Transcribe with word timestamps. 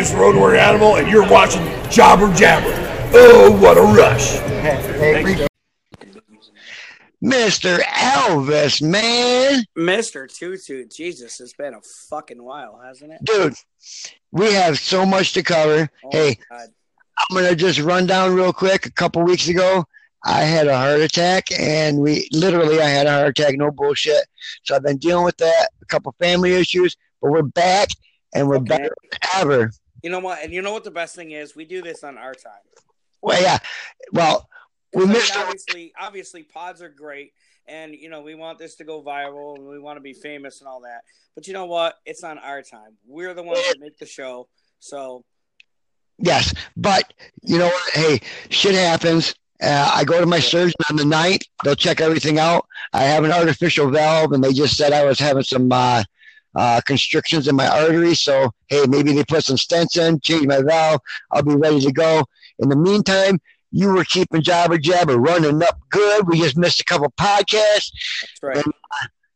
greatest 0.00 0.16
road 0.16 0.34
warrior 0.34 0.58
animal, 0.58 0.96
and 0.96 1.08
you're 1.08 1.28
watching 1.28 1.62
Jobber 1.90 2.32
Jabber. 2.34 2.72
Oh, 3.12 3.50
what 3.60 3.76
a 3.76 3.82
rush! 3.82 4.38
Mr. 7.22 7.80
Elvis, 7.80 8.80
man. 8.80 9.62
Mr. 9.76 10.26
Tutu, 10.26 10.86
Jesus, 10.86 11.38
it's 11.38 11.52
been 11.52 11.74
a 11.74 11.80
fucking 12.08 12.42
while, 12.42 12.80
hasn't 12.82 13.12
it? 13.12 13.20
Dude, 13.24 13.52
we 14.32 14.50
have 14.54 14.78
so 14.78 15.04
much 15.04 15.34
to 15.34 15.42
cover. 15.42 15.90
Oh 16.02 16.08
hey. 16.10 16.38
I'm 16.50 17.36
going 17.36 17.46
to 17.50 17.54
just 17.54 17.80
run 17.80 18.06
down 18.06 18.34
real 18.34 18.54
quick. 18.54 18.86
A 18.86 18.92
couple 18.92 19.22
weeks 19.22 19.48
ago, 19.48 19.84
I 20.24 20.44
had 20.44 20.66
a 20.66 20.78
heart 20.78 21.00
attack, 21.00 21.44
and 21.58 21.98
we 21.98 22.26
literally, 22.32 22.80
I 22.80 22.88
had 22.88 23.06
a 23.06 23.12
heart 23.12 23.38
attack, 23.38 23.58
no 23.58 23.70
bullshit. 23.70 24.24
So 24.62 24.76
I've 24.76 24.82
been 24.82 24.96
dealing 24.96 25.26
with 25.26 25.36
that, 25.36 25.68
a 25.82 25.84
couple 25.84 26.14
family 26.18 26.54
issues, 26.54 26.96
but 27.20 27.30
we're 27.32 27.42
back, 27.42 27.88
and 28.34 28.48
we're 28.48 28.56
Okay. 28.56 28.68
better 28.68 28.94
than 29.10 29.20
ever. 29.36 29.70
You 30.02 30.10
know 30.10 30.18
what? 30.20 30.42
And 30.42 30.52
you 30.52 30.62
know 30.62 30.72
what 30.72 30.84
the 30.84 30.90
best 30.90 31.14
thing 31.14 31.32
is? 31.32 31.54
We 31.54 31.64
do 31.64 31.82
this 31.82 32.04
on 32.04 32.18
our 32.18 32.34
time. 32.34 32.52
Well, 33.22 33.40
yeah. 33.40 33.58
Well, 34.12 34.48
we 34.94 35.02
I 35.02 35.04
mean, 35.04 35.12
missed. 35.14 35.36
obviously, 35.36 35.92
obviously, 35.98 36.42
pods 36.42 36.82
are 36.82 36.88
great, 36.88 37.32
and 37.66 37.94
you 37.94 38.08
know 38.08 38.22
we 38.22 38.34
want 38.34 38.58
this 38.58 38.76
to 38.76 38.84
go 38.84 39.02
viral, 39.02 39.56
and 39.56 39.66
we 39.68 39.78
want 39.78 39.96
to 39.96 40.00
be 40.00 40.12
famous 40.14 40.60
and 40.60 40.68
all 40.68 40.80
that. 40.82 41.02
But 41.34 41.46
you 41.46 41.52
know 41.52 41.66
what? 41.66 41.96
It's 42.06 42.24
on 42.24 42.38
our 42.38 42.62
time. 42.62 42.96
We're 43.06 43.34
the 43.34 43.42
ones 43.42 43.60
that 43.68 43.80
make 43.80 43.98
the 43.98 44.06
show. 44.06 44.48
So 44.78 45.24
Yes, 46.20 46.52
but 46.76 47.12
you 47.42 47.58
know 47.58 47.66
what? 47.66 47.92
Hey, 47.94 48.20
shit 48.50 48.74
happens. 48.74 49.34
Uh, 49.62 49.90
I 49.94 50.04
go 50.04 50.20
to 50.20 50.26
my 50.26 50.40
surgeon 50.40 50.74
on 50.90 50.96
the 50.96 51.04
ninth. 51.04 51.42
They'll 51.64 51.74
check 51.74 52.00
everything 52.00 52.38
out. 52.38 52.66
I 52.92 53.02
have 53.04 53.24
an 53.24 53.32
artificial 53.32 53.90
valve, 53.90 54.32
and 54.32 54.42
they 54.44 54.52
just 54.52 54.76
said 54.76 54.92
I 54.92 55.04
was 55.04 55.18
having 55.18 55.42
some 55.42 55.70
uh, 55.72 56.04
uh, 56.54 56.80
constrictions 56.84 57.48
in 57.48 57.56
my 57.56 57.68
arteries. 57.68 58.20
So, 58.20 58.52
hey, 58.68 58.84
maybe 58.88 59.12
they 59.12 59.24
put 59.24 59.44
some 59.44 59.56
stents 59.56 59.96
in, 59.96 60.20
change 60.20 60.46
my 60.46 60.62
valve. 60.62 61.00
I'll 61.30 61.42
be 61.42 61.54
ready 61.54 61.80
to 61.80 61.92
go. 61.92 62.24
In 62.58 62.68
the 62.68 62.76
meantime, 62.76 63.40
you 63.72 63.92
were 63.92 64.04
keeping 64.04 64.42
Jabber 64.42 64.78
Jabber 64.78 65.16
running 65.16 65.62
up 65.62 65.78
good. 65.90 66.26
We 66.26 66.40
just 66.40 66.56
missed 66.56 66.80
a 66.80 66.84
couple 66.84 67.12
podcasts. 67.12 67.92
that's 67.92 68.42
right. 68.42 68.64
But 68.64 68.74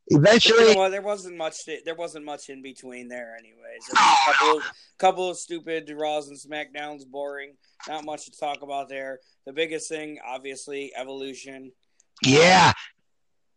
Eventually, 0.09 0.69
you 0.69 0.75
know? 0.75 0.91
There 0.91 1.01
wasn't 1.01 1.37
much. 1.37 1.65
There 1.65 1.95
wasn't 1.95 2.27
much 2.27 2.51
in 2.51 2.61
between 2.61 3.09
there, 3.09 3.37
anyways. 3.39 3.89
A 3.91 4.33
couple, 4.33 4.59
of, 4.59 4.63
couple 4.99 5.31
of 5.31 5.39
stupid 5.39 5.91
Raws 5.91 6.29
and 6.29 6.37
Smackdowns, 6.37 7.07
boring. 7.07 7.55
Not 7.89 8.05
much 8.05 8.27
to 8.27 8.39
talk 8.39 8.61
about 8.63 8.91
there. 8.91 9.21
The 9.47 9.53
biggest 9.55 9.89
thing, 9.89 10.19
obviously, 10.27 10.93
Evolution. 10.95 11.73
yeah, 12.23 12.73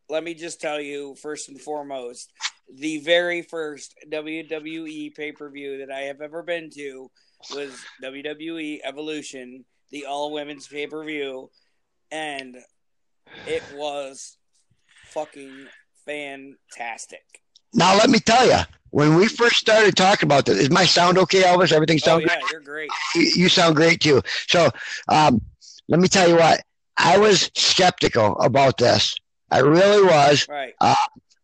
let 0.09 0.23
me 0.23 0.33
just 0.33 0.61
tell 0.61 0.79
you 0.79 1.15
first 1.15 1.49
and 1.49 1.59
foremost 1.59 2.31
the 2.73 2.99
very 2.99 3.41
first 3.41 3.95
WWE 4.09 5.15
pay 5.15 5.31
per 5.31 5.49
view 5.49 5.79
that 5.79 5.91
I 5.91 6.01
have 6.01 6.21
ever 6.21 6.43
been 6.43 6.69
to 6.71 7.09
was 7.53 7.79
WWE 8.03 8.79
Evolution, 8.83 9.65
the 9.91 10.05
all 10.05 10.31
women's 10.31 10.67
pay 10.67 10.87
per 10.87 11.03
view, 11.03 11.49
and 12.11 12.57
it 13.45 13.63
was 13.73 14.37
fucking 15.05 15.67
fantastic. 16.05 17.23
Now 17.73 17.95
let 17.95 18.09
me 18.09 18.19
tell 18.19 18.47
you, 18.47 18.59
when 18.91 19.15
we 19.15 19.27
first 19.27 19.57
started 19.57 19.95
talking 19.95 20.27
about 20.27 20.45
this, 20.45 20.57
is 20.57 20.69
my 20.69 20.85
sound 20.85 21.17
okay, 21.17 21.43
Elvis? 21.43 21.71
Everything 21.71 21.99
Oh 22.03 22.05
sound 22.05 22.23
yeah, 22.25 22.39
you're 22.51 22.61
great. 22.61 22.89
you, 23.15 23.31
you 23.35 23.49
sound 23.49 23.75
great 23.75 23.99
too. 23.99 24.21
So, 24.47 24.69
um, 25.09 25.41
let 25.87 25.99
me 25.99 26.07
tell 26.07 26.27
you 26.27 26.35
what, 26.35 26.61
I 26.97 27.17
was 27.17 27.51
skeptical 27.55 28.37
about 28.39 28.77
this. 28.77 29.15
I 29.51 29.59
really 29.59 30.03
was. 30.03 30.47
Right. 30.49 30.73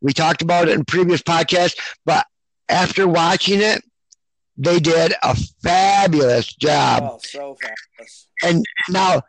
We 0.03 0.13
talked 0.13 0.41
about 0.41 0.67
it 0.67 0.73
in 0.75 0.83
previous 0.85 1.21
podcasts, 1.21 1.79
but 2.05 2.25
after 2.69 3.07
watching 3.07 3.61
it, 3.61 3.81
they 4.57 4.79
did 4.79 5.13
a 5.23 5.35
fabulous 5.63 6.53
job. 6.53 7.03
Oh, 7.03 7.19
so 7.23 7.55
fabulous. 7.55 8.27
And 8.43 8.63
now 8.89 9.21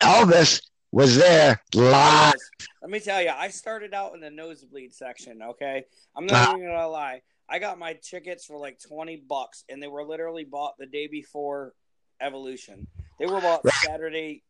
Elvis 0.00 0.62
was 0.92 1.16
there 1.16 1.60
live. 1.74 2.34
Let 2.80 2.90
me 2.90 3.00
tell 3.00 3.20
you, 3.20 3.30
I 3.36 3.48
started 3.48 3.92
out 3.94 4.14
in 4.14 4.20
the 4.20 4.30
nosebleed 4.30 4.94
section. 4.94 5.42
Okay, 5.42 5.84
I'm 6.16 6.26
not 6.26 6.34
Uh-huh. 6.48 6.56
even 6.56 6.68
gonna 6.68 6.88
lie. 6.88 7.22
I 7.48 7.58
got 7.58 7.78
my 7.78 7.94
tickets 7.94 8.46
for 8.46 8.56
like 8.58 8.78
twenty 8.80 9.16
bucks, 9.16 9.64
and 9.68 9.82
they 9.82 9.88
were 9.88 10.04
literally 10.04 10.44
bought 10.44 10.74
the 10.78 10.86
day 10.86 11.08
before 11.08 11.74
Evolution. 12.20 12.86
They 13.18 13.26
were 13.26 13.40
bought 13.40 13.66
Saturday 13.84 14.44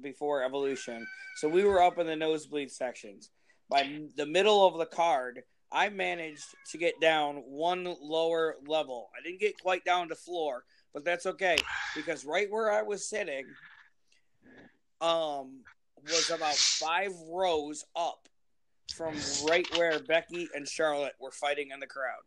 before 0.00 0.44
Evolution, 0.44 1.06
so 1.38 1.48
we 1.48 1.64
were 1.64 1.82
up 1.82 1.98
in 1.98 2.06
the 2.06 2.16
nosebleed 2.16 2.70
sections. 2.70 3.30
By 3.70 4.00
the 4.16 4.26
middle 4.26 4.66
of 4.66 4.78
the 4.78 4.86
card, 4.86 5.42
I 5.70 5.88
managed 5.88 6.44
to 6.72 6.78
get 6.78 7.00
down 7.00 7.36
one 7.36 7.94
lower 8.02 8.56
level. 8.66 9.08
I 9.16 9.22
didn't 9.22 9.40
get 9.40 9.60
quite 9.60 9.84
down 9.84 10.08
to 10.08 10.16
floor, 10.16 10.64
but 10.92 11.04
that's 11.04 11.26
okay 11.26 11.56
because 11.94 12.24
right 12.24 12.50
where 12.50 12.72
I 12.72 12.82
was 12.82 13.08
sitting, 13.08 13.44
um, 15.00 15.60
was 16.02 16.30
about 16.30 16.54
five 16.54 17.12
rows 17.28 17.84
up 17.94 18.28
from 18.92 19.14
right 19.48 19.66
where 19.76 20.00
Becky 20.00 20.48
and 20.54 20.66
Charlotte 20.68 21.14
were 21.20 21.30
fighting 21.30 21.70
in 21.72 21.78
the 21.78 21.86
crowd. 21.86 22.22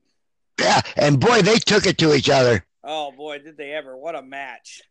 Yeah, 0.59 0.81
and 0.95 1.19
boy, 1.19 1.41
they 1.41 1.57
took 1.57 1.85
it 1.85 1.97
to 1.97 2.13
each 2.13 2.29
other. 2.29 2.65
Oh 2.83 3.11
boy, 3.11 3.39
did 3.39 3.57
they 3.57 3.71
ever! 3.71 3.97
What 3.97 4.15
a 4.15 4.21
match! 4.21 4.81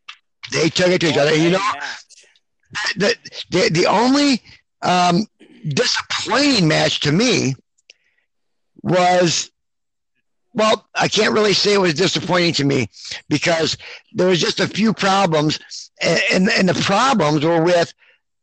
They 0.53 0.69
took 0.69 0.89
it 0.89 1.01
to 1.01 1.09
each 1.09 1.17
other. 1.17 1.35
You 1.35 1.51
know, 1.51 1.59
match. 1.73 2.27
the 2.97 3.17
the, 3.51 3.71
the 3.71 3.87
only 3.87 4.43
um, 4.83 5.27
disappointing 5.69 6.69
match 6.69 7.01
to 7.01 7.13
me 7.13 7.55
was 8.83 9.51
well 10.55 10.89
i 10.97 11.07
can't 11.07 11.35
really 11.35 11.53
say 11.53 11.75
it 11.75 11.81
was 11.81 11.95
disappointing 11.95 12.53
to 12.53 12.65
me 12.65 12.89
because 13.29 13.77
there 14.13 14.27
was 14.27 14.41
just 14.41 14.59
a 14.59 14.67
few 14.67 14.93
problems 14.93 15.59
and 16.03 16.49
and, 16.51 16.69
the 16.69 16.75
problems 16.83 17.45
were 17.45 17.63
with 17.63 17.95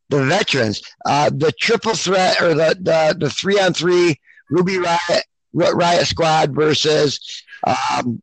the 0.07 0.23
veterans 0.23 0.81
uh, 1.05 1.29
the 1.29 1.51
triple 1.59 1.93
threat 1.93 2.41
or 2.41 2.53
the 2.53 2.75
the, 2.79 3.17
the 3.19 3.29
three 3.29 3.59
on 3.59 3.73
three 3.73 4.17
ruby 4.49 4.77
riot 4.77 5.25
riot 5.53 6.07
squad 6.07 6.55
versus 6.55 7.43
um, 7.67 8.21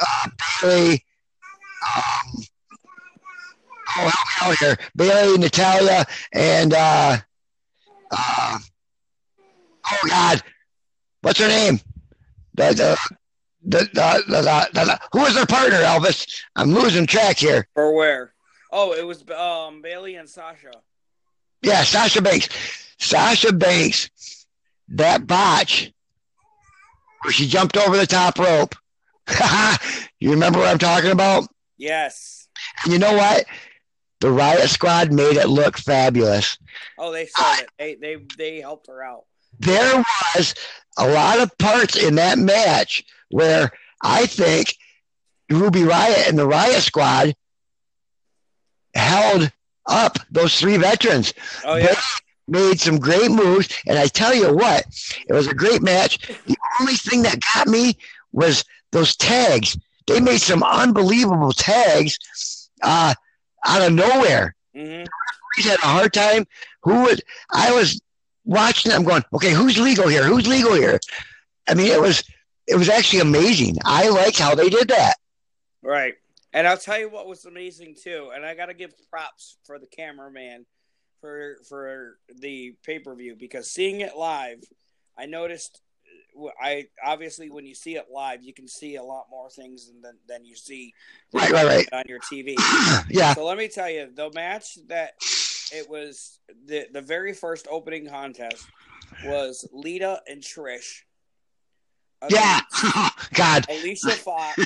uh, 0.00 0.28
Bayley, 0.62 1.04
um, 1.96 2.44
oh, 3.96 4.10
help 4.10 4.26
me 4.28 4.42
out 4.42 4.58
here. 4.58 4.76
Bayley, 4.96 5.38
Natalya, 5.38 6.06
and 6.32 6.74
uh, 6.74 7.18
uh, 8.16 8.58
oh 9.92 10.08
God, 10.08 10.42
what's 11.22 11.40
her 11.40 11.48
name? 11.48 11.80
The 12.54 12.72
the 12.72 13.16
the, 13.66 13.78
the, 13.94 14.24
the, 14.28 14.70
the, 14.74 15.00
who 15.12 15.20
was 15.20 15.34
their 15.34 15.46
partner, 15.46 15.78
Elvis? 15.78 16.42
I'm 16.54 16.74
losing 16.74 17.06
track 17.06 17.38
here. 17.38 17.66
For 17.74 17.94
where? 17.94 18.34
Oh, 18.70 18.92
it 18.92 19.06
was 19.06 19.24
um 19.30 19.80
Bayley 19.82 20.16
and 20.16 20.28
Sasha. 20.28 20.72
Yeah, 21.62 21.82
Sasha 21.82 22.20
Banks. 22.20 22.48
Sasha 22.98 23.52
Banks, 23.52 24.10
that 24.88 25.26
botch 25.26 25.92
where 27.22 27.32
she 27.32 27.46
jumped 27.46 27.76
over 27.76 27.96
the 27.96 28.06
top 28.06 28.38
rope. 28.38 28.74
you 30.20 30.30
remember 30.30 30.58
what 30.58 30.68
I'm 30.68 30.78
talking 30.78 31.10
about? 31.10 31.48
Yes. 31.78 32.48
And 32.84 32.92
you 32.92 32.98
know 32.98 33.14
what? 33.14 33.46
The 34.20 34.28
Riott 34.28 34.68
Squad 34.68 35.12
made 35.12 35.36
it 35.36 35.48
look 35.48 35.76
fabulous. 35.76 36.56
Oh, 36.98 37.12
they 37.12 37.26
sold 37.26 37.58
it. 37.58 37.68
They 37.78 37.94
they 37.94 38.24
they 38.38 38.60
helped 38.60 38.86
her 38.86 39.02
out. 39.02 39.24
There 39.58 40.02
was 40.34 40.54
a 40.96 41.08
lot 41.08 41.40
of 41.40 41.56
parts 41.58 41.96
in 41.96 42.14
that 42.16 42.38
match 42.38 43.04
where 43.30 43.70
I 44.02 44.26
think 44.26 44.74
Ruby 45.50 45.80
Riott 45.80 46.28
and 46.28 46.38
the 46.38 46.46
Riott 46.48 46.80
Squad 46.80 47.34
held 48.94 49.50
up 49.86 50.18
those 50.30 50.58
three 50.58 50.76
veterans. 50.76 51.34
Oh 51.64 51.76
yeah. 51.76 51.94
made 52.48 52.80
some 52.80 52.98
great 52.98 53.30
moves. 53.30 53.68
And 53.86 53.98
I 53.98 54.06
tell 54.06 54.34
you 54.34 54.54
what, 54.54 54.84
it 55.28 55.32
was 55.32 55.46
a 55.46 55.54
great 55.54 55.82
match. 55.82 56.18
The 56.46 56.56
only 56.80 56.94
thing 56.94 57.22
that 57.22 57.40
got 57.54 57.68
me 57.68 57.96
was 58.32 58.64
those 58.92 59.16
tags. 59.16 59.76
They 60.06 60.20
made 60.20 60.40
some 60.40 60.62
unbelievable 60.62 61.52
tags 61.52 62.18
uh, 62.82 63.14
out 63.66 63.82
of 63.82 63.92
nowhere. 63.92 64.54
hmm 64.74 65.04
We 65.56 65.62
had 65.62 65.78
a 65.78 65.86
hard 65.86 66.12
time. 66.12 66.46
Who 66.82 67.02
would? 67.04 67.22
I 67.52 67.72
was 67.72 68.00
watching. 68.44 68.92
I'm 68.92 69.04
going, 69.04 69.22
okay, 69.32 69.52
who's 69.52 69.78
legal 69.78 70.08
here? 70.08 70.24
Who's 70.24 70.46
legal 70.46 70.74
here? 70.74 70.98
I 71.68 71.74
mean, 71.74 71.86
it 71.86 72.00
was 72.00 72.24
it 72.66 72.76
was 72.76 72.88
actually 72.88 73.20
amazing. 73.20 73.76
I 73.84 74.08
liked 74.08 74.38
how 74.38 74.54
they 74.54 74.68
did 74.68 74.88
that. 74.88 75.14
Right. 75.82 76.14
And 76.52 76.66
I'll 76.66 76.78
tell 76.78 76.98
you 76.98 77.08
what 77.10 77.26
was 77.26 77.44
amazing 77.44 77.96
too, 78.00 78.30
and 78.34 78.46
I 78.46 78.54
got 78.54 78.66
to 78.66 78.74
give 78.74 78.94
props 79.10 79.56
for 79.64 79.78
the 79.78 79.86
cameraman 79.86 80.66
for 81.20 81.56
for 81.68 82.18
the 82.40 82.76
pay 82.84 82.98
per 83.00 83.14
view 83.14 83.34
because 83.38 83.70
seeing 83.70 84.00
it 84.00 84.16
live, 84.16 84.62
I 85.18 85.26
noticed. 85.26 85.80
I 86.60 86.86
obviously 87.04 87.50
when 87.50 87.64
you 87.66 87.74
see 87.74 87.96
it 87.96 88.06
live, 88.12 88.42
you 88.42 88.52
can 88.52 88.66
see 88.68 88.96
a 88.96 89.02
lot 89.02 89.26
more 89.30 89.48
things 89.50 89.90
than 90.02 90.16
than 90.28 90.44
you 90.44 90.56
see 90.56 90.92
Right, 91.32 91.50
right, 91.50 91.66
right. 91.66 91.88
on 91.92 92.04
your 92.08 92.20
TV. 92.20 92.54
yeah, 93.10 93.34
So 93.34 93.44
let 93.44 93.56
me 93.58 93.68
tell 93.68 93.88
you, 93.90 94.10
the 94.14 94.30
match 94.34 94.78
that 94.88 95.12
it 95.72 95.88
was 95.88 96.40
the 96.66 96.86
the 96.92 97.00
very 97.00 97.32
first 97.32 97.66
opening 97.70 98.08
contest 98.08 98.66
was 99.24 99.68
Lita 99.72 100.20
and 100.28 100.42
Trish. 100.42 101.02
yeah. 102.30 102.60
God, 103.34 103.66
Alicia 103.68 104.10
Fox 104.10 104.58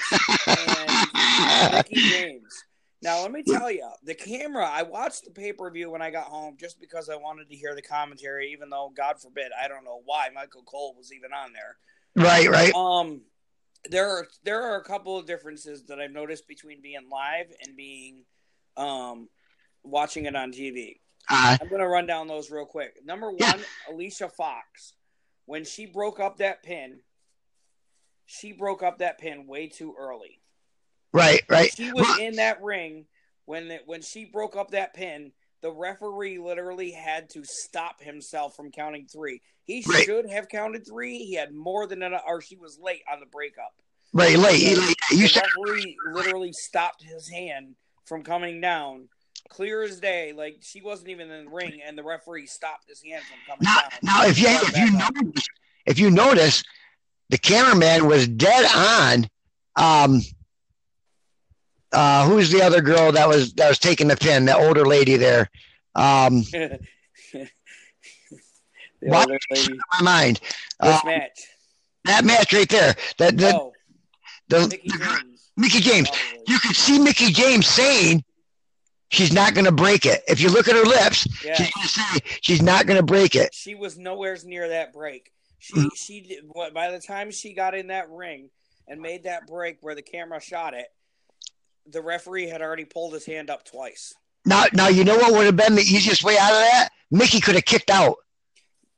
and 0.46 1.72
Mickie 1.72 1.96
James. 2.10 2.64
Now 3.00 3.22
let 3.22 3.30
me 3.30 3.42
tell 3.44 3.70
you, 3.70 3.88
the 4.02 4.14
camera. 4.14 4.66
I 4.68 4.82
watched 4.82 5.24
the 5.24 5.30
pay 5.30 5.52
per 5.52 5.70
view 5.70 5.90
when 5.90 6.02
I 6.02 6.10
got 6.10 6.24
home 6.24 6.56
just 6.58 6.80
because 6.80 7.08
I 7.08 7.16
wanted 7.16 7.48
to 7.50 7.56
hear 7.56 7.74
the 7.74 7.82
commentary, 7.82 8.50
even 8.52 8.70
though 8.70 8.92
God 8.96 9.20
forbid 9.20 9.52
I 9.60 9.68
don't 9.68 9.84
know 9.84 10.02
why 10.04 10.28
Michael 10.34 10.62
Cole 10.64 10.94
was 10.96 11.12
even 11.12 11.30
on 11.32 11.52
there. 11.52 11.76
right, 12.16 12.48
right. 12.48 12.74
Um, 12.74 13.22
there 13.88 14.08
are 14.10 14.26
there 14.44 14.62
are 14.62 14.80
a 14.80 14.84
couple 14.84 15.16
of 15.16 15.26
differences 15.26 15.84
that 15.84 16.00
I've 16.00 16.10
noticed 16.10 16.48
between 16.48 16.82
being 16.82 17.08
live 17.10 17.46
and 17.64 17.76
being 17.76 18.24
um 18.76 19.28
watching 19.84 20.26
it 20.26 20.34
on 20.34 20.50
TV. 20.52 20.96
Uh, 21.30 21.56
I'm 21.60 21.68
gonna 21.68 21.86
run 21.86 22.06
down 22.06 22.26
those 22.26 22.50
real 22.50 22.66
quick. 22.66 22.98
Number 23.04 23.30
one, 23.30 23.38
Yeah. 23.38 23.62
Alicia 23.90 24.28
Fox. 24.28 24.94
When 25.46 25.64
she 25.64 25.86
broke 25.86 26.20
up 26.20 26.38
that 26.38 26.62
pin, 26.62 27.00
she 28.26 28.52
broke 28.52 28.82
up 28.82 28.98
that 28.98 29.18
pin 29.18 29.46
way 29.46 29.68
too 29.68 29.94
early. 29.98 30.37
Right, 31.12 31.42
right. 31.48 31.70
She 31.74 31.92
was 31.92 32.06
Well, 32.06 32.20
in 32.20 32.36
that 32.36 32.62
ring 32.62 33.06
when 33.46 33.68
the, 33.68 33.78
when 33.86 34.02
she 34.02 34.24
broke 34.24 34.56
up 34.56 34.70
that 34.72 34.94
pin. 34.94 35.32
The 35.60 35.72
referee 35.72 36.38
literally 36.38 36.92
had 36.92 37.30
to 37.30 37.42
stop 37.44 38.00
himself 38.00 38.54
from 38.54 38.70
counting 38.70 39.06
three. 39.06 39.42
He 39.64 39.82
Right. 39.88 40.04
should 40.04 40.30
have 40.30 40.48
counted 40.48 40.86
three. 40.86 41.18
He 41.18 41.34
had 41.34 41.52
more 41.52 41.88
than 41.88 42.00
enough, 42.04 42.22
or 42.28 42.40
she 42.40 42.54
was 42.54 42.78
late 42.80 43.02
on 43.12 43.18
the 43.18 43.26
breakup. 43.26 43.72
right, 44.12 44.38
late. 44.38 44.60
You, 44.62 44.94
you 45.10 45.22
the 45.22 45.26
said 45.28 45.42
referee 45.56 45.96
literally 46.12 46.52
stopped 46.52 47.02
his 47.02 47.28
hand 47.28 47.74
from 48.04 48.22
coming 48.22 48.60
down, 48.60 49.08
clear 49.48 49.82
as 49.82 49.98
day. 49.98 50.32
Like 50.32 50.58
she 50.60 50.80
wasn't 50.80 51.08
even 51.08 51.28
in 51.28 51.46
the 51.46 51.50
ring, 51.50 51.80
and 51.84 51.98
the 51.98 52.04
referee 52.04 52.46
stopped 52.46 52.88
his 52.88 53.02
hand 53.02 53.24
from 53.24 53.38
coming 53.44 53.64
now, 53.64 53.80
down. 53.90 53.98
now 54.04 54.28
if 54.28 54.38
you 54.38 54.46
if 54.48 54.76
you 54.78 54.96
up. 54.96 55.12
notice, 55.16 55.46
if 55.86 55.98
you 55.98 56.10
notice, 56.12 56.62
the 57.30 57.38
cameraman 57.38 58.06
was 58.06 58.28
dead 58.28 58.64
on. 58.76 59.26
Um, 59.74 60.20
uh, 61.92 62.26
who's 62.28 62.50
the 62.50 62.62
other 62.62 62.80
girl 62.80 63.12
that 63.12 63.28
was 63.28 63.52
that 63.54 63.68
was 63.68 63.78
taking 63.78 64.08
the 64.08 64.16
pin? 64.16 64.44
The 64.44 64.56
older 64.56 64.84
lady 64.84 65.16
there. 65.16 65.50
Um, 65.94 66.42
the 66.52 66.78
other 69.12 69.38
lady. 69.50 69.78
my 69.94 70.02
mind. 70.02 70.40
This 70.80 70.96
Uh, 70.96 71.00
match. 71.04 71.40
that 72.04 72.24
match 72.24 72.52
right 72.52 72.68
there. 72.68 72.94
That 73.18 73.36
the, 73.36 73.54
oh, 73.54 73.72
the, 74.48 74.60
Mickie 74.68 74.88
the- 74.88 74.98
James. 74.98 75.50
Mickie 75.56 75.80
James. 75.80 76.08
probably. 76.10 76.44
You 76.46 76.58
could 76.60 76.76
see 76.76 76.98
Mickie 77.00 77.32
James 77.32 77.66
saying 77.66 78.24
she's 79.10 79.32
not 79.32 79.54
going 79.54 79.64
to 79.64 79.72
break 79.72 80.06
it. 80.06 80.22
If 80.28 80.40
you 80.40 80.50
look 80.50 80.68
at 80.68 80.76
her 80.76 80.84
lips, 80.84 81.26
Yeah. 81.44 81.54
she's 81.54 81.70
going 81.72 81.82
to 81.86 81.88
say 81.88 82.20
she's 82.42 82.62
not 82.62 82.86
going 82.86 82.96
to 82.98 83.02
break 83.02 83.34
it. 83.34 83.52
she 83.54 83.74
was 83.74 83.98
nowhere 83.98 84.36
near 84.44 84.68
that 84.68 84.92
break. 84.92 85.32
She 85.58 85.74
Mhm. 85.74 85.88
she 85.96 86.40
by 86.72 86.90
the 86.92 87.00
time 87.00 87.32
she 87.32 87.52
got 87.54 87.74
in 87.74 87.88
that 87.88 88.08
ring 88.10 88.50
and 88.86 89.00
made 89.00 89.24
that 89.24 89.46
break 89.48 89.78
where 89.80 89.96
the 89.96 90.02
camera 90.02 90.40
shot 90.40 90.72
it, 90.74 90.86
the 91.90 92.02
referee 92.02 92.48
had 92.48 92.62
already 92.62 92.84
pulled 92.84 93.14
his 93.14 93.24
hand 93.26 93.50
up 93.50 93.64
twice. 93.64 94.14
Now, 94.44 94.64
now 94.72 94.88
you 94.88 95.04
know 95.04 95.16
what 95.16 95.32
would 95.32 95.46
have 95.46 95.56
been 95.56 95.74
the 95.74 95.82
easiest 95.82 96.24
way 96.24 96.36
out 96.38 96.52
of 96.52 96.58
that? 96.58 96.88
Mickie 97.10 97.40
could 97.40 97.54
have 97.54 97.64
kicked 97.64 97.90
out 97.90 98.16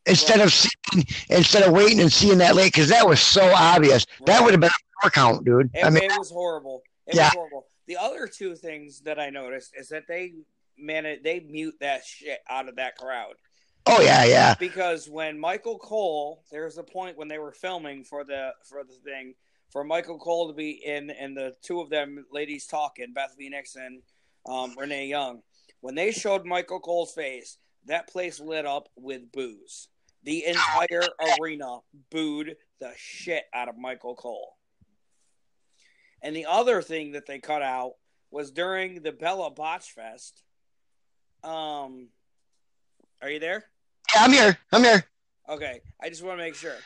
instead 0.07 0.39
Right. 0.39 0.47
of 0.47 0.53
seeing, 0.53 1.05
instead 1.29 1.63
of 1.63 1.73
waiting 1.73 2.01
and 2.01 2.13
seeing 2.13 2.39
that 2.39 2.55
late 2.57 2.73
because 2.73 2.89
that 2.89 3.07
was 3.07 3.21
so 3.21 3.43
obvious. 3.55 4.07
That 4.27 4.43
would 4.43 4.53
have 4.53 4.61
been 4.61 4.71
a 4.71 5.01
four 5.03 5.11
count, 5.11 5.45
dude. 5.45 5.71
It, 5.75 5.85
I 5.85 5.91
mean, 5.91 6.05
it 6.05 6.19
was 6.19 6.31
horrible. 6.31 6.83
It 7.07 7.15
Yeah. 7.17 7.25
was 7.25 7.35
horrible. 7.35 7.67
The 7.87 7.97
other 7.97 8.27
two 8.27 8.55
things 8.55 9.01
that 9.03 9.19
I 9.19 9.31
noticed 9.31 9.73
is 9.77 9.89
that 9.89 10.05
they 10.09 10.33
man 10.77 11.19
they 11.23 11.41
mute 11.41 11.75
that 11.81 12.05
shit 12.07 12.41
out 12.49 12.69
of 12.69 12.77
that 12.77 12.97
crowd. 12.97 13.35
oh 13.87 14.01
yeah, 14.01 14.25
yeah, 14.25 14.55
Because 14.59 15.09
when 15.09 15.39
Michael 15.39 15.79
Cole, 15.79 16.45
there's 16.51 16.79
a 16.79 16.83
point 16.83 17.17
when 17.19 17.29
they 17.29 17.39
were 17.39 17.53
filming 17.53 18.05
for 18.05 18.25
the 18.25 18.53
for 18.69 18.85
the 18.85 18.95
thing 19.05 19.35
for 19.71 19.85
Michael 19.85 20.19
Cole 20.19 20.49
to 20.49 20.55
be 20.55 20.71
in 20.71 21.11
and 21.11 21.37
the 21.37 21.55
two 21.63 21.81
of 21.81 21.91
them 21.91 22.25
ladies 22.33 22.67
talking, 22.67 23.13
Beth 23.15 23.35
Phoenix 23.39 23.77
and 23.77 24.03
um, 24.49 24.75
Renee 24.77 25.07
Young. 25.07 25.43
When 25.81 25.95
they 25.95 26.13
showed 26.13 26.45
Michael 26.45 26.81
Cole's 26.81 27.13
face, 27.13 27.59
that 27.87 28.09
place 28.09 28.41
lit 28.41 28.67
up 28.67 28.89
with 28.97 29.33
booze. 29.33 29.89
The 30.25 30.45
entire 30.45 31.03
arena 31.41 31.79
booed 32.11 32.57
the 32.81 32.93
shit 32.97 33.45
out 33.55 33.69
of 33.69 33.79
Michael 33.79 34.15
Cole. 34.15 34.57
And 36.23 36.37
the 36.37 36.47
other 36.47 36.83
thing 36.83 37.13
that 37.13 37.27
they 37.27 37.39
cut 37.39 37.63
out 37.63 37.93
was 38.31 38.51
during 38.51 39.03
the 39.03 39.13
Bella 39.13 39.51
Botch 39.51 39.93
Fest. 39.93 40.43
Um, 41.43 42.09
are 43.23 43.31
you 43.31 43.39
there? 43.39 43.65
yeah. 44.15 44.23
I'm 44.23 44.33
here. 44.33 44.59
I'm 44.73 44.85
here. 44.85 45.05
Okay, 45.49 45.81
I 46.01 46.09
just 46.11 46.23
want 46.23 46.39
to 46.39 46.45
make 46.45 46.55
sure. 46.55 46.77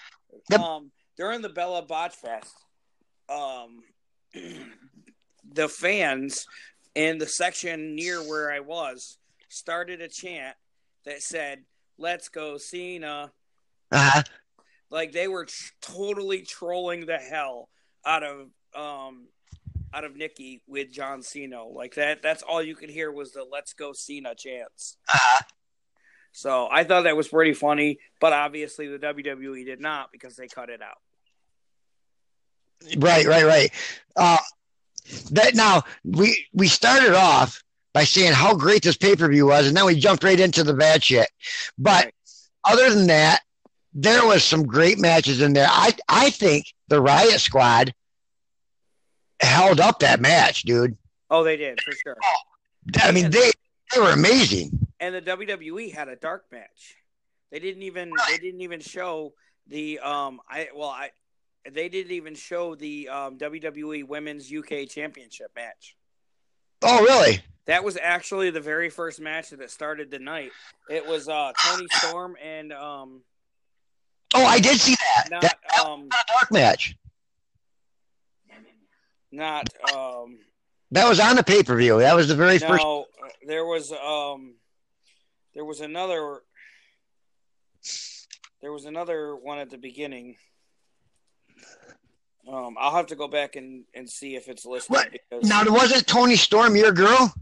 Yep. 0.50 0.60
Um, 0.60 0.90
during 1.16 1.42
the 1.42 1.48
Bella 1.48 1.82
Botch 1.82 2.14
Fest, 2.14 2.54
um, 3.28 3.82
the 5.52 5.68
fans 5.68 6.46
in 6.94 7.18
the 7.18 7.26
section 7.26 7.94
near 7.94 8.20
where 8.20 8.52
I 8.52 8.60
was 8.60 9.18
started 9.48 10.00
a 10.00 10.08
chant 10.08 10.56
that 11.04 11.22
said, 11.22 11.64
"Let's 11.98 12.28
go, 12.28 12.58
Cena." 12.58 13.32
Uh-huh. 13.92 14.22
Like 14.90 15.12
they 15.12 15.28
were 15.28 15.46
tr- 15.46 15.72
totally 15.80 16.42
trolling 16.42 17.06
the 17.06 17.18
hell 17.18 17.68
out 18.04 18.22
of 18.22 18.48
um 18.74 19.28
out 19.92 20.04
of 20.04 20.16
Nikki 20.16 20.62
with 20.66 20.92
John 20.92 21.22
Cena. 21.22 21.64
Like 21.64 21.94
that. 21.94 22.22
That's 22.22 22.42
all 22.42 22.62
you 22.62 22.74
could 22.74 22.90
hear 22.90 23.10
was 23.10 23.32
the 23.32 23.44
"Let's 23.50 23.72
go, 23.72 23.92
Cena" 23.92 24.34
chants. 24.34 24.96
Uh-huh. 25.08 25.44
So 26.32 26.68
I 26.70 26.82
thought 26.82 27.02
that 27.02 27.16
was 27.16 27.28
pretty 27.28 27.54
funny, 27.54 28.00
but 28.20 28.32
obviously 28.32 28.88
the 28.88 28.98
WWE 28.98 29.64
did 29.64 29.80
not 29.80 30.10
because 30.10 30.34
they 30.34 30.48
cut 30.48 30.68
it 30.68 30.82
out. 30.82 30.98
Right, 32.96 33.26
right, 33.26 33.44
right. 33.44 33.72
Uh, 34.16 34.38
that 35.32 35.54
now 35.54 35.82
we 36.04 36.46
we 36.52 36.66
started 36.68 37.14
off 37.14 37.62
by 37.92 38.04
saying 38.04 38.32
how 38.32 38.54
great 38.54 38.82
this 38.82 38.96
pay 38.96 39.14
per 39.16 39.28
view 39.28 39.46
was, 39.46 39.66
and 39.66 39.76
then 39.76 39.84
we 39.86 39.94
jumped 39.96 40.24
right 40.24 40.38
into 40.40 40.64
the 40.64 40.74
bad 40.74 41.04
shit. 41.04 41.28
But 41.78 42.04
Right. 42.06 42.14
other 42.64 42.90
than 42.94 43.06
that, 43.08 43.40
there 43.92 44.24
was 44.26 44.42
some 44.42 44.64
great 44.66 44.98
matches 44.98 45.40
in 45.40 45.52
there. 45.52 45.68
I 45.70 45.94
I 46.08 46.30
think 46.30 46.66
the 46.88 47.00
Riott 47.02 47.40
Squad 47.40 47.94
held 49.40 49.80
up 49.80 50.00
that 50.00 50.20
match, 50.20 50.62
dude. 50.62 50.96
Oh, 51.30 51.44
they 51.44 51.56
did 51.56 51.80
for 51.82 51.92
sure. 51.92 52.16
I 53.02 53.12
mean, 53.12 53.30
they 53.30 53.50
they 53.92 54.00
were 54.00 54.10
amazing. 54.10 54.78
And 55.00 55.14
the 55.14 55.22
WWE 55.22 55.92
had 55.92 56.08
a 56.08 56.16
dark 56.16 56.44
match. 56.50 56.96
They 57.50 57.58
didn't 57.58 57.82
even 57.82 58.10
they 58.30 58.38
didn't 58.38 58.62
even 58.62 58.80
show 58.80 59.34
the 59.68 59.98
um 60.00 60.40
I 60.48 60.68
well 60.74 60.88
I 60.88 61.10
they 61.72 61.88
didn't 61.88 62.12
even 62.12 62.34
show 62.34 62.74
the 62.74 63.08
um, 63.08 63.38
WWE 63.38 64.06
Women's 64.06 64.52
UK 64.52 64.88
Championship 64.88 65.50
match. 65.56 65.96
Oh, 66.82 67.02
really? 67.02 67.40
That 67.66 67.82
was 67.82 67.96
actually 68.00 68.50
the 68.50 68.60
very 68.60 68.90
first 68.90 69.20
match 69.20 69.50
that 69.50 69.70
started 69.70 70.10
the 70.10 70.18
night. 70.18 70.52
It 70.90 71.06
was 71.06 71.28
uh, 71.28 71.52
Toni 71.64 71.86
Storm 71.92 72.36
and 72.42 72.72
um 72.72 73.22
Oh, 74.34 74.44
I 74.44 74.58
did 74.58 74.78
see 74.80 74.96
that. 74.96 75.30
not 75.30 75.42
That 75.42 75.56
um 75.86 76.02
was 76.02 76.24
a 76.28 76.32
dark 76.32 76.52
match. 76.52 76.96
not 79.32 79.68
um 79.94 80.38
That 80.90 81.08
was 81.08 81.20
on 81.20 81.36
the 81.36 81.42
pay 81.42 81.62
per 81.62 81.76
view. 81.76 81.98
That 82.00 82.14
was 82.14 82.28
the 82.28 82.34
very 82.34 82.58
first. 82.58 82.82
No, 82.82 83.06
uh, 83.24 83.28
there 83.46 83.64
was 83.64 83.92
um, 83.92 84.54
there 85.54 85.64
was 85.64 85.80
another, 85.80 86.40
there 88.60 88.72
was 88.72 88.84
another 88.84 89.36
one 89.36 89.58
at 89.58 89.70
the 89.70 89.78
beginning. 89.78 90.36
Um, 92.50 92.76
I'll 92.78 92.94
have 92.94 93.06
to 93.06 93.16
go 93.16 93.26
back 93.28 93.56
and, 93.56 93.84
and 93.94 94.08
see 94.08 94.36
if 94.36 94.48
it's 94.48 94.66
listed. 94.66 94.90
What? 94.90 95.08
Because, 95.10 95.48
Now, 95.48 95.62
wasn't 95.66 96.06
Toni 96.06 96.36
Storm 96.36 96.76
your 96.76 96.92
girl? 96.92 97.32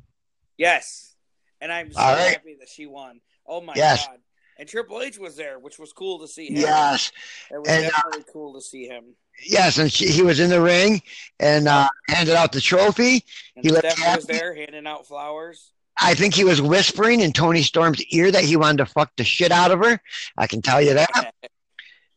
yes, 0.56 1.14
and 1.60 1.72
I'm 1.72 1.92
so 1.92 2.00
right. 2.00 2.30
happy 2.32 2.56
that 2.60 2.68
she 2.68 2.86
won. 2.86 3.20
Oh 3.46 3.60
my 3.60 3.74
Yes. 3.74 4.06
god! 4.06 4.18
And 4.58 4.68
Triple 4.68 5.00
H 5.02 5.18
was 5.18 5.34
there, 5.36 5.58
which 5.58 5.78
was 5.78 5.92
cool 5.92 6.20
to 6.20 6.28
see 6.28 6.48
him. 6.48 6.60
Yes. 6.60 7.10
it 7.50 7.58
was 7.58 7.68
And, 7.68 7.86
uh, 7.86 8.20
cool 8.32 8.54
to 8.54 8.60
see 8.60 8.86
him. 8.86 9.16
Yes, 9.44 9.78
and 9.78 9.90
she, 9.90 10.06
he 10.08 10.22
was 10.22 10.38
in 10.38 10.50
the 10.50 10.60
ring 10.60 11.02
and 11.40 11.66
uh, 11.66 11.88
handed 12.08 12.34
out 12.36 12.52
the 12.52 12.60
trophy. 12.60 13.24
And 13.56 13.64
He 13.64 13.70
Stephanie 13.70 14.14
was 14.16 14.26
there 14.26 14.54
handing 14.54 14.86
out 14.86 15.06
flowers. 15.06 15.72
I 16.00 16.14
think 16.14 16.34
he 16.34 16.44
was 16.44 16.60
whispering 16.60 17.20
in 17.20 17.32
Toni 17.32 17.62
Storm's 17.62 18.02
ear 18.06 18.30
that 18.30 18.44
he 18.44 18.56
wanted 18.56 18.78
to 18.78 18.86
fuck 18.86 19.10
the 19.16 19.24
shit 19.24 19.50
out 19.52 19.70
of 19.70 19.80
her. 19.80 20.00
I 20.36 20.46
can 20.46 20.62
tell 20.62 20.80
you 20.82 20.94
that 20.94 21.34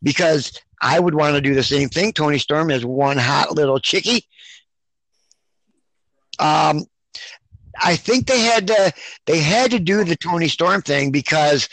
because 0.03 0.51
I 0.85 0.99
would 0.99 1.15
want 1.15 1.33
to 1.33 1.41
do 1.41 1.55
the 1.55 1.63
same 1.63 1.89
thing. 1.89 2.13
Toni 2.13 2.37
Storm 2.37 2.69
is 2.69 2.85
one 2.85 3.17
hot 3.17 3.51
little 3.51 3.79
chickie. 3.79 4.27
Um, 6.37 6.85
I 7.81 7.95
think 7.95 8.27
they 8.27 8.41
had 8.41 8.67
to 8.67 8.93
they 9.25 9.39
had 9.39 9.71
to 9.71 9.79
do 9.79 10.03
the 10.03 10.15
Toni 10.15 10.47
Storm 10.47 10.83
thing 10.83 11.09
because 11.09 11.67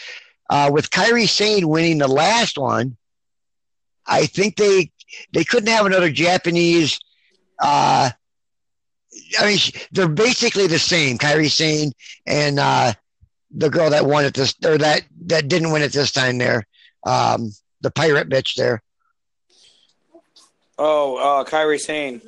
uh, 0.48 0.70
with 0.72 0.88
Kairi 0.88 1.28
Sane 1.28 1.68
winning 1.68 1.98
the 1.98 2.08
last 2.08 2.56
one, 2.56 2.96
I 4.06 4.24
think 4.24 4.56
they 4.56 4.90
they 5.34 5.44
couldn't 5.44 5.68
have 5.68 5.84
another 5.84 6.10
Japanese. 6.10 6.98
Uh, 7.60 8.08
I 9.38 9.46
mean, 9.46 9.58
they're 9.90 10.08
basically 10.08 10.68
the 10.68 10.78
same. 10.78 11.18
Kairi 11.18 11.50
Sane 11.50 11.92
and 12.26 12.58
uh, 12.58 12.94
the 13.50 13.68
girl 13.68 13.90
that 13.90 14.06
won 14.06 14.24
it 14.24 14.32
this 14.32 14.54
or 14.64 14.78
that 14.78 15.02
that 15.26 15.48
didn't 15.48 15.70
win 15.70 15.82
it 15.82 15.92
this 15.92 16.12
time. 16.12 16.38
There, 16.38 16.66
um, 17.04 17.50
the 17.82 17.90
pirate 17.90 18.30
bitch 18.30 18.54
there. 18.54 18.82
Oh, 20.84 21.14
uh, 21.14 21.44
Kairi 21.44 21.78
Sane. 21.78 22.20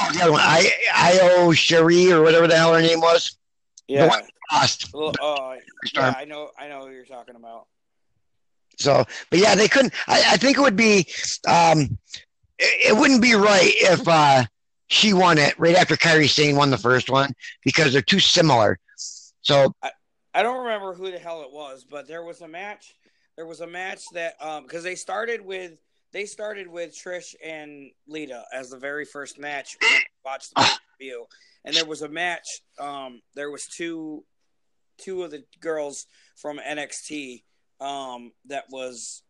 Oh, 0.00 0.12
the 0.12 0.22
other 0.22 0.32
one, 0.32 0.40
I 0.42 0.68
Io 0.92 1.50
Shirai 1.50 2.10
or 2.10 2.22
whatever 2.22 2.48
the 2.48 2.56
hell 2.56 2.74
her 2.74 2.80
name 2.80 3.00
was. 3.00 3.36
Yeah. 3.86 4.10
Lost. 4.50 4.92
Well, 4.92 5.12
uh, 5.22 5.54
yeah, 5.94 6.12
I 6.16 6.24
know, 6.24 6.50
I 6.58 6.66
know 6.66 6.84
who 6.84 6.92
you're 6.92 7.04
talking 7.04 7.36
about. 7.36 7.68
So, 8.76 9.04
but 9.30 9.38
yeah, 9.38 9.54
they 9.54 9.68
couldn't. 9.68 9.94
I, 10.08 10.32
I 10.32 10.36
think 10.36 10.58
it 10.58 10.60
would 10.62 10.74
be, 10.74 11.06
um, 11.46 11.96
it, 12.58 12.90
it 12.90 12.96
wouldn't 12.96 13.22
be 13.22 13.34
right 13.34 13.70
if 13.72 14.08
uh, 14.08 14.46
she 14.88 15.12
won 15.12 15.38
it 15.38 15.56
right 15.56 15.76
after 15.76 15.94
Kairi 15.94 16.28
Sane 16.28 16.56
won 16.56 16.70
the 16.70 16.78
first 16.78 17.08
one 17.08 17.32
because 17.64 17.92
they're 17.92 18.02
too 18.02 18.18
similar. 18.18 18.80
So, 19.42 19.72
I 20.34 20.42
don't 20.42 20.64
remember 20.64 20.92
who 20.92 21.12
the 21.12 21.20
hell 21.20 21.42
it 21.42 21.52
was, 21.52 21.86
but 21.88 22.08
there 22.08 22.24
was 22.24 22.40
a 22.40 22.48
match. 22.48 22.96
There 23.36 23.46
was 23.46 23.60
a 23.60 23.66
match 23.68 24.02
that 24.12 24.34
um 24.40 24.64
because 24.64 24.82
they 24.82 24.96
started 24.96 25.40
with 25.40 25.78
they 26.12 26.26
started 26.26 26.68
with 26.68 26.94
Trish 26.94 27.34
and 27.44 27.90
Lita 28.06 28.44
as 28.52 28.70
the 28.70 28.78
very 28.78 29.04
first 29.04 29.38
match. 29.38 29.76
Watched 30.24 30.54
the 30.54 30.68
view, 31.00 31.26
and 31.64 31.74
there 31.74 31.86
was 31.86 32.02
a 32.02 32.08
match. 32.08 32.46
Um, 32.78 33.22
there 33.34 33.50
was 33.50 33.66
two 33.66 34.24
two 34.98 35.22
of 35.22 35.30
the 35.30 35.42
girls 35.60 36.06
from 36.36 36.58
NXT 36.58 37.42
um 37.80 38.30
that 38.46 38.64
was 38.70 39.22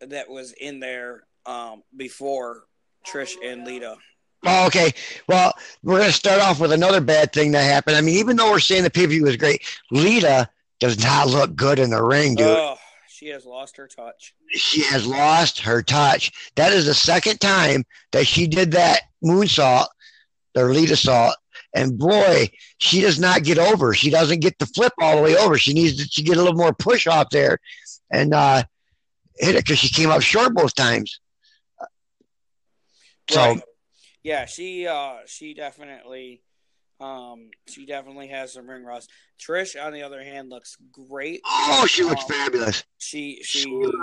that 0.00 0.28
was 0.28 0.52
in 0.52 0.80
there 0.80 1.24
um 1.46 1.82
before 1.96 2.64
Trish 3.06 3.32
and 3.42 3.64
Lita. 3.66 3.96
oh, 4.44 4.66
okay. 4.66 4.92
Well, 5.26 5.54
we're 5.82 5.98
going 5.98 6.10
to 6.10 6.14
start 6.14 6.40
off 6.40 6.60
with 6.60 6.72
another 6.72 7.00
bad 7.00 7.32
thing 7.32 7.52
that 7.52 7.62
happened. 7.62 7.96
I 7.96 8.02
mean, 8.02 8.16
even 8.16 8.36
though 8.36 8.50
we're 8.50 8.58
saying 8.58 8.84
the 8.84 8.90
pay 8.90 9.04
per 9.04 9.10
view 9.10 9.24
was 9.24 9.36
great, 9.36 9.62
Lita 9.90 10.50
does 10.80 11.02
not 11.02 11.28
look 11.28 11.54
good 11.56 11.78
in 11.78 11.88
the 11.90 12.02
ring, 12.02 12.34
dude. 12.34 12.46
Oh, 12.46 12.76
she 13.20 13.28
has 13.28 13.44
lost 13.44 13.76
her 13.76 13.86
touch. 13.86 14.34
she 14.48 14.82
has 14.84 15.06
lost 15.06 15.60
her 15.60 15.82
touch. 15.82 16.32
That 16.56 16.72
is 16.72 16.86
the 16.86 16.94
second 16.94 17.38
time 17.38 17.84
that 18.12 18.26
she 18.26 18.46
did 18.46 18.70
that 18.72 19.02
moonsault 19.22 19.88
or 20.56 20.70
Litasault. 20.70 21.34
And 21.74 21.98
boy, 21.98 22.48
she 22.78 23.02
does 23.02 23.20
not 23.20 23.44
get 23.44 23.58
over. 23.58 23.92
She 23.92 24.08
doesn't 24.08 24.40
get 24.40 24.58
the 24.58 24.64
flip 24.64 24.94
all 24.98 25.16
the 25.16 25.22
way 25.22 25.36
over. 25.36 25.58
She 25.58 25.74
needs 25.74 25.98
to, 26.02 26.08
to 26.08 26.22
get 26.22 26.38
a 26.38 26.40
little 26.40 26.56
more 26.56 26.72
push 26.72 27.06
off 27.06 27.28
there 27.30 27.58
and 28.10 28.32
uh, 28.32 28.62
hit 29.38 29.54
it 29.54 29.64
because 29.66 29.78
she 29.78 29.90
came 29.90 30.10
up 30.10 30.22
short 30.22 30.54
both 30.54 30.74
times. 30.74 31.20
So, 33.28 33.40
Right. 33.40 33.62
yeah, 34.22 34.46
she 34.46 34.86
uh 34.86 35.18
she 35.26 35.52
definitely 35.52 36.42
um 37.00 37.50
she 37.68 37.86
definitely 37.86 38.28
has 38.28 38.52
some 38.52 38.68
ring 38.68 38.84
rust. 38.84 39.10
Trish 39.40 39.82
on 39.82 39.92
the 39.92 40.02
other 40.02 40.22
hand 40.22 40.50
looks 40.50 40.76
great. 40.92 41.40
oh, 41.46 41.86
she 41.88 42.02
looks 42.02 42.22
Um, 42.24 42.28
fabulous. 42.28 42.84
She 42.98 43.40
she, 43.42 43.60
She 43.60 43.70
looks 43.70 43.96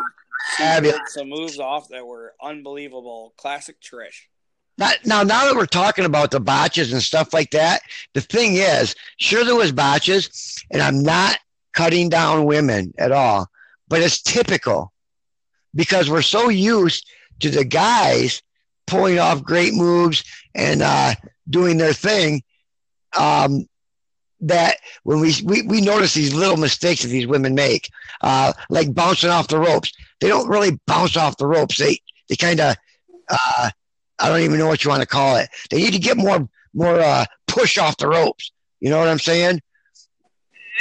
Fabulous. 0.58 1.00
some 1.13 1.30
moves 1.30 1.60
off 1.60 1.89
that 1.89 2.06
were 2.06 2.34
unbelievable. 2.42 3.34
Classic 3.38 3.75
Trish. 3.82 4.22
Now, 4.80 4.92
now, 5.06 5.24
now 5.24 5.46
that 5.46 5.56
we're 5.56 5.66
talking 5.66 6.06
about 6.06 6.30
the 6.32 6.39
botches 6.39 6.94
and 6.94 7.01
stuff 7.01 7.34
like 7.34 7.50
that, 7.51 7.82
the 8.13 8.22
thing 8.22 8.56
is, 8.56 8.96
sure 9.18 9.44
there 9.44 9.56
was 9.56 9.72
botches, 9.72 10.63
and 10.70 10.82
I'm 10.82 11.01
not 11.01 11.39
cutting 11.74 12.10
down 12.10 12.46
women 12.46 12.94
at 13.00 13.12
all, 13.12 13.48
but 13.88 14.01
it's 14.01 14.22
typical 14.22 14.94
because 15.74 16.10
we're 16.12 16.22
so 16.22 16.50
used 16.50 17.10
to 17.39 17.50
the 17.50 17.66
guys 17.66 18.44
pulling 18.86 19.18
off 19.18 19.44
great 19.44 19.74
moves 19.74 20.24
and 20.54 20.84
uh, 20.84 21.16
doing 21.50 21.77
their 21.77 21.94
thing 21.94 22.44
um, 23.17 23.67
that 24.41 24.77
when 25.03 25.19
we, 25.19 25.33
we 25.43 25.61
we 25.63 25.81
notice 25.81 26.13
these 26.13 26.33
little 26.33 26.57
mistakes 26.57 27.01
that 27.01 27.07
these 27.09 27.27
women 27.27 27.55
make, 27.55 27.89
uh, 28.21 28.53
like 28.69 28.93
bouncing 28.93 29.29
off 29.29 29.47
the 29.47 29.59
ropes. 29.59 29.91
They 30.19 30.27
don't 30.27 30.47
really 30.49 30.79
bounce 30.87 31.15
off 31.17 31.37
the 31.37 31.47
ropes. 31.47 31.77
They 31.77 31.99
they 32.29 32.35
kind 32.35 32.59
of 32.59 32.75
uh, 33.29 33.69
I 34.19 34.29
don't 34.29 34.41
even 34.41 34.57
know 34.59 34.67
what 34.67 34.83
you 34.83 34.89
want 34.89 35.01
to 35.01 35.07
call 35.07 35.37
it. 35.37 35.49
They 35.69 35.77
need 35.77 35.93
to 35.93 35.99
get 35.99 36.17
more 36.17 36.47
more 36.73 36.99
uh, 36.99 37.25
push 37.47 37.77
off 37.77 37.97
the 37.97 38.07
ropes. 38.07 38.51
You 38.79 38.89
know 38.89 38.99
what 38.99 39.07
I'm 39.07 39.19
saying? 39.19 39.61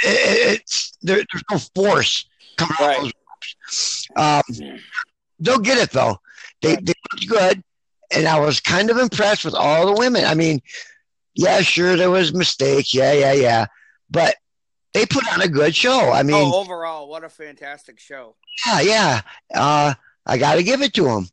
It, 0.03 0.59
it's 0.61 0.97
there, 1.01 1.23
there's 1.31 1.43
no 1.51 1.57
force 1.57 2.25
coming 2.57 2.75
Right. 2.79 2.97
off 2.97 3.03
those 3.03 3.13
ropes. 3.29 4.07
Um, 4.15 4.79
they'll 5.39 5.59
get 5.59 5.77
it 5.77 5.91
though. 5.91 6.17
They 6.61 6.75
they 6.75 6.93
looked 7.11 7.27
good, 7.27 7.63
and 8.11 8.27
I 8.27 8.39
was 8.39 8.59
kind 8.59 8.89
of 8.89 8.97
impressed 8.97 9.45
with 9.45 9.55
all 9.55 9.85
the 9.87 9.99
women. 9.99 10.25
I 10.25 10.33
mean, 10.35 10.61
yeah, 11.37 11.61
sure 11.61 11.95
there 11.95 12.11
was 12.11 12.33
mistakes. 12.33 12.93
Yeah, 12.93 13.13
yeah, 13.13 13.33
yeah, 13.33 13.65
but 14.09 14.35
they 14.93 15.05
put 15.05 15.31
on 15.31 15.41
a 15.41 15.47
good 15.47 15.75
show. 15.75 16.11
I 16.11 16.23
mean, 16.23 16.35
oh, 16.35 16.61
overall, 16.61 17.07
what 17.07 17.23
a 17.23 17.29
fantastic 17.29 17.99
show. 17.99 18.35
yeah, 18.65 18.81
yeah. 18.81 19.21
Uh, 19.53 19.93
I 20.25 20.37
got 20.37 20.55
to 20.55 20.63
give 20.63 20.81
it 20.81 20.93
to 20.95 21.03
them. 21.03 21.29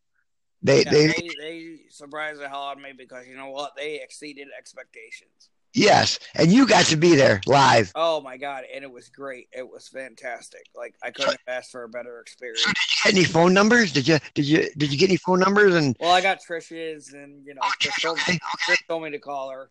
They 0.62 0.84
Yeah, 0.84 0.90
they 0.90 1.06
they, 1.06 1.30
they 1.40 1.76
surprised 1.90 2.40
the 2.40 2.48
hell 2.48 2.64
out 2.64 2.76
of 2.76 2.82
me 2.82 2.92
because 2.96 3.26
you 3.26 3.36
know 3.36 3.50
what? 3.50 3.72
They 3.76 4.00
exceeded 4.02 4.48
expectations. 4.56 5.50
yes, 5.74 6.18
and 6.34 6.52
you 6.52 6.66
got 6.66 6.86
to 6.86 6.96
be 6.96 7.14
there 7.14 7.40
live. 7.46 7.92
Oh 7.94 8.20
my 8.20 8.36
god, 8.36 8.64
and 8.74 8.84
it 8.84 8.90
was 8.90 9.08
great. 9.08 9.48
It 9.52 9.68
was 9.68 9.88
fantastic. 9.88 10.62
Like 10.74 10.94
I 11.02 11.10
couldn't 11.10 11.38
have 11.46 11.58
asked 11.58 11.70
for 11.70 11.84
a 11.84 11.88
better 11.88 12.20
experience. 12.20 12.64
Did 12.64 12.74
you 12.74 13.12
Get 13.12 13.18
any 13.18 13.24
phone 13.24 13.52
numbers? 13.52 13.92
Did 13.92 14.08
you 14.08 14.18
did 14.34 14.46
you 14.46 14.68
did 14.76 14.92
you 14.92 14.98
get 14.98 15.10
any 15.10 15.18
phone 15.18 15.40
numbers? 15.40 15.74
And 15.74 15.96
Well, 16.00 16.12
I 16.12 16.20
got 16.20 16.38
Trish's, 16.46 17.12
and 17.12 17.44
you 17.46 17.54
know, 17.54 17.60
Oh, 17.62 17.70
Trish 17.82 18.02
told, 18.02 18.18
okay, 18.20 18.38
Trish 18.66 18.86
told 18.88 19.02
me 19.02 19.10
to 19.10 19.18
call 19.18 19.50
her. 19.50 19.70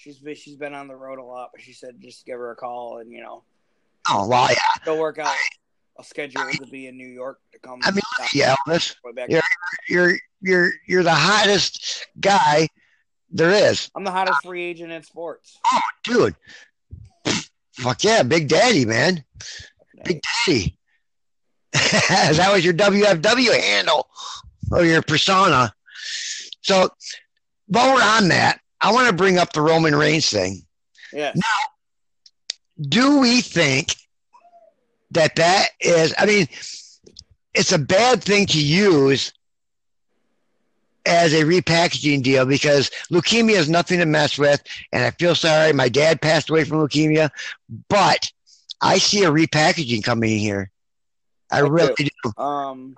She's 0.00 0.18
been 0.18 0.34
she's 0.34 0.56
been 0.56 0.74
on 0.74 0.88
the 0.88 0.96
road 0.96 1.18
a 1.18 1.22
lot, 1.22 1.50
but 1.52 1.62
she 1.62 1.72
said 1.72 2.00
just 2.00 2.24
give 2.24 2.38
her 2.38 2.52
a 2.52 2.56
call, 2.56 2.98
and 2.98 3.10
you 3.12 3.20
know, 3.20 3.42
oh 4.08 4.26
well, 4.26 4.48
yeah, 4.48 4.56
she'll 4.84 4.98
work 4.98 5.18
out 5.18 5.34
a 5.98 6.04
schedule 6.04 6.42
to 6.52 6.66
be 6.66 6.86
in 6.86 6.96
New 6.96 7.08
York 7.08 7.38
to 7.52 7.58
come. 7.58 7.80
I 7.82 7.90
mean, 7.90 8.02
yeah, 8.32 8.56
Elvis. 8.66 8.94
Yeah. 9.28 9.40
you're 9.88 10.14
you're 10.40 10.70
you're 10.86 11.02
the 11.02 11.14
hottest 11.14 12.06
guy 12.18 12.68
there 13.30 13.50
is, 13.50 13.90
I'm 13.94 14.04
the 14.04 14.10
hottest 14.10 14.42
free 14.42 14.62
agent 14.62 14.90
in 14.90 15.02
sports. 15.02 15.58
Oh, 15.72 15.80
dude. 16.02 16.34
Fuck 17.74 18.02
yeah, 18.02 18.22
Big 18.22 18.48
Daddy, 18.48 18.84
man, 18.84 19.24
Big 20.04 20.20
Daddy. 20.46 20.76
that 21.72 22.50
was 22.52 22.64
your 22.64 22.74
WFW 22.74 23.60
handle 23.60 24.08
or 24.72 24.84
your 24.84 25.02
persona. 25.02 25.72
So 26.62 26.88
while 27.66 27.94
we're 27.94 28.02
on 28.02 28.28
that, 28.28 28.59
I 28.80 28.92
want 28.92 29.08
to 29.08 29.12
bring 29.14 29.38
up 29.38 29.52
the 29.52 29.60
Roman 29.60 29.94
Reigns 29.94 30.30
thing. 30.30 30.62
Yes. 31.12 31.36
do 32.80 33.18
we 33.20 33.40
think 33.40 33.96
that 35.10 35.34
that 35.36 35.66
is 35.80 36.14
i 36.18 36.24
mean 36.24 36.46
it's 37.52 37.72
a 37.72 37.78
bad 37.78 38.22
thing 38.22 38.46
to 38.46 38.62
use 38.62 39.32
as 41.04 41.32
a 41.32 41.42
repackaging 41.42 42.22
deal 42.22 42.46
because 42.46 42.90
leukemia 43.10 43.56
is 43.56 43.68
nothing 43.68 43.98
to 43.98 44.06
mess 44.06 44.38
with 44.38 44.62
and 44.92 45.02
i 45.02 45.10
feel 45.10 45.34
sorry 45.34 45.72
my 45.72 45.88
dad 45.88 46.20
passed 46.22 46.48
away 46.48 46.62
from 46.62 46.78
leukemia 46.78 47.28
but 47.88 48.30
i 48.80 48.96
see 48.98 49.24
a 49.24 49.30
repackaging 49.30 50.04
coming 50.04 50.30
in 50.32 50.38
here 50.38 50.70
i 51.50 51.58
I 51.58 51.62
do. 51.62 51.70
really 51.70 51.94
do 52.22 52.32
Um, 52.42 52.94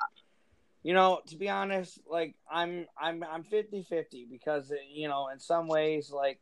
you 0.83 0.95
know, 0.95 1.21
to 1.29 1.37
be 1.37 1.49
honest, 1.49 1.99
like 2.11 2.35
I'm 2.51 2.87
I'm 3.01 3.23
I'm 3.25 3.45
50-50 3.45 4.29
because 4.31 4.73
you 4.93 5.09
know, 5.09 5.29
in 5.29 5.39
some 5.39 5.69
ways, 5.69 6.11
like 6.11 6.41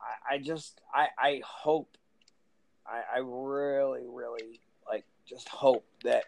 I, 0.00 0.34
I 0.34 0.38
just 0.38 0.80
I 0.92 1.08
I 1.18 1.42
hope 1.44 1.96
I 2.86 3.02
I 3.16 3.18
really 3.20 4.02
really 4.06 4.60
like 4.90 5.04
just 5.26 5.48
hope 5.48 5.84
that 6.02 6.24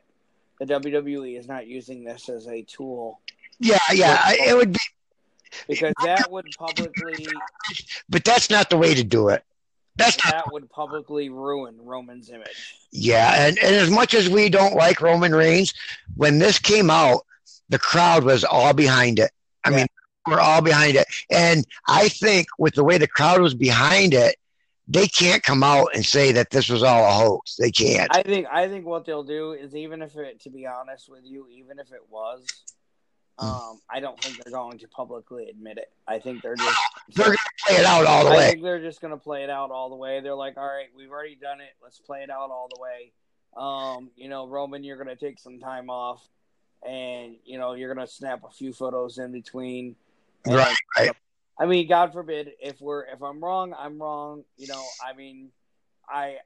the 0.60 0.66
WWE 0.66 1.38
is 1.38 1.46
not 1.48 1.66
using 1.66 2.04
this 2.04 2.28
as 2.28 2.46
a 2.48 2.62
tool. 2.62 3.20
Yeah 3.58 3.78
yeah 3.92 4.20
I- 4.24 4.38
it 4.48 4.56
would 4.56 4.72
be 4.72 4.78
because 5.68 5.94
that 6.02 6.30
would 6.30 6.46
publicly 6.58 7.26
but 8.08 8.24
that's 8.24 8.50
not 8.50 8.68
the 8.68 8.76
way 8.76 8.94
to 8.94 9.02
do 9.04 9.28
it 9.28 9.42
that's 9.96 10.22
not 10.24 10.32
that 10.34 10.52
would 10.52 10.68
publicly 10.70 11.28
ruin 11.28 11.76
Roman's 11.82 12.30
image. 12.30 12.74
Yeah, 12.92 13.46
and, 13.46 13.58
and 13.58 13.74
as 13.74 13.90
much 13.90 14.14
as 14.14 14.28
we 14.28 14.48
don't 14.48 14.74
like 14.74 15.00
Roman 15.00 15.34
Reigns, 15.34 15.74
when 16.16 16.38
this 16.38 16.58
came 16.58 16.90
out, 16.90 17.22
the 17.68 17.78
crowd 17.78 18.24
was 18.24 18.44
all 18.44 18.72
behind 18.72 19.18
it. 19.18 19.30
I 19.64 19.70
Yeah. 19.70 19.76
mean, 19.76 19.86
we're 20.26 20.40
all 20.40 20.60
behind 20.62 20.96
it. 20.96 21.06
And 21.30 21.64
I 21.88 22.08
think 22.08 22.46
with 22.58 22.74
the 22.74 22.84
way 22.84 22.98
the 22.98 23.06
crowd 23.08 23.40
was 23.40 23.54
behind 23.54 24.12
it, 24.14 24.36
they 24.88 25.08
can't 25.08 25.42
come 25.42 25.62
out 25.64 25.88
and 25.94 26.04
say 26.06 26.32
that 26.32 26.50
this 26.50 26.68
was 26.68 26.82
all 26.82 27.04
a 27.04 27.10
hoax. 27.12 27.56
They 27.56 27.70
can't. 27.72 28.08
I 28.14 28.22
think 28.22 28.46
I 28.50 28.68
think 28.68 28.86
what 28.86 29.04
they'll 29.04 29.24
do 29.24 29.52
is 29.52 29.74
even 29.74 30.00
if 30.02 30.16
it 30.16 30.40
to 30.42 30.50
be 30.50 30.66
honest 30.66 31.08
with 31.08 31.24
you, 31.24 31.48
even 31.48 31.78
if 31.80 31.90
it 31.92 32.02
was, 32.08 32.46
um, 33.38 33.80
I 33.90 34.00
don't 34.00 34.18
think 34.20 34.42
they're 34.42 34.52
going 34.52 34.78
to 34.78 34.88
publicly 34.88 35.48
admit 35.48 35.78
it. 35.78 35.90
I 36.08 36.18
think 36.18 36.42
they're 36.42 36.56
just 36.56 36.78
They're 37.14 37.26
going 37.26 37.36
to 37.36 37.64
play 37.66 37.76
it 37.76 37.84
out 37.84 38.06
all 38.06 38.24
the 38.24 38.30
I 38.30 38.36
way. 38.36 38.50
think 38.50 38.62
they're 38.62 38.80
just 38.80 39.00
gonna 39.00 39.16
play 39.18 39.44
it 39.44 39.50
out 39.50 39.70
all 39.70 39.90
the 39.90 39.96
way. 39.96 40.20
They're 40.20 40.34
like, 40.34 40.56
all 40.56 40.66
right, 40.66 40.88
we've 40.96 41.10
already 41.10 41.36
done 41.36 41.60
it. 41.60 41.70
Let's 41.82 41.98
play 41.98 42.22
it 42.22 42.30
out 42.30 42.50
all 42.50 42.68
the 42.74 42.80
way. 42.80 43.12
Um, 43.56 44.10
you 44.16 44.28
know, 44.28 44.46
Roman, 44.46 44.82
you're 44.84 44.96
gonna 44.96 45.16
take 45.16 45.38
some 45.38 45.60
time 45.60 45.90
off, 45.90 46.26
and 46.86 47.36
you 47.44 47.58
know, 47.58 47.74
you're 47.74 47.92
gonna 47.94 48.06
snap 48.06 48.42
a 48.44 48.50
few 48.50 48.72
photos 48.72 49.18
in 49.18 49.32
between. 49.32 49.96
And, 50.46 50.56
Right, 50.56 50.76
right. 50.98 51.10
I 51.58 51.66
mean, 51.66 51.88
God 51.88 52.12
forbid 52.12 52.50
if 52.60 52.80
we're 52.80 53.04
if 53.04 53.22
I'm 53.22 53.42
wrong, 53.42 53.74
I'm 53.78 53.98
wrong. 54.00 54.44
You 54.56 54.68
know, 54.68 54.82
I 55.06 55.14
mean, 55.14 55.50
I 56.08 56.36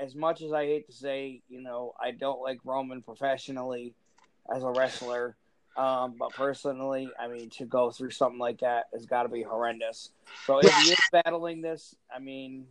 as 0.00 0.14
much 0.14 0.42
as 0.42 0.52
I 0.52 0.64
hate 0.66 0.86
to 0.88 0.92
say, 0.92 1.42
you 1.48 1.62
know, 1.62 1.94
I 2.00 2.10
don't 2.12 2.40
like 2.42 2.58
Roman 2.64 3.02
professionally 3.02 3.94
as 4.54 4.62
a 4.62 4.70
wrestler. 4.70 5.36
Um, 5.76 6.16
but 6.18 6.34
personally, 6.34 7.12
I 7.18 7.28
mean, 7.28 7.48
to 7.50 7.64
go 7.64 7.90
through 7.90 8.10
something 8.10 8.38
like 8.38 8.60
that 8.60 8.86
has 8.92 9.06
got 9.06 9.22
to 9.22 9.28
be 9.28 9.42
horrendous. 9.42 10.10
So 10.46 10.58
if 10.58 10.64
Yeah. 10.64 10.82
you're 10.84 11.22
battling 11.24 11.62
this, 11.62 11.94
I 12.14 12.18
mean, 12.18 12.66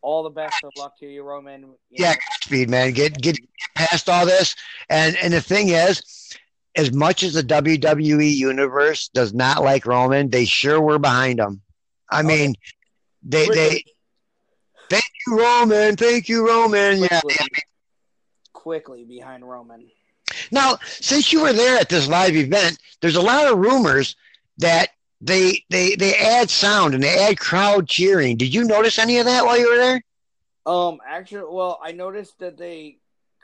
all 0.00 0.22
the 0.22 0.30
best 0.30 0.64
of 0.64 0.72
luck 0.76 0.98
to 1.00 1.06
you, 1.06 1.22
Roman. 1.22 1.62
You 1.62 1.76
Yeah, 1.98 2.14
speed, 2.40 2.70
man. 2.70 2.92
Get 2.92 3.20
get 3.20 3.36
past 3.74 4.08
all 4.08 4.24
this. 4.24 4.54
And 4.88 5.16
and 5.16 5.32
the 5.32 5.40
thing 5.42 5.68
is, 5.68 6.32
as 6.76 6.92
much 6.92 7.22
as 7.22 7.34
the 7.34 7.42
WWE 7.42 8.34
universe 8.34 9.08
does 9.08 9.34
not 9.34 9.62
like 9.62 9.84
Roman, 9.84 10.30
they 10.30 10.44
sure 10.44 10.80
were 10.80 10.98
behind 10.98 11.40
him. 11.40 11.60
I 12.10 12.22
mean, 12.22 12.54
they 13.22 13.48
they 13.48 13.82
thank 14.88 15.04
you 15.26 15.38
Roman, 15.38 15.96
thank 15.96 16.28
you 16.28 16.46
Roman. 16.48 16.98
Yeah. 16.98 17.20
quickly, 17.20 17.46
quickly 18.52 19.04
behind 19.04 19.46
Roman. 19.48 19.90
Now, 20.50 20.78
since 20.86 21.32
you 21.32 21.42
were 21.42 21.52
there 21.52 21.78
at 21.78 21.88
this 21.88 22.08
live 22.08 22.36
event, 22.36 22.78
there's 23.00 23.16
a 23.16 23.22
lot 23.22 23.46
of 23.50 23.58
rumors 23.58 24.16
that 24.58 24.88
they 25.20 25.64
they 25.70 25.94
they 25.96 26.14
add 26.14 26.48
sound 26.50 26.94
and 26.94 27.02
they 27.02 27.18
add 27.18 27.38
crowd 27.38 27.88
cheering. 27.88 28.36
Did 28.36 28.54
you 28.54 28.64
notice 28.64 28.98
any 28.98 29.18
of 29.18 29.26
that 29.26 29.44
while 29.44 29.58
you 29.58 29.70
were 29.70 29.76
there? 29.78 30.02
Um, 30.66 30.98
actually, 31.06 31.44
well, 31.50 31.78
I 31.82 31.92
noticed 31.92 32.38
that 32.40 32.56
they 32.58 32.98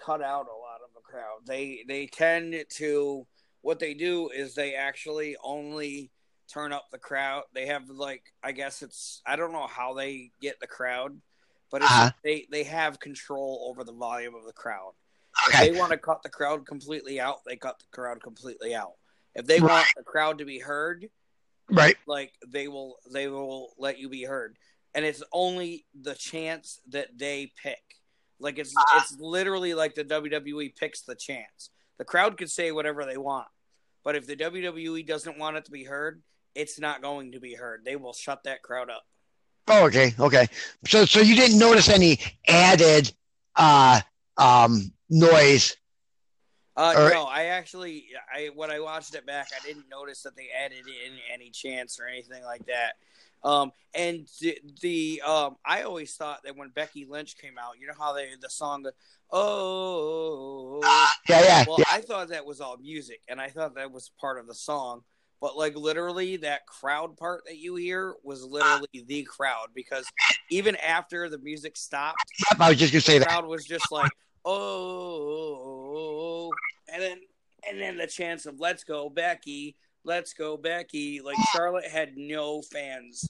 cut 0.04 0.22
out 0.22 0.46
a 0.46 0.58
lot 0.58 0.80
of 0.84 0.92
the 0.94 1.00
crowd. 1.00 1.38
They 1.46 1.84
they 1.88 2.06
tend 2.06 2.54
to 2.76 3.26
what 3.62 3.78
they 3.78 3.94
do 3.94 4.28
is 4.28 4.54
they 4.54 4.74
actually 4.74 5.36
only 5.42 6.10
turn 6.52 6.72
up 6.72 6.86
the 6.92 6.98
crowd. 6.98 7.44
They 7.54 7.66
have 7.66 7.88
like 7.88 8.22
I 8.42 8.52
guess 8.52 8.82
it's 8.82 9.22
I 9.26 9.36
don't 9.36 9.52
know 9.52 9.66
how 9.66 9.94
they 9.94 10.30
get 10.40 10.60
the 10.60 10.66
crowd, 10.66 11.20
but 11.70 11.82
it's, 11.82 11.90
Uh-huh. 11.90 12.10
they 12.22 12.46
they 12.50 12.64
have 12.64 13.00
control 13.00 13.66
over 13.70 13.84
the 13.84 13.92
volume 13.92 14.34
of 14.34 14.44
the 14.44 14.52
crowd. 14.52 14.92
Okay. 15.48 15.66
If 15.68 15.72
they 15.72 15.78
want 15.78 15.92
to 15.92 15.98
cut 15.98 16.22
the 16.22 16.28
crowd 16.30 16.66
completely 16.66 17.20
out, 17.20 17.38
they 17.46 17.56
cut 17.56 17.78
the 17.78 17.84
crowd 17.92 18.22
completely 18.22 18.74
out. 18.74 18.94
If 19.34 19.46
they 19.46 19.60
Right. 19.60 19.70
want 19.70 19.86
the 19.96 20.02
crowd 20.02 20.38
to 20.38 20.44
be 20.44 20.58
heard, 20.58 21.08
Right. 21.70 21.96
like 22.06 22.32
they 22.46 22.68
will 22.68 22.98
they 23.12 23.26
will 23.28 23.72
let 23.78 23.98
you 23.98 24.08
be 24.10 24.22
heard 24.24 24.58
and 24.94 25.02
it's 25.04 25.22
only 25.32 25.86
the 25.98 26.14
chance 26.14 26.78
that 26.90 27.08
they 27.16 27.50
pick 27.62 27.80
like 28.38 28.58
it's 28.58 28.74
it's 28.96 29.16
literally 29.18 29.72
like 29.72 29.94
the 29.94 30.04
WWE 30.04 30.76
picks 30.76 31.00
the 31.00 31.14
chance 31.14 31.70
the 31.96 32.04
crowd 32.04 32.36
could 32.36 32.50
say 32.50 32.70
whatever 32.70 33.06
they 33.06 33.16
want 33.16 33.48
but 34.04 34.14
if 34.14 34.26
the 34.26 34.36
WWE 34.36 35.06
doesn't 35.06 35.38
want 35.38 35.56
it 35.56 35.64
to 35.64 35.70
be 35.70 35.84
heard 35.84 36.22
it's 36.54 36.78
not 36.78 37.00
going 37.00 37.32
to 37.32 37.40
be 37.40 37.54
heard 37.54 37.82
they 37.82 37.96
will 37.96 38.12
shut 38.12 38.44
that 38.44 38.60
crowd 38.62 38.90
up 38.90 39.04
Oh, 39.66 39.86
okay, 39.86 40.12
okay. 40.20 40.46
So, 40.86 41.06
so 41.06 41.20
you 41.20 41.34
didn't 41.34 41.58
notice 41.58 41.88
any 41.88 42.18
added 42.46 43.10
uh, 43.56 44.02
um, 44.36 44.92
noise? 45.14 45.76
uh 46.76 46.92
right. 46.96 47.12
no 47.12 47.24
I 47.24 47.44
actually 47.44 48.06
I 48.34 48.50
when 48.54 48.70
I 48.70 48.80
watched 48.80 49.14
it 49.14 49.24
back 49.26 49.48
I 49.54 49.64
didn't 49.64 49.88
notice 49.88 50.22
that 50.22 50.34
they 50.36 50.48
added 50.64 50.84
in 50.86 51.12
any 51.32 51.50
chance 51.50 52.00
or 52.00 52.06
anything 52.06 52.42
like 52.42 52.66
that 52.66 52.94
um 53.48 53.70
and 53.94 54.26
the, 54.40 54.58
the 54.80 55.22
um 55.24 55.56
I 55.64 55.82
always 55.82 56.14
thought 56.16 56.40
that 56.44 56.56
when 56.56 56.70
Becky 56.70 57.06
Lynch 57.08 57.38
came 57.38 57.58
out 57.58 57.78
you 57.80 57.86
know 57.86 57.94
how 57.96 58.12
they 58.12 58.28
the 58.40 58.50
song 58.50 58.84
oh 59.30 60.80
Yeah, 61.28 61.42
yeah, 61.42 61.64
Well, 61.66 61.76
yeah. 61.78 61.84
I 61.90 62.00
thought 62.00 62.28
that 62.28 62.44
was 62.44 62.60
all 62.60 62.76
music, 62.76 63.20
and 63.28 63.40
I 63.40 63.48
thought 63.48 63.74
that 63.76 63.90
was 63.92 64.10
part 64.20 64.38
of 64.38 64.46
the 64.46 64.54
song. 64.54 65.02
But 65.40 65.56
like 65.56 65.76
literally, 65.76 66.36
that 66.38 66.66
crowd 66.66 67.16
part 67.16 67.42
that 67.46 67.58
you 67.58 67.76
hear 67.76 68.14
was 68.22 68.44
literally 68.44 68.88
the 69.06 69.24
crowd 69.24 69.68
because 69.74 70.06
even 70.50 70.74
after 70.76 71.28
the 71.28 71.38
music 71.38 71.76
stopped, 71.76 72.18
I 72.58 72.68
was 72.70 72.78
just 72.78 72.92
gonna 72.92 73.00
say 73.00 73.14
the 73.18 73.20
that. 73.20 73.28
crowd 73.28 73.46
was 73.46 73.64
just 73.64 73.92
like, 73.92 74.10
"Oh," 74.44 76.00
and 76.92 77.02
then 77.02 77.20
and 77.68 77.80
then 77.80 77.96
the 77.96 78.06
chance 78.06 78.46
of 78.46 78.60
"Let's 78.60 78.84
go, 78.84 79.08
Becky." 79.08 79.76
Let's 80.06 80.34
go, 80.34 80.58
Becky. 80.58 81.22
Like 81.22 81.38
Charlotte 81.54 81.86
had 81.86 82.16
no 82.16 82.60
fans. 82.60 83.26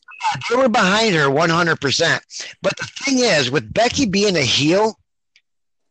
They 0.51 0.57
were 0.57 0.69
behind 0.69 1.15
her 1.15 1.29
100%. 1.29 2.21
But 2.63 2.77
the 2.77 2.85
thing 3.05 3.21
is, 3.21 3.49
with 3.49 3.73
Becky 3.73 4.07
being 4.07 4.35
a 4.37 4.43
heel, 4.43 4.99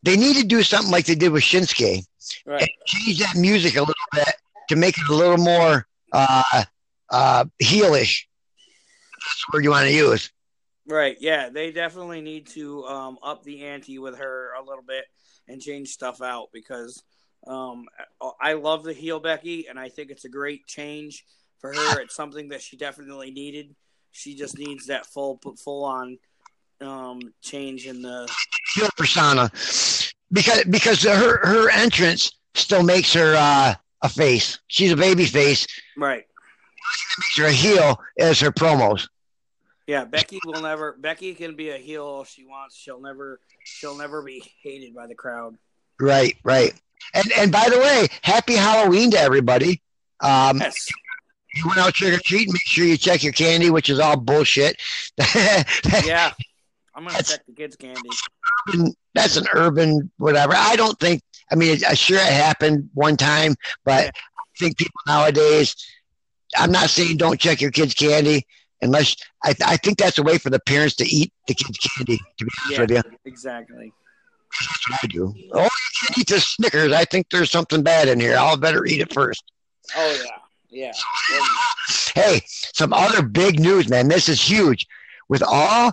they 0.04 0.18
need 0.18 0.36
to 0.36 0.44
do 0.44 0.62
something 0.62 0.92
like 0.92 1.06
they 1.06 1.16
did 1.16 1.32
with 1.32 1.44
Shinsuke. 1.44 2.04
Right. 2.46 2.70
Change 2.86 3.20
that 3.20 3.38
music 3.38 3.78
a 3.78 3.80
little 3.80 3.94
bit 4.12 4.36
to 4.68 4.76
make 4.76 4.98
it 4.98 5.08
a 5.10 5.16
little 5.16 5.38
more 5.38 5.88
uh, 6.12 6.64
uh, 7.10 7.46
heelish. 7.62 8.26
That's 9.22 9.46
the 9.46 9.54
word 9.54 9.64
you 9.64 9.70
want 9.70 9.88
to 9.88 9.94
use. 9.94 10.33
Right. 10.88 11.18
Yeah, 11.20 11.50
they 11.50 11.72
definitely 11.72 12.22
need 12.22 12.48
to 12.48 12.84
um, 12.86 13.18
up 13.24 13.44
the 13.44 13.64
ante 13.66 14.00
with 14.00 14.18
her 14.18 14.52
a 14.54 14.64
little 14.64 14.84
bit 14.86 15.06
and 15.48 15.62
change 15.62 15.90
stuff 15.90 16.22
out 16.22 16.50
because 16.54 17.04
um, 17.48 17.86
I 18.42 18.54
love 18.54 18.84
the 18.84 18.94
heel 18.94 19.20
Becky 19.20 19.68
and 19.68 19.80
I 19.80 19.90
think 19.90 20.12
it's 20.12 20.26
a 20.26 20.30
great 20.30 20.66
change 20.68 21.26
for 21.60 21.74
her. 21.74 22.02
It's 22.02 22.16
something 22.16 22.50
that 22.50 22.62
she 22.62 22.78
definitely 22.78 23.32
needed. 23.32 23.76
She 24.12 24.36
just 24.36 24.58
needs 24.58 24.88
that 24.88 25.06
full 25.06 25.40
full 25.64 25.86
on 25.86 26.18
um, 26.82 27.20
change 27.42 27.88
in 27.88 28.02
the 28.02 28.30
heel 28.76 28.90
persona 28.98 29.50
because 30.32 30.64
because 30.66 31.04
her 31.04 31.46
her 31.46 31.70
entrance 31.72 32.32
still 32.54 32.84
makes 32.84 33.14
her 33.14 33.36
uh, 33.36 33.74
a 34.02 34.10
face. 34.10 34.60
She's 34.68 34.92
a 34.92 34.98
baby 34.98 35.26
face. 35.26 35.66
right. 35.98 36.26
Makes 37.18 37.38
her 37.38 37.46
a 37.46 37.52
heel 37.52 38.00
as 38.20 38.40
her 38.42 38.52
promos. 38.52 39.08
Yeah, 39.88 40.06
Becky 40.06 40.40
will 40.46 40.62
never. 40.62 40.94
Becky 41.00 41.34
can 41.34 41.56
be 41.56 41.70
a 41.70 41.78
heel 41.78 42.22
if 42.22 42.30
she 42.30 42.46
wants. 42.46 42.76
She'll 42.78 43.02
never. 43.02 43.40
She'll 43.66 43.98
never 43.98 44.22
be 44.22 44.44
hated 44.62 44.96
by 44.96 45.08
the 45.08 45.16
crowd. 45.16 45.56
Right, 46.00 46.36
right. 46.44 46.74
And 47.14 47.32
and 47.38 47.52
by 47.52 47.68
the 47.70 47.78
way, 47.80 48.08
happy 48.22 48.54
Halloween 48.56 49.12
to 49.12 49.20
everybody. 49.20 49.82
Um, 50.22 50.60
Yes. 50.60 50.88
you 51.56 51.68
went 51.68 51.80
out 51.80 51.94
trick 51.94 52.14
or 52.14 52.22
treat. 52.24 52.48
Make 52.48 52.62
sure 52.66 52.86
you 52.86 52.98
check 52.98 53.24
your 53.24 53.34
candy, 53.34 53.70
which 53.70 53.90
is 53.90 54.00
all 54.00 54.16
bullshit. 54.18 54.82
Yeah. 56.06 56.32
I'm 56.96 57.04
gonna 57.04 57.14
That's- 57.18 57.32
check 57.32 57.46
the 57.48 57.54
kids' 57.54 57.76
candy. 57.76 58.10
That's 59.16 59.36
an 59.36 59.48
urban 59.54 60.12
whatever. 60.18 60.54
I 60.56 60.76
don't 60.76 60.98
think. 61.00 61.22
I 61.52 61.56
mean, 61.56 61.80
I'm 61.88 61.96
sure 61.96 62.18
it 62.18 62.24
happened 62.32 62.90
one 62.94 63.18
time, 63.18 63.56
but 63.84 64.06
Yeah. 64.06 64.12
I 64.16 64.60
think 64.60 64.78
people 64.78 65.00
nowadays. 65.08 65.76
I'm 66.56 66.72
not 66.72 66.90
saying 66.92 67.18
don't 67.18 67.40
check 67.40 67.60
your 67.62 67.72
kids' 67.72 67.96
candy 67.96 68.46
unless 68.84 69.16
I, 69.44 69.56
I 69.66 69.78
think 69.78 69.98
that's 69.98 70.18
a 70.18 70.24
way 70.24 70.38
for 70.38 70.50
the 70.50 70.60
parents 70.60 70.96
to 70.98 71.06
eat 71.06 71.32
the 71.48 71.54
kids' 71.56 71.78
candy. 71.78 72.18
To 72.38 72.46
be 72.46 72.52
honest 72.66 72.72
Yeah. 72.72 72.82
with 72.82 72.92
you, 73.14 73.18
Exactly. 73.26 73.92
that's 74.60 74.90
what 74.90 75.00
I 75.04 75.08
do. 75.08 75.34
Oh, 75.54 75.64
you 75.64 75.70
can't 76.08 76.18
eat 76.20 76.28
the 76.28 76.40
Snickers. 76.40 76.92
I 76.92 77.06
think 77.06 77.28
there's 77.32 77.50
something 77.52 77.82
bad 77.84 78.08
in 78.08 78.20
here. 78.20 78.36
I'll 78.38 78.58
better 78.58 78.86
eat 78.86 79.02
it 79.02 79.14
first. 79.14 79.44
Oh 79.96 80.22
yeah. 80.72 80.92
Yeah. 80.92 80.92
Hey, 82.16 82.42
some 82.46 82.94
other 82.94 83.24
big 83.24 83.60
news, 83.60 83.90
man. 83.90 84.08
This 84.08 84.30
is 84.30 84.40
huge. 84.40 84.86
With 85.30 85.42
all 85.42 85.92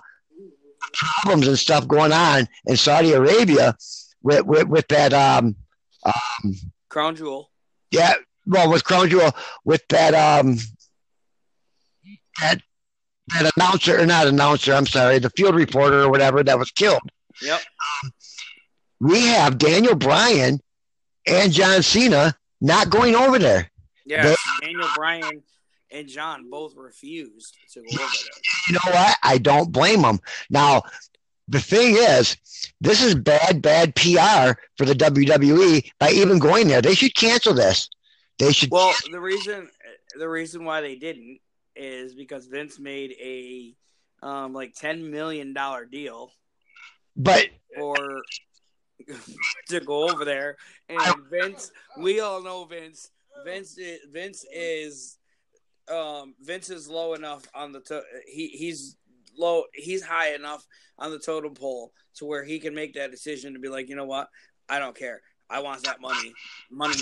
problems 0.93 1.49
and 1.49 1.59
stuff 1.59 1.89
going 1.89 2.13
on 2.13 2.47
in 2.67 2.77
Saudi 2.77 3.13
Arabia 3.13 3.75
with 4.23 4.45
with, 4.45 4.69
with 4.69 4.89
that 4.89 5.13
um 5.15 5.57
um 6.05 6.55
Crown 6.91 7.17
Jewel. 7.17 7.51
yeah, 7.91 8.15
well 8.47 8.71
with 8.71 8.85
Crown 8.85 9.09
Jewel 9.09 9.33
with 9.65 9.83
that 9.89 10.13
um 10.15 10.57
that 12.41 12.61
that 13.35 13.53
announcer 13.57 14.01
or 14.01 14.07
not 14.07 14.27
announcer, 14.27 14.73
I'm 14.73 14.87
sorry, 14.87 15.19
the 15.19 15.31
field 15.31 15.55
reporter 15.55 16.03
or 16.03 16.11
whatever 16.11 16.43
that 16.43 16.59
was 16.59 16.71
killed. 16.71 17.03
Yep. 17.43 17.61
Um, 18.05 18.13
we 19.01 19.27
have 19.27 19.59
Daniel 19.59 19.95
Bryan 19.95 20.61
and 21.27 21.53
John 21.53 21.83
Cena 21.83 22.35
not 22.61 22.91
going 22.91 23.15
over 23.15 23.39
there. 23.39 23.71
Yes. 24.05 24.37
Daniel 24.61 24.89
Bryan 24.95 25.43
and 25.91 26.09
John 26.09 26.51
both 26.51 26.77
refused 26.77 27.57
to 27.73 27.81
go 27.81 28.03
over 28.03 28.13
there. 28.13 28.43
you 28.69 28.75
know 28.75 28.93
what? 28.93 29.17
I 29.23 29.39
don't 29.39 29.73
blame 29.73 30.03
them. 30.03 30.21
Now, 30.51 30.83
the 31.49 31.61
thing 31.61 31.97
is, 31.97 32.37
this 32.81 33.03
is 33.03 33.15
bad, 33.15 33.61
bad 33.63 33.95
PR 33.97 34.59
for 34.77 34.85
the 34.85 34.95
WWE 34.95 35.91
by 35.99 36.11
even 36.11 36.39
going 36.39 36.69
there. 36.69 36.83
They 36.83 36.95
should 36.95 37.15
cancel 37.17 37.55
this. 37.55 37.89
They 38.39 38.53
should. 38.53 38.71
Well, 38.71 38.95
the 39.11 39.21
reason 39.21 39.69
the 40.17 40.29
reason 40.29 40.65
why 40.65 40.81
they 40.81 40.97
didn't 40.97 41.41
is 41.81 42.15
because 42.15 42.47
Vince 42.47 42.79
made 42.79 43.15
a 43.21 43.75
um 44.23 44.53
like 44.53 44.75
ten 44.75 45.11
million 45.11 45.55
dollar 45.55 45.87
deal 45.87 46.31
but 47.17 47.47
or 47.79 48.23
to 49.69 49.81
go 49.81 50.09
over 50.09 50.25
there, 50.25 50.57
and 50.89 51.01
Vince. 51.31 51.73
We 51.99 52.21
all 52.21 52.43
know 52.43 52.65
Vince. 52.65 53.11
Vince. 53.45 53.79
Is, 53.79 54.01
Vince 54.13 54.45
is. 54.53 55.17
Um, 55.91 56.35
Vince 56.41 56.71
is 56.71 56.89
low 56.89 57.15
enough 57.15 57.43
on 57.55 57.73
the 57.73 57.81
to- 57.81 58.05
he 58.27 58.49
he's 58.49 58.97
low 59.37 59.65
he's 59.75 60.03
high 60.03 60.35
enough 60.35 60.65
on 60.99 61.11
the 61.11 61.19
totem 61.19 61.55
pole 61.55 61.93
to 62.15 62.27
where 62.27 62.45
he 62.45 62.59
can 62.61 62.75
make 62.75 62.95
that 62.95 63.11
decision 63.11 63.55
to 63.55 63.59
be 63.59 63.69
like 63.69 63.89
you 63.89 63.97
know 63.97 64.05
what 64.05 64.29
I 64.69 64.79
don't 64.79 64.97
care 64.97 65.21
I 65.49 65.61
want 65.61 65.83
that 65.85 66.01
money 66.01 66.33
money 66.71 66.95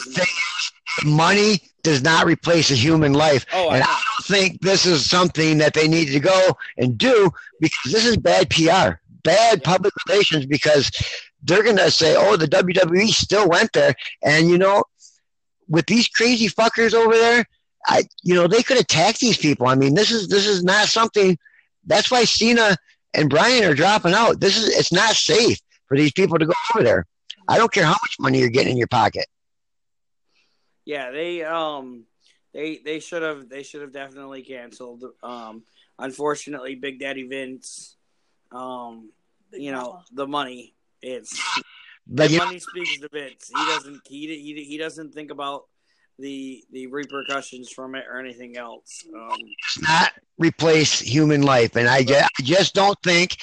money 1.05 1.61
does 1.83 2.03
not 2.03 2.27
replace 2.27 2.71
a 2.71 2.75
human 2.75 3.13
life. 3.13 3.45
oh 3.53 3.71
and. 3.71 3.83
I 3.83 4.03
think 4.29 4.61
this 4.61 4.87
is 4.87 5.09
something 5.09 5.59
that 5.59 5.75
they 5.75 5.89
need 5.89 6.07
to 6.07 6.21
go 6.21 6.51
and 6.77 6.99
do 6.99 7.31
because 7.61 7.93
this 7.93 8.07
is 8.07 8.17
bad 8.17 8.51
PR, 8.51 9.01
bad 9.23 9.65
public 9.65 9.93
relations 10.07 10.47
because 10.47 10.91
they're 11.43 11.63
going 11.63 11.77
to 11.77 11.91
say, 11.91 12.15
oh, 12.17 12.37
the 12.37 12.47
WWE 12.47 13.09
still 13.09 13.49
went 13.49 13.73
there. 13.73 13.95
And, 14.23 14.49
you 14.49 14.59
know, 14.59 14.85
with 15.69 15.87
these 15.87 16.09
crazy 16.09 16.49
fuckers 16.49 16.95
over 16.95 17.15
there, 17.15 17.45
I 17.87 18.03
you 18.23 18.35
know 18.35 18.47
they 18.47 18.63
could 18.63 18.79
attack 18.79 19.19
these 19.19 19.37
people. 19.37 19.67
I 19.67 19.75
mean, 19.75 19.95
this 19.95 20.11
is 20.11 20.29
this 20.29 20.47
is 20.47 20.63
not 20.63 20.89
something. 20.89 21.39
That's 21.87 22.11
why 22.11 22.25
Cena 22.25 22.77
and 23.15 23.31
Bryan 23.31 23.65
are 23.65 23.75
dropping 23.75 24.15
out. 24.15 24.41
This 24.41 24.57
is 24.57 24.77
it's 24.77 24.93
not 24.93 25.15
safe 25.15 25.59
for 25.87 25.97
these 25.97 26.13
people 26.13 26.39
to 26.39 26.47
go 26.47 26.53
over 26.75 26.85
there. 26.85 27.07
I 27.49 27.57
don't 27.57 27.73
care 27.73 27.85
how 27.85 27.97
much 28.03 28.17
money 28.21 28.41
you're 28.41 28.51
getting 28.51 28.73
in 28.73 28.79
your 28.79 28.89
pocket. 28.89 29.27
Yeah, 30.85 31.11
they 31.11 31.45
um 31.45 32.05
they 32.59 32.81
they 32.85 32.99
should 32.99 33.23
have 33.23 33.49
they 33.49 33.63
should 33.63 33.83
have 33.83 33.93
definitely 33.93 34.43
canceled. 34.43 35.05
Um 35.23 35.63
unfortunately 35.99 36.75
Big 36.75 36.99
Daddy 36.99 37.27
Vince 37.27 37.97
um 38.51 39.11
you 39.53 39.73
know, 39.73 40.01
the 40.13 40.27
money 40.27 40.75
it's 41.01 41.41
But 42.07 42.29
the 42.29 42.33
you, 42.35 42.39
money 42.39 42.59
speaks 42.59 42.99
to 42.99 43.09
Vince. 43.13 43.49
He 43.49 43.65
doesn't 43.73 44.01
he, 44.07 44.27
he 44.27 44.65
he 44.65 44.77
doesn't 44.77 45.15
think 45.15 45.31
about 45.31 45.67
the 46.19 46.65
the 46.73 46.89
repercussions 46.89 47.71
from 47.71 47.95
it 47.95 48.05
or 48.11 48.19
anything 48.19 48.57
else. 48.57 49.05
Um 49.15 49.29
does 49.29 49.83
not 49.83 50.13
replace 50.39 50.99
human 50.99 51.43
life, 51.43 51.77
and 51.77 51.89
I 51.89 52.03
just, 52.03 52.29
I 52.41 52.43
just 52.43 52.75
don't 52.75 52.99
think 53.05 53.37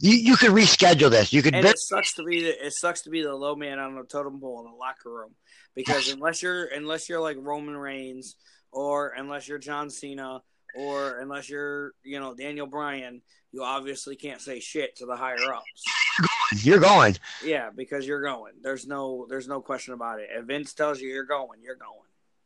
you 0.00 0.12
you 0.12 0.36
could 0.36 0.50
reschedule 0.50 1.10
this. 1.10 1.32
You 1.32 1.42
could 1.42 1.54
and 1.54 1.66
it 1.66 1.78
sucks 1.78 2.14
to 2.14 2.24
be 2.24 2.42
the, 2.42 2.66
it 2.66 2.72
sucks 2.72 3.02
to 3.02 3.10
be 3.10 3.22
the 3.22 3.34
low 3.34 3.54
man 3.54 3.78
on 3.78 3.94
the 3.94 4.04
totem 4.04 4.40
pole 4.40 4.64
in 4.64 4.70
the 4.70 4.76
locker 4.76 5.10
room 5.10 5.34
because 5.74 6.08
unless 6.12 6.42
you're 6.42 6.66
unless 6.66 7.08
you're 7.08 7.20
like 7.20 7.36
Roman 7.40 7.76
Reigns 7.76 8.36
or 8.72 9.12
unless 9.16 9.48
you're 9.48 9.58
John 9.58 9.90
Cena 9.90 10.42
or 10.76 11.18
unless 11.18 11.48
you're 11.48 11.92
you 12.02 12.18
know 12.18 12.34
Daniel 12.34 12.66
Bryan, 12.66 13.22
you 13.52 13.62
obviously 13.62 14.16
can't 14.16 14.40
say 14.40 14.60
shit 14.60 14.96
to 14.96 15.06
the 15.06 15.16
higher 15.16 15.52
ups. 15.54 16.64
you're 16.64 16.80
going. 16.80 17.16
Yeah, 17.44 17.70
because 17.74 18.06
you're 18.06 18.22
going. 18.22 18.54
There's 18.62 18.86
no 18.86 19.26
there's 19.28 19.48
no 19.48 19.60
question 19.60 19.94
about 19.94 20.20
it. 20.20 20.28
If 20.32 20.46
Vince 20.46 20.74
tells 20.74 21.00
you 21.00 21.08
you're 21.08 21.24
going, 21.24 21.60
you're 21.62 21.76
going. 21.76 22.00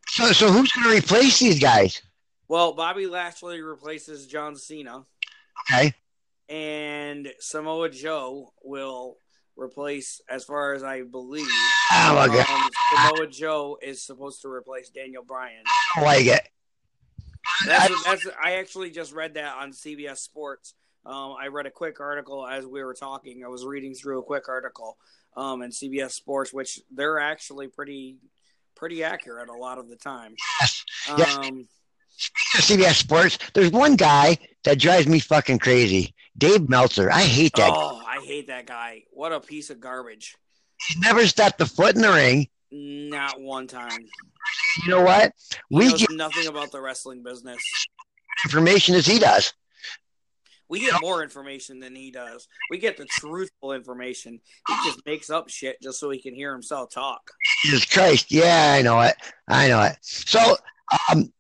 So 0.09 0.33
so 0.33 0.51
who's 0.51 0.73
going 0.73 0.89
to 0.89 0.97
replace 0.97 1.39
these 1.39 1.61
guys? 1.61 2.03
Well, 2.49 2.73
Bobby 2.73 3.07
Lashley 3.07 3.61
replaces 3.61 4.27
John 4.27 4.57
Cena. 4.57 5.05
Okay, 5.71 5.93
and 6.49 7.29
Samoa 7.41 7.91
Joe 7.91 8.53
will 8.63 9.17
replace, 9.57 10.21
as 10.29 10.45
far 10.45 10.75
as 10.75 10.83
I 10.83 11.03
believe, 11.03 11.47
oh 11.93 12.15
my 12.15 12.27
god, 12.29 12.49
um, 12.49 12.71
Samoa 12.95 13.27
Joe 13.29 13.79
is 13.83 14.05
supposed 14.05 14.43
to 14.43 14.49
replace 14.49 14.89
Daniel 14.91 15.25
Bryan. 15.25 15.63
I 15.97 16.03
like 16.03 16.27
it. 16.27 16.49
That's, 17.67 18.05
that's 18.05 18.27
I 18.43 18.57
actually 18.57 18.91
just 18.91 19.13
read 19.13 19.35
that 19.35 19.57
on 19.57 19.73
CBS 19.73 20.19
Sports. 20.19 20.75
Um, 21.05 21.35
I 21.41 21.47
read 21.49 21.67
a 21.67 21.71
quick 21.71 22.01
article 22.01 22.47
as 22.47 22.67
we 22.67 22.83
were 22.83 22.95
talking. 22.95 23.43
I 23.45 23.49
was 23.49 23.65
reading 23.65 23.95
through 23.95 24.19
a 24.21 24.23
quick 24.23 24.49
article 24.49 24.99
um, 25.37 25.63
in 25.63 25.71
CBS 25.71 26.11
Sports, 26.13 26.53
which 26.53 26.81
they're 26.91 27.19
actually 27.19 27.69
pretty 27.69 28.19
pretty 28.77 29.03
accurate 29.03 29.49
a 29.49 29.55
lot 29.55 29.79
of 29.79 29.89
the 29.89 29.97
time. 29.97 30.35
Yes, 30.61 30.85
yes. 31.17 31.37
Um, 31.37 31.69
CBS 32.57 32.95
Sports. 32.95 33.39
There's 33.55 33.73
one 33.73 33.97
guy 33.97 34.39
that 34.65 34.79
drives 34.79 35.07
me 35.07 35.19
fucking 35.19 35.59
crazy. 35.59 36.15
Dave 36.39 36.69
Meltzer. 36.69 37.11
I 37.11 37.23
hate 37.23 37.53
that. 37.57 37.71
oh, 37.75 38.03
I 38.07 38.21
hate 38.25 38.47
that 38.47 38.67
guy. 38.67 39.03
What 39.11 39.33
a 39.33 39.41
piece 39.41 39.71
of 39.71 39.81
garbage. 39.81 40.37
He 40.89 41.01
never 41.01 41.27
stepped 41.27 41.61
a 41.61 41.67
foot 41.67 41.97
in 41.97 42.03
the 42.03 42.13
ring. 42.13 42.49
Not 42.71 43.41
one 43.41 43.67
time. 43.67 43.99
You 44.85 44.91
know 44.91 45.03
what? 45.03 45.33
He 45.71 45.77
We 45.77 45.93
get 45.95 46.11
nothing 46.13 46.47
about 46.47 46.71
the 46.71 46.81
wrestling 46.81 47.23
business. 47.23 47.61
information 48.45 48.95
as 48.95 49.07
he 49.07 49.19
does. 49.19 49.53
We 50.69 50.81
get 50.81 51.01
more 51.01 51.23
information 51.23 51.81
than 51.81 51.97
he 51.97 52.11
does. 52.11 52.47
We 52.71 52.77
get 52.79 52.99
the 52.99 53.07
truthful 53.07 53.73
information. 53.73 54.39
He 54.69 54.75
just 54.85 55.01
makes 55.07 55.31
up 55.31 55.49
shit 55.49 55.81
just 55.83 55.99
so 55.99 56.11
he 56.11 56.21
can 56.21 56.35
hear 56.35 56.53
himself 56.53 56.91
talk. 56.91 57.23
Jesus 57.65 57.87
Christ. 57.87 58.31
Yeah, 58.31 58.75
I 58.77 58.83
know 58.83 59.01
it. 59.01 59.15
I 59.49 59.69
know 59.69 59.83
it. 59.83 59.97
So, 60.03 60.57
um, 61.11 61.33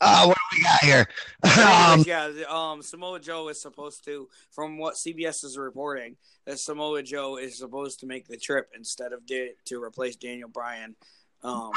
uh, 0.00 0.24
what 0.26 0.36
do 0.36 0.56
we 0.56 0.62
got 0.62 0.80
here? 0.80 1.08
um, 1.64 2.04
yeah, 2.06 2.30
um, 2.48 2.82
Samoa 2.82 3.20
Joe 3.20 3.48
is 3.48 3.60
supposed 3.60 4.04
to, 4.04 4.28
from 4.50 4.78
what 4.78 4.94
CBS 4.94 5.44
is 5.44 5.58
reporting, 5.58 6.16
that 6.46 6.58
Samoa 6.58 7.02
Joe 7.02 7.36
is 7.36 7.58
supposed 7.58 8.00
to 8.00 8.06
make 8.06 8.26
the 8.26 8.36
trip 8.36 8.70
instead 8.74 9.12
of 9.12 9.20
to 9.26 9.82
replace 9.82 10.16
Daniel 10.16 10.48
Bryan. 10.48 10.96
Um, 11.42 11.72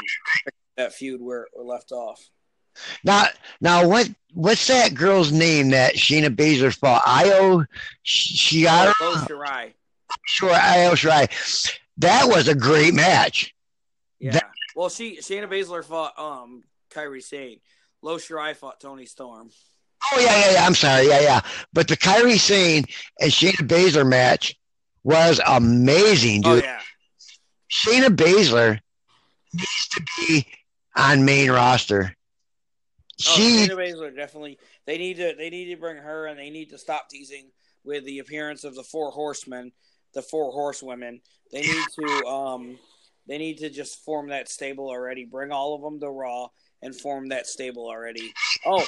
that 0.76 0.92
feud 0.92 1.20
where 1.20 1.42
it 1.42 1.64
left 1.64 1.92
off. 1.92 2.28
now, 3.04 3.26
now, 3.60 3.86
what, 3.88 4.10
what's 4.32 4.66
that 4.66 4.94
girl's 4.94 5.32
name 5.32 5.70
that 5.70 5.94
Shayna 5.94 6.34
Baszler 6.34 6.76
fought? 6.76 7.02
Io 7.06 7.64
Shirai? 8.04 8.92
Bo 8.98 9.14
Shirai. 9.14 9.72
Sure, 10.26 10.52
Io 10.52 10.92
Shirai. 10.92 11.78
That 11.98 12.26
was 12.26 12.48
a 12.48 12.54
great 12.54 12.94
match. 12.94 13.54
Yeah. 14.18 14.32
That- 14.32 14.50
well, 14.74 14.88
she 14.88 15.18
Shayna 15.18 15.48
Baszler 15.48 15.84
fought 15.84 16.18
um 16.18 16.64
Kairi 16.90 17.22
Sane. 17.22 17.60
Io 18.04 18.16
Shirai 18.16 18.54
fought 18.54 18.80
Toni 18.80 19.06
Storm. 19.06 19.50
Oh 20.12 20.20
yeah, 20.20 20.38
yeah, 20.46 20.52
yeah. 20.52 20.66
I'm 20.66 20.74
sorry, 20.74 21.08
yeah, 21.08 21.20
yeah. 21.20 21.40
But 21.72 21.88
the 21.88 21.96
Kairi 21.96 22.38
Sane 22.38 22.84
and 23.20 23.30
Shayna 23.30 23.66
Baszler 23.66 24.06
match 24.06 24.54
was 25.02 25.40
amazing, 25.46 26.42
Oh 26.44 26.56
dude. 26.56 26.64
yeah. 26.64 26.80
Shayna 27.70 28.08
Baszler 28.14 28.78
needs 29.54 29.88
to 29.92 30.02
be 30.18 30.46
on 30.96 31.24
main 31.24 31.50
roster. 31.50 32.14
Oh, 32.14 32.16
She, 33.18 33.66
Shayna 33.66 33.76
Baszler 33.76 34.14
definitely. 34.14 34.58
They 34.86 34.98
need 34.98 35.16
to. 35.16 35.34
They 35.38 35.48
need 35.50 35.72
to 35.74 35.80
bring 35.80 35.96
her, 35.96 36.26
and 36.26 36.38
they 36.38 36.50
need 36.50 36.70
to 36.70 36.78
stop 36.78 37.08
teasing 37.08 37.50
with 37.84 38.04
the 38.04 38.18
appearance 38.18 38.64
of 38.64 38.74
the 38.74 38.82
four 38.82 39.10
horsemen, 39.10 39.72
the 40.12 40.22
four 40.22 40.52
horsewomen. 40.52 41.20
They 41.52 41.62
need 41.62 41.84
to. 41.98 42.26
Um, 42.26 42.78
they 43.26 43.38
need 43.38 43.58
to 43.58 43.70
just 43.70 44.04
form 44.04 44.28
that 44.28 44.50
stable 44.50 44.88
already. 44.88 45.24
Bring 45.24 45.50
all 45.50 45.74
of 45.74 45.80
them 45.80 45.98
to 46.00 46.10
Raw 46.10 46.48
and 46.84 46.94
form 46.94 47.28
that 47.30 47.46
stable 47.48 47.86
already. 47.86 48.32
Oh, 48.64 48.86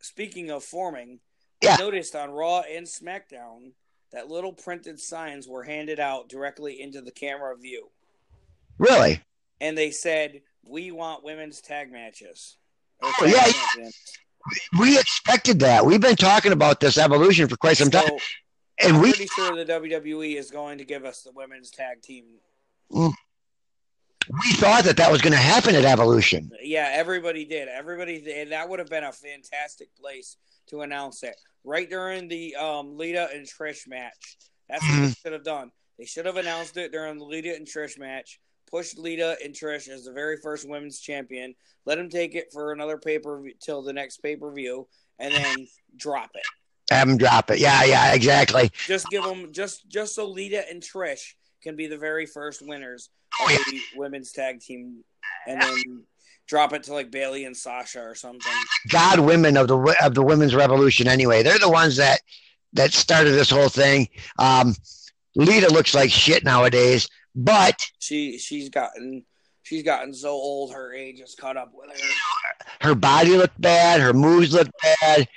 speaking 0.00 0.50
of 0.50 0.64
forming, 0.64 1.20
Yeah. 1.62 1.74
I 1.74 1.76
noticed 1.82 2.14
on 2.14 2.30
Raw 2.30 2.60
and 2.60 2.86
SmackDown 2.86 3.72
that 4.12 4.28
little 4.28 4.52
printed 4.52 5.00
signs 5.00 5.48
were 5.48 5.62
handed 5.64 5.98
out 6.00 6.28
directly 6.28 6.80
into 6.80 7.00
the 7.00 7.10
camera 7.10 7.56
view, 7.56 7.90
really? 8.78 9.22
and 9.60 9.76
they 9.76 9.90
said, 9.90 10.42
"We 10.68 10.90
want 10.92 11.24
women's 11.24 11.60
tag 11.60 11.90
matches." 11.92 12.56
Oh, 13.02 13.12
yeah. 13.26 13.42
tag 13.42 13.54
champions. 13.54 13.96
We 14.78 14.98
expected 14.98 15.58
that. 15.60 15.84
We've 15.84 16.00
been 16.00 16.16
talking 16.16 16.52
about 16.52 16.80
this 16.80 16.96
evolution 16.96 17.48
for 17.48 17.56
quite 17.56 17.76
some 17.76 17.90
time, 17.90 18.08
and 18.80 18.96
I'm 18.96 19.02
we 19.02 19.10
pretty 19.12 19.26
sure 19.34 19.54
the 19.56 19.64
WWE 19.70 20.36
is 20.36 20.50
going 20.50 20.78
to 20.78 20.84
give 20.84 21.04
us 21.04 21.22
the 21.22 21.32
women's 21.32 21.70
tag 21.70 22.00
team. 22.02 22.24
Mm. 22.90 23.12
We 24.30 24.52
thought 24.54 24.84
that 24.84 24.96
that 24.96 25.10
was 25.10 25.22
going 25.22 25.32
to 25.32 25.38
happen 25.38 25.74
at 25.74 25.84
Evolution. 25.84 26.50
Yeah, 26.62 26.90
everybody 26.92 27.44
did. 27.44 27.68
Everybody, 27.68 28.32
and 28.34 28.52
that 28.52 28.68
would 28.68 28.78
have 28.78 28.90
been 28.90 29.04
a 29.04 29.12
fantastic 29.12 29.94
place 29.96 30.36
to 30.68 30.82
announce 30.82 31.22
it 31.22 31.36
right 31.64 31.88
during 31.88 32.28
the 32.28 32.54
um, 32.56 32.96
Lita 32.96 33.28
and 33.34 33.46
Trish 33.46 33.88
match. 33.88 34.38
That's 34.68 34.82
what 34.88 35.00
they 35.00 35.12
should 35.12 35.32
have 35.32 35.44
done. 35.44 35.70
They 35.98 36.04
should 36.04 36.26
have 36.26 36.36
announced 36.36 36.76
it 36.76 36.92
during 36.92 37.18
the 37.18 37.24
Lita 37.24 37.54
and 37.54 37.66
Trish 37.66 37.98
match. 37.98 38.38
Pushed 38.70 38.98
Lita 38.98 39.36
and 39.42 39.54
Trish 39.54 39.88
as 39.88 40.04
the 40.04 40.12
very 40.12 40.36
first 40.36 40.68
women's 40.68 41.00
champion. 41.00 41.54
Let 41.86 41.96
them 41.96 42.10
take 42.10 42.34
it 42.34 42.52
for 42.52 42.72
another 42.72 42.98
pay 42.98 43.18
per 43.18 43.40
view 43.40 43.54
till 43.60 43.82
the 43.82 43.94
next 43.94 44.18
pay 44.18 44.36
per 44.36 44.52
view, 44.52 44.86
and 45.18 45.32
then 45.32 45.66
drop 45.96 46.30
it. 46.34 46.42
Have 46.90 47.08
them 47.08 47.16
drop 47.16 47.50
it. 47.50 47.58
Yeah, 47.58 47.84
yeah, 47.84 48.12
exactly. 48.12 48.70
Just 48.86 49.08
give 49.08 49.24
them 49.24 49.52
just 49.52 49.88
just 49.88 50.14
so 50.14 50.28
Lita 50.28 50.68
and 50.68 50.82
Trish 50.82 51.32
can 51.62 51.76
be 51.76 51.86
the 51.86 51.98
very 51.98 52.26
first 52.26 52.62
winners 52.66 53.10
Oh, 53.40 53.54
of 53.54 53.64
the 53.66 53.80
women's 53.96 54.32
tag 54.32 54.60
team, 54.60 55.04
and 55.46 55.60
then 55.60 56.02
drop 56.46 56.72
it 56.72 56.82
to 56.84 56.94
like 56.94 57.10
Bayley 57.10 57.44
and 57.44 57.56
Sasha 57.56 58.00
or 58.00 58.14
something. 58.14 58.52
God 58.88 59.20
women 59.20 59.56
of 59.56 59.68
the 59.68 59.96
of 60.02 60.14
the 60.14 60.22
women's 60.22 60.54
revolution. 60.54 61.06
Anyway, 61.06 61.42
they're 61.42 61.58
the 61.58 61.70
ones 61.70 61.96
that 61.96 62.20
that 62.72 62.92
started 62.92 63.32
this 63.32 63.50
whole 63.50 63.68
thing. 63.68 64.08
Um, 64.38 64.74
Lita 65.36 65.72
looks 65.72 65.94
like 65.94 66.10
shit 66.10 66.42
nowadays, 66.44 67.08
but 67.34 67.86
She 67.98 68.38
she's 68.38 68.70
gotten 68.70 69.24
she's 69.62 69.82
gotten 69.82 70.14
so 70.14 70.30
old, 70.30 70.72
her 70.72 70.92
age 70.94 71.20
has 71.20 71.34
caught 71.34 71.56
up 71.56 71.70
with 71.74 71.90
her. 71.90 72.88
her 72.88 72.94
body 72.94 73.36
looked 73.36 73.60
bad. 73.60 74.00
Her 74.00 74.14
moves 74.14 74.52
looked 74.54 74.72
bad. 75.00 75.28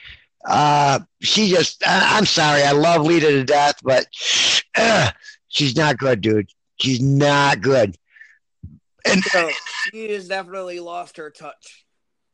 Uh, 0.44 1.00
she 1.22 1.50
just, 1.50 1.86
I, 1.86 2.18
I'm 2.18 2.26
sorry. 2.26 2.64
I 2.64 2.72
love 2.72 3.04
Lita 3.04 3.28
to 3.30 3.44
death, 3.44 3.76
but 3.84 4.08
uh, 4.76 5.12
she's 5.52 5.76
not 5.76 5.98
good, 5.98 6.22
dude. 6.22 6.50
She's 6.80 7.02
not 7.02 7.62
good. 7.62 7.96
And 9.06 9.24
So 9.24 9.50
she 9.92 10.12
has 10.12 10.28
definitely 10.28 10.80
lost 10.80 11.18
her 11.18 11.30
touch. 11.30 11.86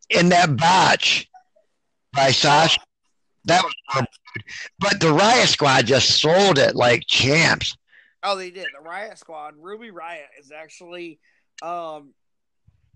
in 0.09 0.29
that 0.29 0.55
botch 0.57 1.29
by 2.13 2.31
Sasha, 2.31 2.79
that 3.45 3.63
was 3.63 3.73
horrible. 3.87 4.11
But 4.79 4.99
the 4.99 5.07
Riott 5.07 5.47
Squad 5.47 5.85
just 5.85 6.21
sold 6.21 6.57
it 6.57 6.75
like 6.75 7.03
champs. 7.07 7.75
Oh, 8.23 8.35
they 8.35 8.51
did. 8.51 8.67
The 8.77 8.87
Riott 8.87 9.17
Squad, 9.17 9.53
Ruby 9.57 9.91
Riott 9.91 10.25
is 10.39 10.51
actually 10.51 11.19
um 11.61 12.13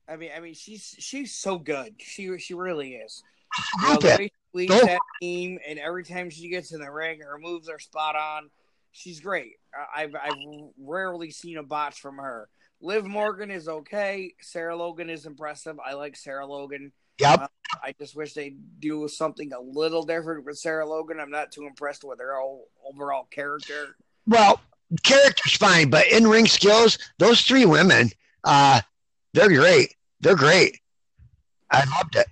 I 0.07 0.17
mean 0.17 0.31
I 0.35 0.39
mean 0.41 0.53
she's 0.53 0.95
she's 0.99 1.33
so 1.33 1.57
good. 1.57 1.95
She 1.99 2.37
she 2.39 2.53
really 2.53 2.95
is. 2.95 3.23
You 3.81 3.87
know, 3.87 3.87
Group 3.97 4.01
the 4.01 4.13
it. 4.13 4.19
way 4.19 4.25
she 4.27 4.31
leads 4.53 4.81
that 4.81 4.99
team 5.21 5.59
and 5.67 5.79
every 5.79 6.03
time 6.03 6.29
she 6.29 6.49
gets 6.49 6.71
in 6.73 6.79
the 6.81 6.91
ring 6.91 7.21
her 7.21 7.37
moves 7.39 7.69
are 7.69 7.79
spot 7.79 8.15
on. 8.15 8.49
She's 8.91 9.19
great. 9.21 9.53
I've 9.95 10.15
I've 10.15 10.37
rarely 10.79 11.31
seen 11.31 11.57
a 11.57 11.63
botch 11.63 12.01
from 12.01 12.17
her. 12.17 12.49
Liv 12.81 13.05
Morgan 13.05 13.51
is 13.51 13.67
okay. 13.67 14.33
Sarah 14.41 14.75
Logan 14.75 15.09
is 15.09 15.25
impressive. 15.25 15.77
I 15.85 15.93
like 15.93 16.15
Sarah 16.15 16.45
Logan. 16.45 16.91
Yep. 17.19 17.41
Uh, 17.41 17.47
I 17.83 17.93
just 17.99 18.15
wish 18.15 18.33
they 18.33 18.55
do 18.79 19.07
something 19.07 19.51
a 19.53 19.59
little 19.61 20.03
different 20.03 20.45
with 20.45 20.57
Sarah 20.57 20.87
Logan. 20.87 21.19
I'm 21.19 21.29
not 21.29 21.51
too 21.51 21.67
impressed 21.67 22.03
with 22.03 22.19
her 22.19 22.33
overall 22.87 23.27
character. 23.29 23.95
Well, 24.25 24.59
character's 25.03 25.55
fine, 25.55 25.89
but 25.89 26.07
in 26.07 26.27
ring 26.27 26.47
skills, 26.47 26.97
those 27.19 27.41
three 27.41 27.65
women, 27.65 28.09
uh, 28.43 28.81
they're 29.33 29.49
great. 29.49 29.95
They're 30.19 30.35
great. 30.35 30.79
I 31.69 31.85
loved 31.97 32.15
it. 32.15 32.27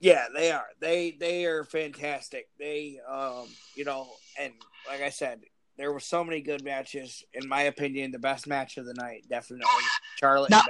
Yeah, 0.00 0.26
they 0.34 0.52
are. 0.52 0.66
They 0.80 1.16
they 1.18 1.44
are 1.46 1.64
fantastic. 1.64 2.48
They 2.58 3.00
um, 3.08 3.46
you 3.74 3.84
know, 3.84 4.06
and 4.38 4.52
like 4.88 5.02
I 5.02 5.10
said, 5.10 5.40
there 5.78 5.92
were 5.92 6.00
so 6.00 6.22
many 6.24 6.40
good 6.40 6.62
matches. 6.64 7.22
In 7.32 7.48
my 7.48 7.62
opinion, 7.62 8.10
the 8.10 8.18
best 8.18 8.46
match 8.46 8.76
of 8.76 8.84
the 8.86 8.94
night, 8.94 9.24
definitely 9.30 9.66
Charlotte. 10.18 10.50
Now- 10.50 10.62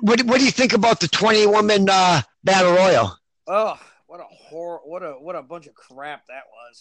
What 0.00 0.22
What 0.22 0.38
do 0.38 0.44
you 0.44 0.50
think 0.50 0.72
about 0.72 1.00
the 1.00 1.08
twenty 1.08 1.46
woman 1.46 1.88
uh, 1.88 2.22
battle 2.44 2.72
royal? 2.72 3.16
Oh, 3.46 3.78
what 4.06 4.20
a 4.20 4.24
horror! 4.24 4.80
What 4.84 5.02
a 5.02 5.12
what 5.12 5.36
a 5.36 5.42
bunch 5.42 5.66
of 5.66 5.74
crap 5.74 6.26
that 6.26 6.42
was. 6.52 6.80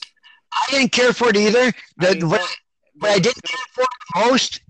I 0.54 0.72
didn't 0.72 0.92
care 0.92 1.14
for 1.14 1.30
it 1.30 1.38
either. 1.38 1.72
The, 1.98 2.10
I 2.10 2.14
mean, 2.16 2.30
what, 2.30 2.42
what 3.00 3.12
I 3.12 3.20
didn't 3.20 3.44
care 3.44 3.60
for 3.74 3.84
the 4.16 4.20
most 4.30 4.62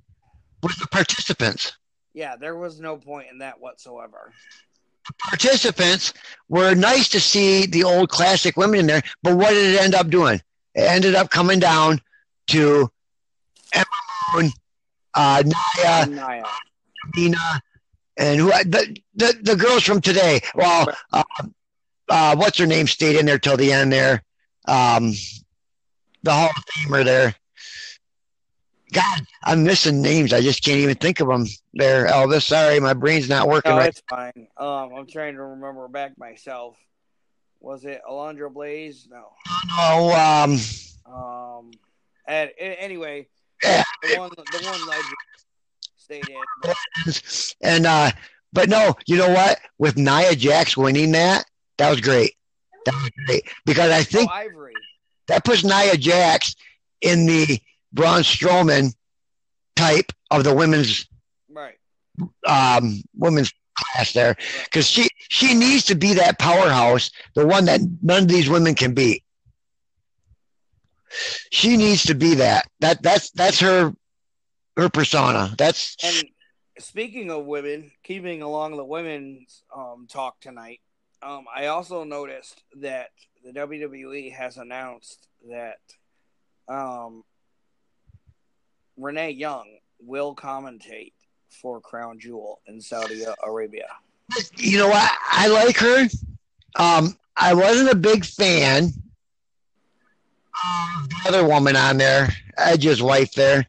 was 0.61 0.75
the 0.75 0.87
participants. 0.87 1.71
Yeah, 2.13 2.35
there 2.35 2.55
was 2.55 2.79
no 2.79 2.97
point 2.97 3.27
in 3.31 3.39
that 3.39 3.59
whatsoever. 3.59 4.31
The 5.07 5.13
Participants 5.29 6.13
were 6.49 6.75
nice 6.75 7.09
to 7.09 7.19
see 7.19 7.65
the 7.65 7.83
old 7.83 8.09
classic 8.09 8.55
women 8.57 8.81
in 8.81 8.85
there, 8.87 9.01
but 9.23 9.35
what 9.35 9.49
did 9.49 9.73
it 9.75 9.81
end 9.81 9.95
up 9.95 10.09
doing? 10.09 10.39
It 10.75 10.81
ended 10.81 11.15
up 11.15 11.31
coming 11.31 11.59
down 11.59 11.99
to 12.47 12.89
Ember 13.73 13.87
Moon, 14.35 14.51
uh, 15.13 15.43
Naya, 15.45 16.05
Nia. 16.07 16.43
Nina, 17.15 17.61
and 18.17 18.39
who 18.39 18.47
the, 18.49 18.97
the 19.15 19.37
the 19.41 19.55
girls 19.55 19.83
from 19.83 20.01
today. 20.01 20.41
Well, 20.55 20.93
uh, 21.13 21.23
uh, 22.09 22.35
what's 22.35 22.57
her 22.57 22.67
name 22.67 22.87
stayed 22.87 23.15
in 23.17 23.25
there 23.25 23.39
till 23.39 23.57
the 23.57 23.71
end 23.71 23.91
there. 23.91 24.23
Um, 24.67 25.13
the 26.23 26.31
Hall 26.31 26.49
of 26.55 26.65
Famer 26.65 27.03
there. 27.03 27.35
God, 28.93 29.21
I'm 29.43 29.63
missing 29.63 30.01
names. 30.01 30.33
I 30.33 30.41
just 30.41 30.63
can't 30.63 30.79
even 30.79 30.95
think 30.95 31.21
of 31.21 31.29
them 31.29 31.45
there, 31.73 32.07
Elvis. 32.07 32.43
Sorry, 32.43 32.77
my 32.81 32.93
brain's 32.93 33.29
not 33.29 33.47
working 33.47 33.71
No, 33.71 33.77
right. 33.77 33.87
it's 33.87 34.03
fine. 34.09 34.47
Um, 34.57 34.93
I'm 34.93 35.07
trying 35.07 35.35
to 35.35 35.41
remember 35.43 35.87
back 35.87 36.17
myself. 36.17 36.75
Was 37.61 37.85
it 37.85 38.01
Alundra 38.09 38.51
Blayze? 38.51 39.09
No. 39.09 39.29
No, 39.77 40.11
um, 40.13 41.13
Um. 41.13 41.71
And, 42.27 42.51
anyway, 42.59 43.27
the 43.61 43.83
one 44.17 44.29
the 44.51 44.59
one 44.59 44.85
legend 44.85 45.15
stayed 45.97 46.29
in. 46.29 46.35
and 47.61 47.85
uh, 47.85 48.11
but 48.53 48.69
no, 48.69 48.95
you 49.07 49.17
know 49.17 49.29
what? 49.29 49.59
With 49.77 49.97
Nia 49.97 50.35
Jax 50.35 50.75
winning 50.77 51.11
that, 51.13 51.45
that 51.77 51.89
was 51.89 52.01
great. 52.01 52.33
That 52.85 52.95
was 52.95 53.11
great 53.27 53.43
because 53.65 53.91
I 53.91 54.03
think 54.03 54.29
Oh, 54.29 54.33
Ivory. 54.33 54.73
that 55.27 55.45
puts 55.45 55.63
Nia 55.63 55.95
Jax 55.97 56.55
in 57.01 57.25
the 57.25 57.59
Braun 57.93 58.21
Strowman 58.21 58.93
type 59.75 60.11
of 60.31 60.43
the 60.43 60.53
women's 60.55 61.07
Right. 61.49 61.77
um, 62.47 63.01
women's 63.15 63.51
class 63.75 64.13
there 64.13 64.35
because 64.65 64.87
she 64.87 65.07
she 65.29 65.53
needs 65.53 65.85
to 65.85 65.95
be 65.95 66.13
that 66.15 66.39
powerhouse, 66.39 67.11
the 67.35 67.45
one 67.45 67.65
that 67.65 67.81
none 68.01 68.23
of 68.23 68.29
these 68.29 68.49
women 68.49 68.75
can 68.75 68.93
beat. 68.93 69.23
She 71.51 71.77
needs 71.77 72.03
to 72.05 72.15
be 72.15 72.35
that. 72.35 72.67
That 72.79 73.01
that's 73.01 73.31
that's 73.31 73.59
her 73.59 73.93
her 74.77 74.89
persona. 74.89 75.53
That's 75.57 75.95
And 76.03 76.25
speaking 76.79 77.31
of 77.31 77.45
women, 77.45 77.91
keeping 78.03 78.41
along 78.41 78.77
the 78.77 78.85
women's 78.85 79.63
um, 79.75 80.07
talk 80.09 80.39
tonight, 80.39 80.81
um, 81.21 81.45
I 81.53 81.67
also 81.67 82.03
noticed 82.03 82.63
that 82.77 83.09
the 83.43 83.51
WWE 83.51 84.33
has 84.33 84.57
announced 84.57 85.27
that 85.49 85.79
um, 86.67 87.23
Renee 88.97 89.31
Young 89.31 89.79
will 89.99 90.35
commentate 90.35 91.13
for 91.49 91.81
Crown 91.81 92.19
Jewel 92.19 92.61
in 92.65 92.81
Saudi 92.81 93.23
Arabia. 93.43 93.87
you 94.57 94.77
know 94.77 94.87
what? 94.87 95.11
I 95.29 95.47
like 95.47 95.77
her. 95.77 96.07
Um, 96.77 97.17
I 97.35 97.53
wasn't 97.53 97.89
a 97.89 97.95
big 97.95 98.25
fan 98.25 98.93
the 100.63 101.15
other 101.27 101.47
woman 101.47 101.75
on 101.75 101.97
there, 101.97 102.29
Edge's 102.57 103.01
wife 103.01 103.33
there. 103.33 103.65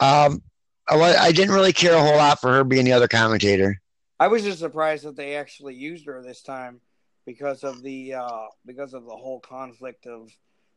Um, 0.00 0.42
I, 0.88 0.96
I 1.16 1.32
didn't 1.32 1.54
really 1.54 1.72
care 1.72 1.94
a 1.94 2.00
whole 2.00 2.16
lot 2.16 2.40
for 2.40 2.52
her 2.52 2.64
being 2.64 2.84
the 2.84 2.92
other 2.92 3.08
commentator. 3.08 3.80
I 4.18 4.28
was 4.28 4.42
just 4.42 4.58
surprised 4.58 5.04
that 5.04 5.16
they 5.16 5.36
actually 5.36 5.74
used 5.74 6.06
her 6.06 6.22
this 6.22 6.42
time 6.42 6.80
because 7.26 7.64
of 7.64 7.82
the 7.82 8.14
uh, 8.14 8.46
because 8.66 8.92
of 8.94 9.04
the 9.04 9.16
whole 9.16 9.40
conflict 9.40 10.06
of 10.06 10.30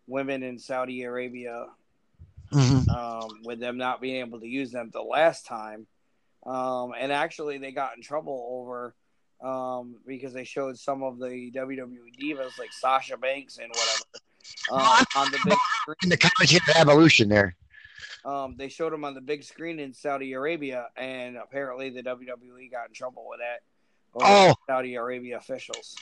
women 0.07 0.43
in 0.43 0.59
Saudi 0.59 1.03
Arabia 1.03 1.65
Mhm. 2.51 2.87
um, 2.89 3.29
with 3.43 3.59
them 3.59 3.77
not 3.77 3.99
being 3.99 4.17
able 4.17 4.39
to 4.39 4.47
use 4.47 4.71
them 4.71 4.91
the 4.93 5.01
last 5.01 5.45
time. 5.47 5.87
Um, 6.45 6.93
and 6.97 7.11
actually, 7.11 7.57
they 7.57 7.71
got 7.71 7.95
in 7.95 8.03
trouble 8.03 8.47
over 8.51 8.93
um, 9.43 9.95
because 10.05 10.33
they 10.33 10.43
showed 10.43 10.77
some 10.77 11.01
of 11.03 11.17
the 11.17 11.51
WWE 11.51 12.11
divas 12.21 12.59
like 12.59 12.71
Sasha 12.71 13.17
Banks 13.17 13.57
and 13.57 13.69
whatever 13.69 14.03
um, 14.71 14.79
on 15.15 15.31
the 15.31 15.39
big 15.45 15.57
In 16.03 16.09
the 16.09 16.15
screen. 16.17 16.31
commentator 16.37 16.71
evolution 16.79 17.29
there. 17.29 17.55
Um, 18.25 18.55
they 18.57 18.69
showed 18.69 18.93
him 18.93 19.03
on 19.03 19.13
the 19.15 19.21
big 19.21 19.43
screen 19.43 19.79
in 19.79 19.93
Saudi 19.93 20.31
Arabia, 20.33 20.87
and 20.95 21.35
apparently 21.35 21.89
the 21.89 22.01
WWE 22.03 22.71
got 22.71 22.87
in 22.87 22.93
trouble 22.93 23.25
with 23.27 23.39
that. 23.39 23.61
Oh. 24.21 24.53
Saudi 24.67 24.95
Arabia 24.95 25.37
officials. 25.37 25.95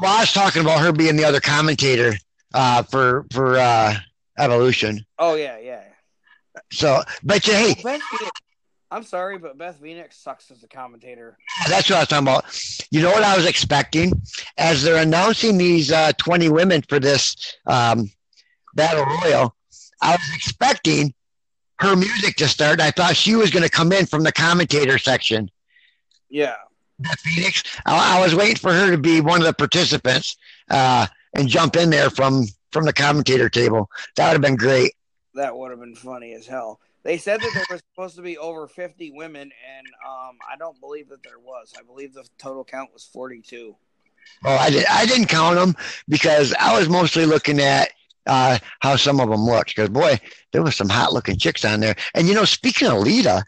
Well, 0.00 0.12
I 0.16 0.20
was 0.20 0.32
talking 0.32 0.62
about 0.62 0.80
her 0.80 0.92
being 0.92 1.16
the 1.16 1.24
other 1.24 1.40
commentator 1.40 2.14
uh, 2.52 2.82
for 2.82 3.26
for 3.32 3.56
uh, 3.56 3.94
evolution. 4.38 5.04
Oh 5.18 5.34
yeah, 5.34 5.58
yeah. 5.58 5.82
So, 6.72 7.02
but 7.22 7.46
yeah, 7.46 7.54
hey, 7.54 7.74
Beth 7.82 8.00
Phoenix. 8.02 8.40
I'm 8.90 9.02
sorry, 9.02 9.38
but 9.38 9.58
Beth 9.58 9.80
Phoenix 9.80 10.16
sucks 10.18 10.50
as 10.50 10.62
a 10.62 10.68
commentator. 10.68 11.36
That's 11.68 11.90
what 11.90 11.96
I 11.96 12.00
was 12.00 12.08
talking 12.08 12.28
about. 12.28 12.44
You 12.90 13.02
know 13.02 13.10
what 13.10 13.24
I 13.24 13.36
was 13.36 13.46
expecting 13.46 14.12
as 14.56 14.82
they're 14.82 15.02
announcing 15.02 15.58
these 15.58 15.90
uh, 15.90 16.12
20 16.18 16.48
women 16.50 16.82
for 16.88 17.00
this 17.00 17.34
um, 17.66 18.10
battle 18.74 19.04
royal. 19.04 19.56
I 20.00 20.12
was 20.12 20.30
expecting 20.34 21.12
her 21.80 21.96
music 21.96 22.36
to 22.36 22.46
start. 22.48 22.80
I 22.80 22.90
thought 22.92 23.16
she 23.16 23.34
was 23.34 23.50
going 23.50 23.64
to 23.64 23.70
come 23.70 23.90
in 23.90 24.06
from 24.06 24.22
the 24.22 24.32
commentator 24.32 24.98
section. 24.98 25.50
Yeah. 26.28 26.54
Beth 27.00 27.18
Phoenix. 27.20 27.62
I, 27.86 28.18
I 28.18 28.22
was 28.22 28.34
waiting 28.34 28.56
for 28.56 28.72
her 28.72 28.90
to 28.92 28.98
be 28.98 29.20
one 29.20 29.40
of 29.40 29.46
the 29.46 29.54
participants 29.54 30.36
uh, 30.70 31.06
and 31.34 31.48
jump 31.48 31.74
in 31.76 31.90
there 31.90 32.10
from 32.10 32.44
from 32.70 32.84
the 32.84 32.92
commentator 32.92 33.48
table. 33.48 33.88
That 34.16 34.26
would 34.28 34.32
have 34.34 34.42
been 34.42 34.56
great. 34.56 34.92
that 35.34 35.56
would 35.56 35.70
have 35.70 35.80
been 35.80 35.94
funny 35.96 36.32
as 36.34 36.46
hell. 36.46 36.80
They 37.04 37.18
said 37.18 37.40
that 37.42 37.50
there 37.54 37.66
was 37.70 37.82
supposed 37.92 38.16
to 38.16 38.22
be 38.22 38.38
over 38.38 38.66
50 38.66 39.10
women, 39.10 39.42
and 39.42 39.86
um, 40.06 40.38
I 40.50 40.56
don't 40.58 40.80
believe 40.80 41.10
that 41.10 41.22
there 41.22 41.38
was. 41.38 41.74
I 41.78 41.82
believe 41.82 42.14
the 42.14 42.26
total 42.38 42.64
count 42.64 42.90
was 42.94 43.04
42. 43.04 43.76
Well, 44.42 44.58
I 44.58 44.70
did. 44.70 44.86
I 44.90 45.04
didn't 45.04 45.26
count 45.26 45.56
them 45.56 45.76
because 46.08 46.54
I 46.58 46.76
was 46.78 46.88
mostly 46.88 47.26
looking 47.26 47.60
at 47.60 47.90
uh, 48.26 48.58
how 48.80 48.96
some 48.96 49.20
of 49.20 49.28
them 49.28 49.44
looked. 49.44 49.76
Because 49.76 49.90
boy, 49.90 50.18
there 50.52 50.62
was 50.62 50.76
some 50.76 50.88
hot 50.88 51.12
looking 51.12 51.36
chicks 51.36 51.62
on 51.64 51.80
there. 51.80 51.94
And 52.14 52.26
you 52.26 52.34
know, 52.34 52.46
speaking 52.46 52.88
of 52.88 52.98
Lita, 52.98 53.44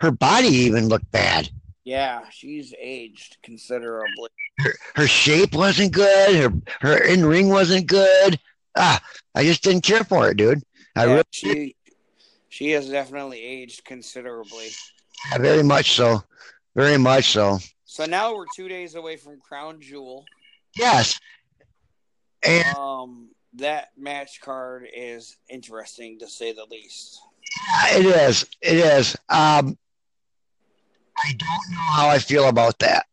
her 0.00 0.10
body 0.10 0.48
even 0.48 0.88
looked 0.88 1.10
bad. 1.10 1.48
Yeah, 1.84 2.20
she's 2.30 2.74
aged 2.78 3.38
considerably. 3.42 4.28
Her, 4.58 4.74
her 4.96 5.06
shape 5.06 5.54
wasn't 5.54 5.92
good. 5.92 6.36
Her 6.36 6.52
her 6.80 7.04
in 7.04 7.24
ring 7.24 7.48
wasn't 7.48 7.86
good. 7.86 8.38
Ah, 8.76 9.02
I 9.34 9.44
just 9.44 9.62
didn't 9.62 9.84
care 9.84 10.04
for 10.04 10.28
it, 10.28 10.36
dude. 10.36 10.62
I 10.94 11.06
Yeah, 11.06 11.12
really, 11.12 11.24
she 11.30 11.76
she 12.52 12.72
has 12.72 12.86
definitely 12.86 13.42
aged 13.42 13.82
considerably. 13.82 14.68
very 15.38 15.62
much 15.62 15.92
so, 15.92 16.22
very 16.76 16.98
much 16.98 17.32
so. 17.32 17.58
So 17.86 18.04
now 18.04 18.34
we're 18.36 18.44
two 18.54 18.68
days 18.68 18.94
away 18.94 19.16
from 19.16 19.40
Crown 19.40 19.80
Jewel. 19.80 20.26
Yes, 20.76 21.18
and 22.42 22.76
Um, 22.76 23.30
that 23.54 23.92
match 23.96 24.42
card 24.42 24.86
is 24.94 25.38
interesting 25.48 26.18
to 26.18 26.28
say 26.28 26.52
the 26.52 26.66
least. 26.70 27.18
it 27.92 28.04
is, 28.04 28.44
it 28.60 28.76
is. 28.76 29.16
Um, 29.30 29.78
I 31.16 31.32
don't 31.38 31.70
know 31.70 31.92
how 31.94 32.08
I 32.08 32.18
feel 32.18 32.50
about 32.50 32.78
that. 32.80 33.06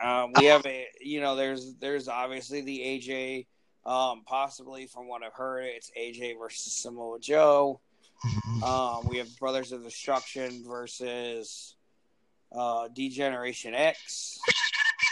Um, 0.00 0.32
we 0.36 0.44
have 0.44 0.64
a, 0.64 0.86
you 1.00 1.20
know, 1.20 1.34
there's 1.34 1.74
there's 1.80 2.06
obviously 2.06 2.60
the 2.60 2.78
AJ, 2.78 3.46
um, 3.84 4.22
possibly 4.24 4.86
from 4.86 5.08
what 5.08 5.24
I've 5.24 5.32
heard, 5.32 5.64
it's 5.64 5.90
AJ 5.98 6.38
versus 6.38 6.72
Samoa 6.72 7.18
Joe. 7.18 7.80
Um, 8.62 9.06
we 9.08 9.18
have 9.18 9.28
Brothers 9.38 9.72
of 9.72 9.82
Destruction 9.84 10.64
versus 10.66 11.76
uh, 12.56 12.88
D-Generation 12.92 13.74
X. 13.74 14.38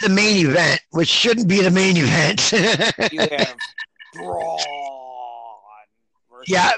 the 0.01 0.09
main 0.09 0.45
event, 0.47 0.81
which 0.91 1.07
shouldn't 1.07 1.47
be 1.47 1.61
the 1.61 1.71
main 1.71 1.95
event. 1.97 2.51
You 3.11 3.19
have 3.21 3.55
Braun 4.13 4.57
versus 6.31 6.49
yeah, 6.49 6.71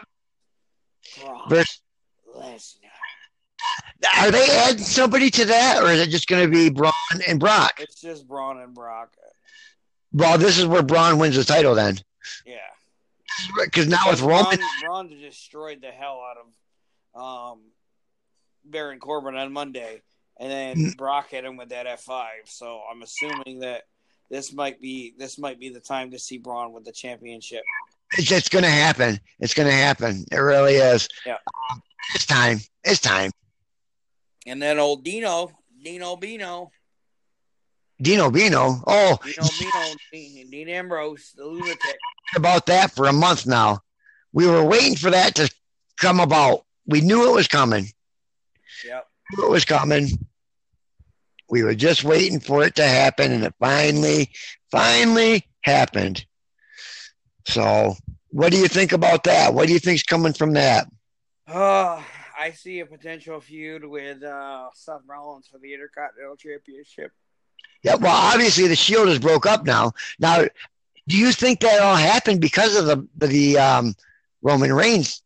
Brock 1.24 1.50
versus, 1.50 1.82
Lesnar. 2.36 2.90
are 4.20 4.32
they 4.32 4.46
adding 4.50 4.84
somebody 4.84 5.30
to 5.32 5.46
that, 5.46 5.82
or 5.82 5.90
is 5.92 6.00
it 6.02 6.10
just 6.10 6.28
going 6.28 6.44
to 6.46 6.52
be 6.52 6.70
Braun 6.70 6.92
and 7.28 7.40
Brock? 7.40 7.76
It's 7.80 8.02
just 8.02 8.28
Braun 8.28 8.60
and 8.60 8.74
Brock. 8.74 9.14
Well, 10.14 10.38
this 10.38 10.58
is 10.58 10.66
where 10.66 10.84
Braun 10.84 11.18
wins 11.20 11.36
the 11.36 11.44
title 11.44 11.76
then, 11.76 12.00
Yeah. 12.46 12.56
Because 13.64 13.88
now 13.88 14.10
with 14.10 14.22
Roman, 14.22 14.58
Braun, 14.58 15.08
Braun 15.08 15.20
destroyed 15.22 15.82
the 15.82 15.92
hell 15.92 16.22
out 16.22 16.38
of 16.38 17.54
um, 17.54 17.60
Baron 18.66 19.00
Corbin 19.00 19.36
on 19.36 19.52
Monday, 19.54 20.02
and 20.40 20.52
then 20.52 20.76
Mm. 20.78 20.98
Brock 20.98 21.30
hit 21.30 21.46
him 21.46 21.58
with 21.58 21.70
that 21.70 21.88
F 21.88 22.02
five. 22.02 22.44
So 22.46 22.82
I'm 22.90 23.02
assuming 23.02 23.60
that 23.60 23.84
this 24.30 24.54
might 24.54 24.82
be 24.82 25.14
this 25.18 25.38
might 25.38 25.60
be 25.60 25.70
the 25.70 25.80
time 25.80 26.12
to 26.12 26.20
see 26.20 26.38
Braun 26.38 26.74
with 26.74 26.86
the 26.86 26.92
championship. 26.92 27.64
it's, 28.18 28.32
it's 28.32 28.50
going 28.50 28.64
to 28.64 28.70
happen. 28.70 29.20
It's 29.40 29.54
going 29.54 29.68
to 29.70 29.74
happen. 29.76 30.26
It 30.32 30.38
really 30.38 30.76
is. 30.76 31.08
Yeah. 31.26 31.38
Um, 31.72 31.82
it's 32.14 32.26
time. 32.26 32.60
It's 32.84 33.00
time. 33.00 33.32
And 34.46 34.62
then 34.62 34.80
old 34.80 35.04
Dino, 35.04 35.52
Dino 35.84 36.16
Bino, 36.16 36.72
Dino 38.02 38.30
Bino. 38.30 38.84
Oh, 38.86 39.20
Dino 39.24 39.48
Bino, 39.60 39.96
Dean, 40.12 40.50
Dean 40.50 40.70
Ambrose, 40.70 41.34
the 41.36 41.46
lunatic. 41.46 41.98
about 42.36 42.66
that 42.68 42.92
for 42.92 43.08
a 43.08 43.14
month 43.14 43.46
now. 43.48 43.80
We 44.34 44.46
were 44.46 44.64
waiting 44.64 44.96
for 44.96 45.10
that 45.10 45.36
to 45.36 45.50
come 45.98 46.20
about. 46.20 46.66
We 46.86 47.02
knew 47.02 47.30
it 47.30 47.34
was 47.34 47.48
coming. 47.48 47.88
Yep. 48.86 49.08
It 49.40 49.50
was 49.50 49.66
coming. 49.66 50.10
We 51.50 51.64
were 51.64 51.76
just 51.76 52.04
waiting 52.04 52.40
for 52.40 52.64
it 52.64 52.76
to 52.76 52.86
happen, 52.86 53.32
and 53.32 53.44
it 53.46 53.56
finally, 53.60 54.32
finally 54.70 55.48
happened. 55.62 56.26
So, 57.48 57.96
what 58.30 58.52
do 58.52 58.58
you 58.58 58.68
think 58.68 58.92
about 58.92 59.24
that? 59.24 59.54
What 59.54 59.68
do 59.68 59.74
you 59.74 59.80
think's 59.80 60.04
coming 60.04 60.34
from 60.34 60.54
that? 60.54 60.88
Uh, 61.48 62.02
I 62.38 62.52
see 62.52 62.82
a 62.82 62.86
potential 62.86 63.40
feud 63.40 63.86
with 63.86 64.22
uh, 64.22 64.68
Seth 64.74 65.02
Rollins 65.08 65.48
for 65.48 65.58
the 65.58 65.74
Intercontinental 65.74 66.36
Championship. 66.36 67.12
Yeah, 67.84 67.96
well, 67.96 68.16
obviously 68.16 68.68
the 68.68 68.76
Shield 68.76 69.08
is 69.08 69.20
broke 69.20 69.46
up 69.46 69.66
now. 69.66 69.94
Now, 70.20 70.46
do 71.08 71.18
you 71.18 71.32
think 71.32 71.62
that 71.62 71.80
all 71.80 71.96
happened 71.96 72.42
because 72.42 72.76
of 72.76 72.86
the 72.86 73.08
the 73.28 73.58
um, 73.58 73.96
Roman 74.42 74.74
Reigns? 74.74 75.22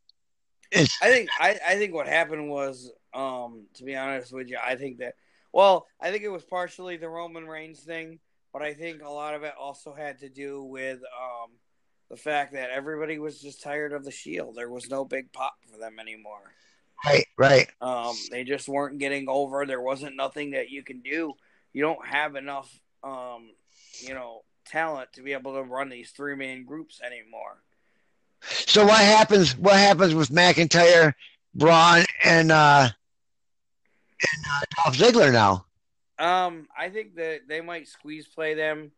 I 0.74 0.86
think 1.02 1.30
I, 1.40 1.60
I 1.68 1.76
think 1.76 1.94
what 1.94 2.08
happened 2.08 2.50
was, 2.50 2.92
um, 3.14 3.64
to 3.76 3.84
be 3.84 3.96
honest 3.96 4.32
with 4.32 4.50
you, 4.50 4.58
I 4.64 4.76
think 4.76 5.00
that 5.00 5.16
well, 5.54 5.88
I 6.00 6.12
think 6.12 6.24
it 6.24 6.30
was 6.30 6.44
partially 6.44 6.98
the 6.98 7.10
Roman 7.10 7.48
Reigns 7.48 7.80
thing, 7.80 8.20
but 8.54 8.62
I 8.62 8.74
think 8.74 9.04
a 9.04 9.10
lot 9.10 9.34
of 9.34 9.44
it 9.44 9.54
also 9.60 9.94
had 9.94 10.20
to 10.20 10.30
do 10.30 10.64
with 10.64 11.00
um, 11.00 11.52
the 12.10 12.16
fact 12.16 12.54
that 12.54 12.70
everybody 12.70 13.20
was 13.20 13.42
just 13.42 13.62
tired 13.62 13.94
of 13.94 14.06
the 14.06 14.12
Shield. 14.12 14.56
There 14.56 14.70
was 14.70 14.90
no 14.90 15.04
big 15.04 15.32
pop 15.34 15.56
for 15.70 15.78
them 15.78 16.00
anymore. 16.00 16.54
Right, 17.04 17.26
right. 17.38 17.68
Um, 17.82 18.16
they 18.30 18.44
just 18.44 18.70
weren't 18.70 19.00
getting 19.00 19.28
over. 19.28 19.66
There 19.66 19.82
wasn't 19.82 20.16
nothing 20.16 20.52
that 20.52 20.70
you 20.70 20.84
can 20.84 21.02
do. 21.02 21.34
You 21.74 21.82
don't 21.82 22.06
have 22.06 22.36
enough, 22.36 22.70
um, 23.04 23.50
you 24.02 24.14
know, 24.14 24.42
talent 24.66 25.14
to 25.14 25.22
be 25.22 25.34
able 25.34 25.54
to 25.54 25.64
run 25.64 25.90
these 25.90 26.12
three 26.12 26.36
man 26.36 26.66
groups 26.66 27.00
anymore. 27.02 27.62
So 28.42 28.86
what 28.86 29.00
happens? 29.00 29.58
What 29.58 29.76
happens 29.76 30.16
with 30.16 30.30
McIntyre, 30.30 31.14
Braun, 31.54 32.06
and 32.24 32.52
uh, 32.52 32.90
and 34.22 34.44
uh, 34.52 34.84
Dolph 34.84 34.98
Ziggler 34.98 35.32
now? 35.32 35.66
Um, 36.18 36.68
I 36.78 36.90
think 36.90 37.16
that 37.16 37.42
they 37.48 37.62
might 37.62 37.88
squeeze 37.88 38.28
play 38.28 38.54
them 38.54 38.92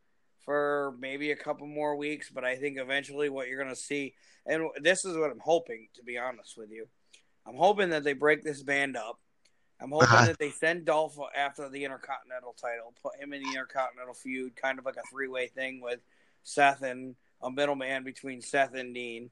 for 0.45 0.95
maybe 0.99 1.31
a 1.31 1.35
couple 1.35 1.67
more 1.67 1.95
weeks, 1.95 2.29
but 2.29 2.43
I 2.43 2.55
think 2.55 2.77
eventually 2.77 3.29
what 3.29 3.47
you're 3.47 3.61
going 3.61 3.73
to 3.73 3.79
see, 3.79 4.13
and 4.45 4.67
this 4.81 5.05
is 5.05 5.15
what 5.15 5.31
I'm 5.31 5.39
hoping, 5.39 5.87
to 5.95 6.03
be 6.03 6.17
honest 6.17 6.57
with 6.57 6.69
you, 6.69 6.87
I'm 7.47 7.55
hoping 7.55 7.89
that 7.91 8.03
they 8.03 8.13
break 8.13 8.43
this 8.43 8.61
band 8.61 8.97
up. 8.97 9.19
I'm 9.81 9.91
hoping 9.91 10.07
Uh-huh. 10.09 10.25
that 10.27 10.39
they 10.39 10.51
send 10.51 10.85
Dolph 10.85 11.17
after 11.35 11.67
the 11.69 11.83
Intercontinental 11.83 12.53
title, 12.53 12.93
put 13.01 13.19
him 13.19 13.33
in 13.33 13.43
the 13.43 13.49
Intercontinental 13.49 14.13
feud, 14.13 14.55
kind 14.55 14.79
of 14.79 14.85
like 14.85 14.95
a 14.97 15.01
three 15.11 15.27
way 15.27 15.47
thing 15.47 15.81
with 15.81 15.99
Seth 16.43 16.81
and 16.83 17.15
a 17.41 17.51
middleman 17.51 18.03
between 18.03 18.41
Seth 18.41 18.73
and 18.75 18.93
Dean, 18.93 19.29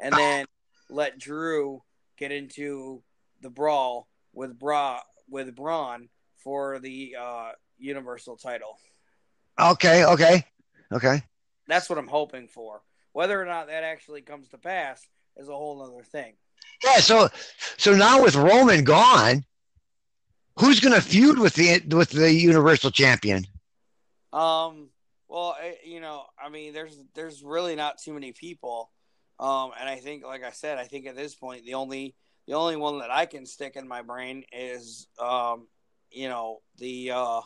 and 0.00 0.14
then 0.14 0.46
let 0.90 1.18
Drew 1.18 1.82
get 2.18 2.32
into 2.32 3.02
the 3.40 3.50
brawl 3.50 4.08
with 4.32 4.58
Bra 4.58 5.00
with 5.28 5.54
Braun 5.56 6.08
for 6.36 6.78
the 6.78 7.16
uh, 7.18 7.52
Universal 7.78 8.36
title. 8.36 8.78
Okay, 9.58 10.04
okay, 10.04 10.44
okay. 10.92 11.22
That's 11.66 11.88
what 11.88 11.98
I'm 11.98 12.08
hoping 12.08 12.48
for. 12.48 12.82
Whether 13.12 13.40
or 13.40 13.46
not 13.46 13.68
that 13.68 13.84
actually 13.84 14.20
comes 14.20 14.48
to 14.48 14.58
pass 14.58 15.06
is 15.36 15.48
a 15.48 15.52
whole 15.52 15.80
other 15.80 16.02
thing. 16.04 16.34
Yeah. 16.82 16.96
So, 16.98 17.28
so 17.78 17.94
now 17.94 18.22
with 18.22 18.34
Roman 18.36 18.84
gone, 18.84 19.44
who's 20.58 20.80
going 20.80 20.94
to 20.94 21.00
feud 21.00 21.38
with 21.38 21.54
the 21.54 21.82
with 21.94 22.10
the 22.10 22.32
Universal 22.32 22.92
Champion? 22.92 23.46
Um, 24.32 24.90
well, 25.28 25.56
I, 25.60 25.76
you 25.84 26.00
know, 26.00 26.24
I 26.42 26.48
mean, 26.48 26.72
there's 26.72 26.98
there's 27.14 27.42
really 27.42 27.76
not 27.76 27.98
too 27.98 28.12
many 28.12 28.32
people, 28.32 28.90
um, 29.38 29.72
and 29.78 29.88
I 29.88 29.96
think, 29.96 30.24
like 30.24 30.44
I 30.44 30.50
said, 30.50 30.78
I 30.78 30.84
think 30.84 31.06
at 31.06 31.16
this 31.16 31.34
point 31.34 31.64
the 31.64 31.74
only 31.74 32.14
the 32.46 32.54
only 32.54 32.76
one 32.76 32.98
that 32.98 33.10
I 33.10 33.26
can 33.26 33.46
stick 33.46 33.76
in 33.76 33.88
my 33.88 34.02
brain 34.02 34.44
is, 34.52 35.06
um, 35.18 35.66
you 36.10 36.28
know, 36.28 36.60
the 36.78 37.12
uh, 37.12 37.40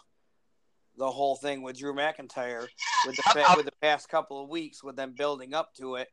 the 0.96 1.10
whole 1.10 1.36
thing 1.36 1.62
with 1.62 1.78
Drew 1.78 1.94
McIntyre 1.94 2.66
with 3.06 3.16
the 3.16 3.22
fa- 3.32 3.54
with 3.56 3.66
the 3.66 3.72
past 3.80 4.08
couple 4.08 4.42
of 4.42 4.48
weeks 4.48 4.82
with 4.82 4.96
them 4.96 5.14
building 5.16 5.54
up 5.54 5.74
to 5.74 5.96
it. 5.96 6.08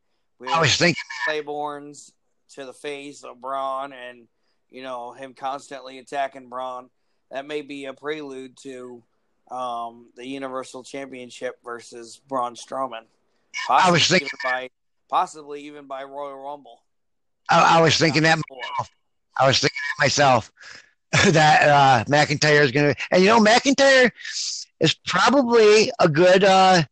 I 0.48 0.60
was 0.60 0.76
thinking. 0.76 1.02
Claymores 1.26 2.12
to 2.52 2.66
the 2.66 2.74
face 2.74 3.24
of 3.24 3.42
Braun 3.42 3.94
and 3.94 4.28
you 4.70 4.84
know 4.84 5.14
him 5.14 5.34
constantly 5.34 6.00
attacking 6.00 6.50
Braun. 6.50 6.90
That 7.32 7.46
may 7.48 7.62
be 7.62 7.86
a 7.86 7.94
prelude 7.94 8.58
to 8.64 9.04
um, 9.52 10.08
the 10.16 10.26
Universal 10.28 10.84
Championship 10.84 11.56
versus 11.64 12.22
Braun 12.28 12.56
Strowman. 12.56 13.04
I 13.70 13.90
was 13.92 14.02
Possibly 14.02 14.20
thinking- 14.20 14.28
even 14.44 14.52
by 14.52 14.70
possibly 15.10 15.62
even 15.64 15.86
by 15.88 16.04
Royal 16.04 16.38
Rumble. 16.38 16.82
I, 17.50 17.78
I 17.78 17.82
was 17.82 17.98
thinking 17.98 18.24
that. 18.24 18.40
I 19.38 19.48
was 19.48 19.60
thinking 19.60 19.78
that 19.98 20.04
myself. 20.04 20.52
that 21.32 21.70
uh, 21.70 22.04
McIntyre 22.06 22.62
is 22.62 22.72
going 22.72 22.94
to, 22.94 23.02
and 23.12 23.22
you 23.24 23.30
know, 23.30 23.40
McIntyre 23.40 24.12
is 24.82 24.96
probably 25.06 25.90
a 26.00 26.10
good, 26.10 26.44
uh, 26.44 26.84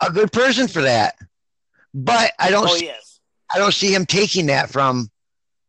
a 0.00 0.12
good 0.12 0.30
person 0.30 0.68
for 0.68 0.82
that. 0.82 1.16
But 1.94 2.32
I 2.38 2.50
don't, 2.50 2.68
Oh 2.68 2.74
see, 2.74 2.84
yes, 2.86 3.20
I 3.52 3.58
don't 3.58 3.74
see 3.74 3.92
him 3.92 4.06
taking 4.06 4.46
that 4.46 4.70
from. 4.70 5.10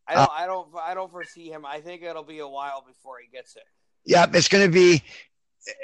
I 0.08 0.16
don't, 0.16 0.32
I 0.32 0.46
don't, 0.46 0.68
I 0.82 0.94
don't 0.94 1.12
foresee 1.12 1.50
him. 1.50 1.66
I 1.66 1.80
think 1.80 2.04
it'll 2.04 2.24
be 2.24 2.40
a 2.40 2.48
while 2.48 2.84
before 2.86 3.16
he 3.24 3.30
gets 3.30 3.56
it. 3.56 3.64
Yep, 4.06 4.36
it's 4.36 4.48
going 4.48 4.66
to 4.66 4.72
be. 4.72 5.02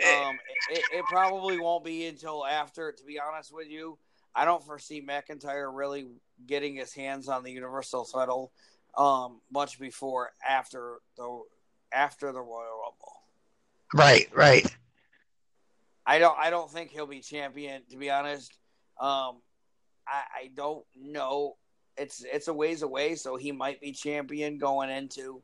Um, 0.06 0.38
it, 0.70 0.80
it, 0.80 0.84
it 0.98 1.06
probably 1.06 1.58
won't 1.58 1.86
be 1.86 2.06
until 2.06 2.46
after. 2.46 2.92
To 2.92 3.04
be 3.06 3.20
honest 3.20 3.54
with 3.54 3.70
you, 3.70 3.98
I 4.36 4.46
don't 4.46 4.64
foresee 4.64 5.02
McIntyre 5.02 5.74
really 5.74 6.08
getting 6.46 6.76
his 6.76 6.94
hands 6.94 7.30
on 7.30 7.44
the 7.44 7.52
Universal 7.52 8.06
title 8.06 8.52
um, 8.98 9.40
much 9.52 9.80
before 9.80 10.32
after 10.48 10.98
the 11.18 11.44
after 11.94 12.32
the 12.32 12.42
Royal 12.42 12.82
Rumble. 12.84 13.14
Right, 13.94 14.28
right. 14.36 14.66
I 16.06 16.20
don't. 16.20 16.38
I 16.38 16.50
don't 16.50 16.70
think 16.70 16.92
he'll 16.92 17.08
be 17.08 17.22
champion. 17.22 17.84
To 17.92 17.98
be 17.98 18.10
honest, 18.10 18.52
um, 19.00 19.38
I, 20.08 20.24
I 20.36 20.52
don't 20.56 20.84
know. 21.00 21.56
It's 22.00 22.24
it's 22.32 22.48
a 22.48 22.54
ways 22.54 22.82
away, 22.82 23.16
so 23.16 23.36
he 23.36 23.52
might 23.52 23.82
be 23.82 23.92
champion 23.92 24.58
going 24.58 24.90
into 24.90 25.42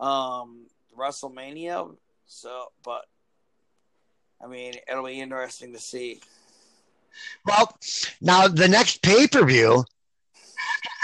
um, 0.00 0.66
WrestleMania. 0.96 1.94
So, 2.26 2.66
but 2.84 3.06
I 4.42 4.46
mean, 4.46 4.74
it'll 4.90 5.04
be 5.04 5.20
interesting 5.20 5.72
to 5.72 5.78
see. 5.80 6.20
Well, 7.46 7.76
now 8.20 8.48
the 8.48 8.68
next 8.68 9.02
pay 9.02 9.26
per 9.26 9.44
view, 9.44 9.84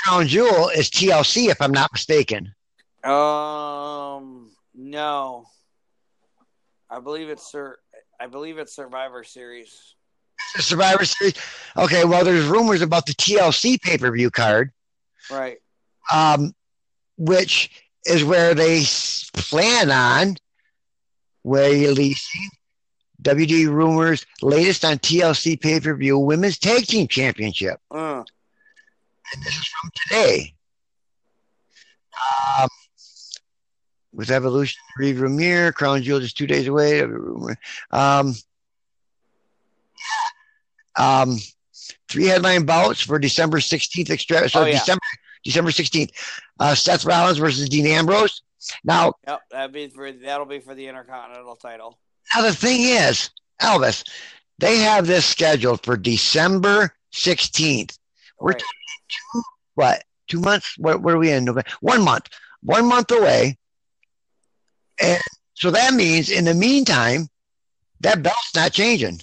Crown 0.04 0.26
Jewel, 0.26 0.68
is 0.68 0.90
TLC, 0.90 1.48
if 1.48 1.60
I'm 1.60 1.72
not 1.72 1.92
mistaken. 1.92 2.54
Um, 3.02 4.50
no, 4.74 5.46
I 6.90 7.00
believe 7.00 7.28
it's 7.28 7.50
Sir. 7.50 7.78
I 8.20 8.26
believe 8.26 8.58
it's 8.58 8.74
Survivor 8.74 9.24
Series. 9.24 9.94
Survivor 10.56 11.04
Series. 11.04 11.34
Okay, 11.76 12.04
well, 12.04 12.24
there's 12.24 12.46
rumors 12.46 12.82
about 12.82 13.06
the 13.06 13.14
TLC 13.14 13.80
pay 13.80 13.98
per 13.98 14.12
view 14.12 14.30
card. 14.30 14.70
Right. 15.30 15.58
um, 16.12 16.54
which 17.16 17.70
is 18.04 18.24
where 18.24 18.54
they 18.54 18.82
plan 19.34 19.90
on 19.90 20.36
releasing 21.44 22.50
WD 23.22 23.66
Rumors 23.68 24.26
latest 24.42 24.84
on 24.84 24.98
TLC 24.98 25.60
pay 25.60 25.78
per 25.80 25.94
view 25.94 26.18
Women's 26.18 26.58
Tag 26.58 26.84
Team 26.86 27.06
Championship. 27.08 27.78
Uh, 27.90 28.24
And 29.34 29.42
this 29.44 29.56
is 29.56 29.66
from 29.66 29.90
today. 30.08 30.54
Um, 32.58 32.68
with 34.12 34.30
Evolution, 34.30 34.78
Reeve 34.98 35.16
Ramir, 35.16 35.72
Crown 35.72 36.02
Jewel 36.02 36.20
just 36.20 36.36
two 36.36 36.46
days 36.46 36.66
away. 36.68 37.02
Um, 37.90 38.34
um, 40.98 41.38
three 42.08 42.26
headline 42.26 42.66
bouts 42.66 43.00
for 43.00 43.18
December 43.18 43.58
16th. 43.58 44.10
Extra- 44.10 44.48
so 44.48 44.60
Oh, 44.62 44.64
yeah. 44.66 44.72
December 44.72 45.00
December 45.44 45.70
16th. 45.70 46.10
Uh, 46.60 46.74
Seth 46.74 47.04
Rollins 47.04 47.38
versus 47.38 47.68
Dean 47.68 47.86
Ambrose. 47.86 48.42
Now, 48.84 49.14
Yep, 49.26 49.40
that'd 49.50 49.72
be 49.72 49.88
for 49.88 50.10
that'll 50.12 50.46
be 50.46 50.60
for 50.60 50.74
the 50.74 50.86
Intercontinental 50.86 51.56
title. 51.56 51.98
now 52.34 52.42
the 52.42 52.54
thing 52.54 52.82
is, 52.82 53.30
Elvis, 53.60 54.04
they 54.58 54.78
have 54.78 55.06
this 55.06 55.26
scheduled 55.26 55.82
for 55.84 55.96
December 55.96 56.94
16th. 57.12 57.98
We're 58.38 58.52
Right. 58.52 58.62
what 59.74 60.04
two 60.28 60.40
months 60.40 60.74
what, 60.78 61.02
what 61.02 61.14
are 61.14 61.18
we 61.18 61.30
in 61.32 61.44
November? 61.44 61.68
one 61.80 62.02
month 62.02 62.28
one 62.62 62.86
month 62.86 63.10
away 63.10 63.58
and 65.00 65.20
so 65.54 65.70
that 65.70 65.94
means 65.94 66.30
in 66.30 66.44
the 66.44 66.54
meantime 66.54 67.28
that 68.00 68.22
belt's 68.22 68.54
not 68.54 68.72
changing 68.72 69.20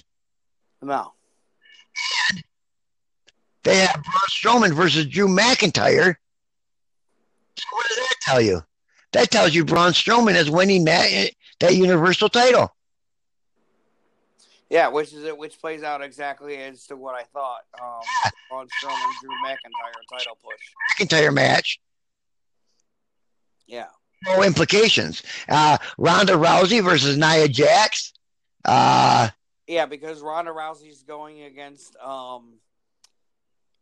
No. 0.82 1.12
They 3.64 3.76
have 3.76 3.94
Braun 4.02 4.28
Strowman 4.62 4.72
versus 4.74 5.06
Drew 5.06 5.28
McIntyre 5.28 6.14
so 7.56 7.64
what 7.72 7.86
does 7.88 7.96
that 7.96 8.14
tell 8.22 8.40
you 8.40 8.62
that 9.12 9.30
tells 9.30 9.54
you 9.54 9.64
Braun 9.64 9.92
Strowman 9.92 10.34
is 10.36 10.50
winning 10.50 10.84
that 10.84 11.30
that 11.60 11.74
universal 11.76 12.28
title 12.28 12.74
Yeah, 14.70 14.88
which 14.88 15.12
is 15.12 15.24
it 15.24 15.36
which 15.36 15.60
plays 15.60 15.82
out 15.82 16.00
exactly 16.02 16.56
as 16.56 16.86
to 16.86 16.96
what 16.96 17.14
I 17.14 17.24
thought. 17.24 17.62
Um 17.80 18.00
Braun 18.48 18.66
Strowman 18.68 19.20
Drew 19.20 19.30
McIntyre 19.44 20.18
title 20.18 20.38
push. 20.42 20.60
McIntyre 20.98 21.34
match 21.34 21.80
Yeah. 23.66 23.86
no 24.26 24.42
implications 24.42 25.22
uh 25.48 25.76
Ronda 25.98 26.34
Rousey 26.34 26.82
versus 26.82 27.16
Nia 27.16 27.48
Jax 27.48 28.12
uh 28.64 29.28
Yeah, 29.66 29.86
because 29.86 30.20
Ronda 30.22 30.50
Rousey's 30.52 31.02
going 31.02 31.42
against 31.42 31.96
um 31.96 32.54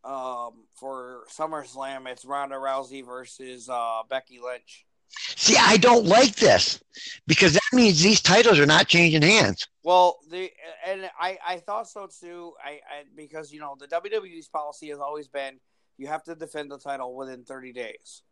um 0.04 0.64
for 0.78 1.24
SummerSlam 1.36 2.06
it's 2.06 2.24
Ronda 2.24 2.56
Rousey 2.56 3.04
versus 3.04 3.68
uh 3.68 4.02
Becky 4.08 4.40
Lynch. 4.42 4.86
See, 5.10 5.56
I 5.58 5.78
don't 5.78 6.04
like 6.04 6.36
this 6.36 6.80
because 7.26 7.54
that 7.54 7.62
means 7.72 8.02
these 8.02 8.20
titles 8.20 8.58
are 8.58 8.66
not 8.66 8.88
changing 8.88 9.22
hands. 9.22 9.66
Well, 9.82 10.18
the 10.30 10.50
and 10.86 11.08
I 11.18 11.38
I 11.46 11.56
thought 11.58 11.88
so 11.88 12.08
too. 12.20 12.52
I, 12.62 12.70
I 12.70 13.04
because 13.16 13.52
you 13.52 13.60
know 13.60 13.76
the 13.78 13.86
WWE's 13.86 14.48
policy 14.48 14.88
has 14.90 14.98
always 14.98 15.28
been 15.28 15.58
you 15.96 16.06
have 16.06 16.22
to 16.24 16.34
defend 16.34 16.70
the 16.70 16.78
title 16.78 17.14
within 17.14 17.44
30 17.44 17.72
days. 17.72 18.22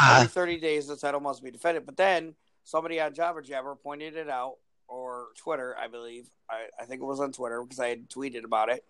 Uh, 0.00 0.16
Every 0.16 0.28
30 0.28 0.60
days 0.60 0.86
the 0.86 0.96
title 0.96 1.20
must 1.20 1.44
be 1.44 1.50
defended. 1.50 1.84
But 1.86 1.96
then 1.96 2.34
somebody 2.64 3.00
on 3.00 3.14
Jobber 3.14 3.42
Jabber 3.42 3.74
pointed 3.76 4.16
it 4.16 4.28
out 4.28 4.56
or 4.88 5.28
Twitter, 5.36 5.76
I 5.78 5.88
believe. 5.88 6.28
I, 6.50 6.66
I 6.80 6.84
think 6.86 7.02
it 7.02 7.04
was 7.04 7.20
on 7.20 7.32
Twitter 7.32 7.62
because 7.62 7.78
I 7.78 7.88
had 7.88 8.08
tweeted 8.08 8.44
about 8.44 8.70
it. 8.70 8.84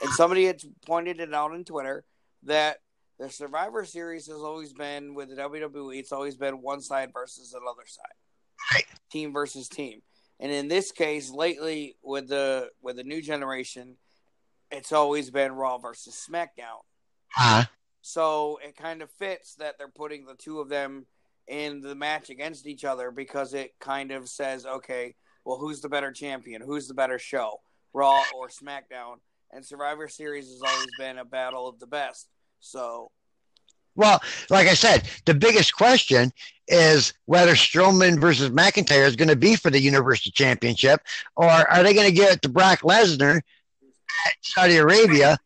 And 0.00 0.10
somebody 0.12 0.44
had 0.46 0.60
pointed 0.86 1.20
it 1.20 1.34
out 1.34 1.52
on 1.52 1.64
Twitter 1.64 2.04
that 2.44 2.78
the 3.18 3.28
Survivor 3.30 3.84
Series 3.84 4.26
has 4.28 4.36
always 4.36 4.72
been 4.72 5.14
with 5.14 5.28
the 5.28 5.36
WWE. 5.36 5.98
It's 5.98 6.12
always 6.12 6.36
been 6.36 6.62
one 6.62 6.80
side 6.80 7.10
versus 7.12 7.52
another 7.52 7.86
side, 7.86 8.14
Right. 8.74 8.84
team 9.10 9.32
versus 9.32 9.68
team. 9.68 10.02
And 10.40 10.52
in 10.52 10.68
this 10.68 10.92
case, 10.92 11.30
lately 11.30 11.96
with 12.02 12.28
the 12.28 12.70
with 12.80 12.96
the 12.96 13.02
new 13.02 13.20
generation, 13.20 13.96
it's 14.70 14.92
always 14.92 15.30
been 15.30 15.52
Raw 15.52 15.78
versus 15.78 16.24
SmackDown. 16.30 16.82
uh, 17.36 17.64
So 18.02 18.60
it 18.64 18.76
kind 18.76 19.02
of 19.02 19.10
fits 19.10 19.56
that 19.56 19.78
they're 19.78 19.88
putting 19.88 20.24
the 20.24 20.36
two 20.36 20.60
of 20.60 20.68
them 20.68 21.06
in 21.48 21.80
the 21.80 21.94
match 21.96 22.30
against 22.30 22.66
each 22.66 22.84
other 22.84 23.10
because 23.10 23.52
it 23.54 23.72
kind 23.80 24.12
of 24.12 24.28
says, 24.28 24.64
okay, 24.64 25.16
well, 25.44 25.56
who's 25.58 25.80
the 25.80 25.88
better 25.88 26.12
champion? 26.12 26.62
Who's 26.62 26.86
the 26.86 26.94
better 26.94 27.18
show, 27.18 27.60
Raw 27.92 28.22
or 28.36 28.48
SmackDown? 28.48 29.16
And 29.52 29.64
Survivor 29.64 30.08
Series 30.08 30.48
has 30.48 30.62
always 30.62 30.88
been 30.98 31.18
a 31.18 31.24
battle 31.24 31.68
of 31.68 31.78
the 31.78 31.86
best. 31.86 32.28
So 32.60 33.10
well, 33.98 34.22
like 34.48 34.68
I 34.68 34.74
said, 34.74 35.08
the 35.24 35.34
biggest 35.34 35.74
question 35.74 36.30
is 36.68 37.12
whether 37.24 37.54
Strowman 37.54 38.20
versus 38.20 38.50
McIntyre 38.50 39.04
is 39.04 39.16
going 39.16 39.28
to 39.28 39.36
be 39.36 39.56
for 39.56 39.70
the 39.70 39.80
Universal 39.80 40.30
Championship, 40.36 41.00
or 41.34 41.46
are 41.46 41.82
they 41.82 41.94
going 41.94 42.06
to 42.06 42.14
give 42.14 42.30
it 42.30 42.42
to 42.42 42.48
Brock 42.48 42.82
Lesnar 42.82 43.38
at 43.38 44.34
Saudi 44.42 44.76
Arabia, 44.76 45.36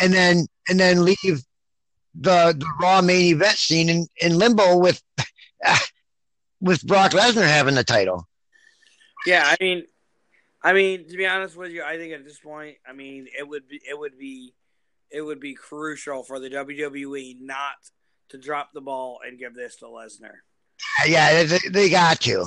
and 0.00 0.12
then 0.12 0.46
and 0.68 0.80
then 0.80 1.04
leave 1.04 1.44
the 2.14 2.56
the 2.58 2.66
Raw 2.80 3.02
main 3.02 3.36
event 3.36 3.56
scene 3.56 3.88
in, 3.88 4.06
in 4.20 4.36
limbo 4.36 4.78
with 4.78 5.00
with 6.60 6.84
Brock 6.84 7.12
Lesnar 7.12 7.46
having 7.46 7.76
the 7.76 7.84
title? 7.84 8.26
yeah, 9.26 9.44
I 9.46 9.56
mean, 9.62 9.84
I 10.64 10.72
mean 10.72 11.08
to 11.08 11.16
be 11.16 11.26
honest 11.26 11.56
with 11.56 11.72
you, 11.72 11.82
I 11.82 11.96
think 11.96 12.12
at 12.12 12.24
this 12.24 12.38
point, 12.38 12.76
I 12.86 12.92
mean 12.92 13.26
it 13.38 13.46
would 13.46 13.68
be 13.68 13.80
it 13.88 13.98
would 13.98 14.18
be 14.18 14.54
it 15.10 15.20
would 15.20 15.40
be 15.40 15.54
crucial 15.54 16.22
for 16.22 16.40
the 16.40 16.48
WWE 16.48 17.36
not 17.40 17.76
to 18.30 18.38
drop 18.38 18.70
the 18.72 18.80
ball 18.80 19.20
and 19.26 19.38
give 19.38 19.54
this 19.54 19.76
to 19.76 19.86
Lesnar. 19.86 20.36
Yeah, 21.06 21.44
they, 21.44 21.58
they 21.70 21.90
got 21.90 22.20
to. 22.22 22.46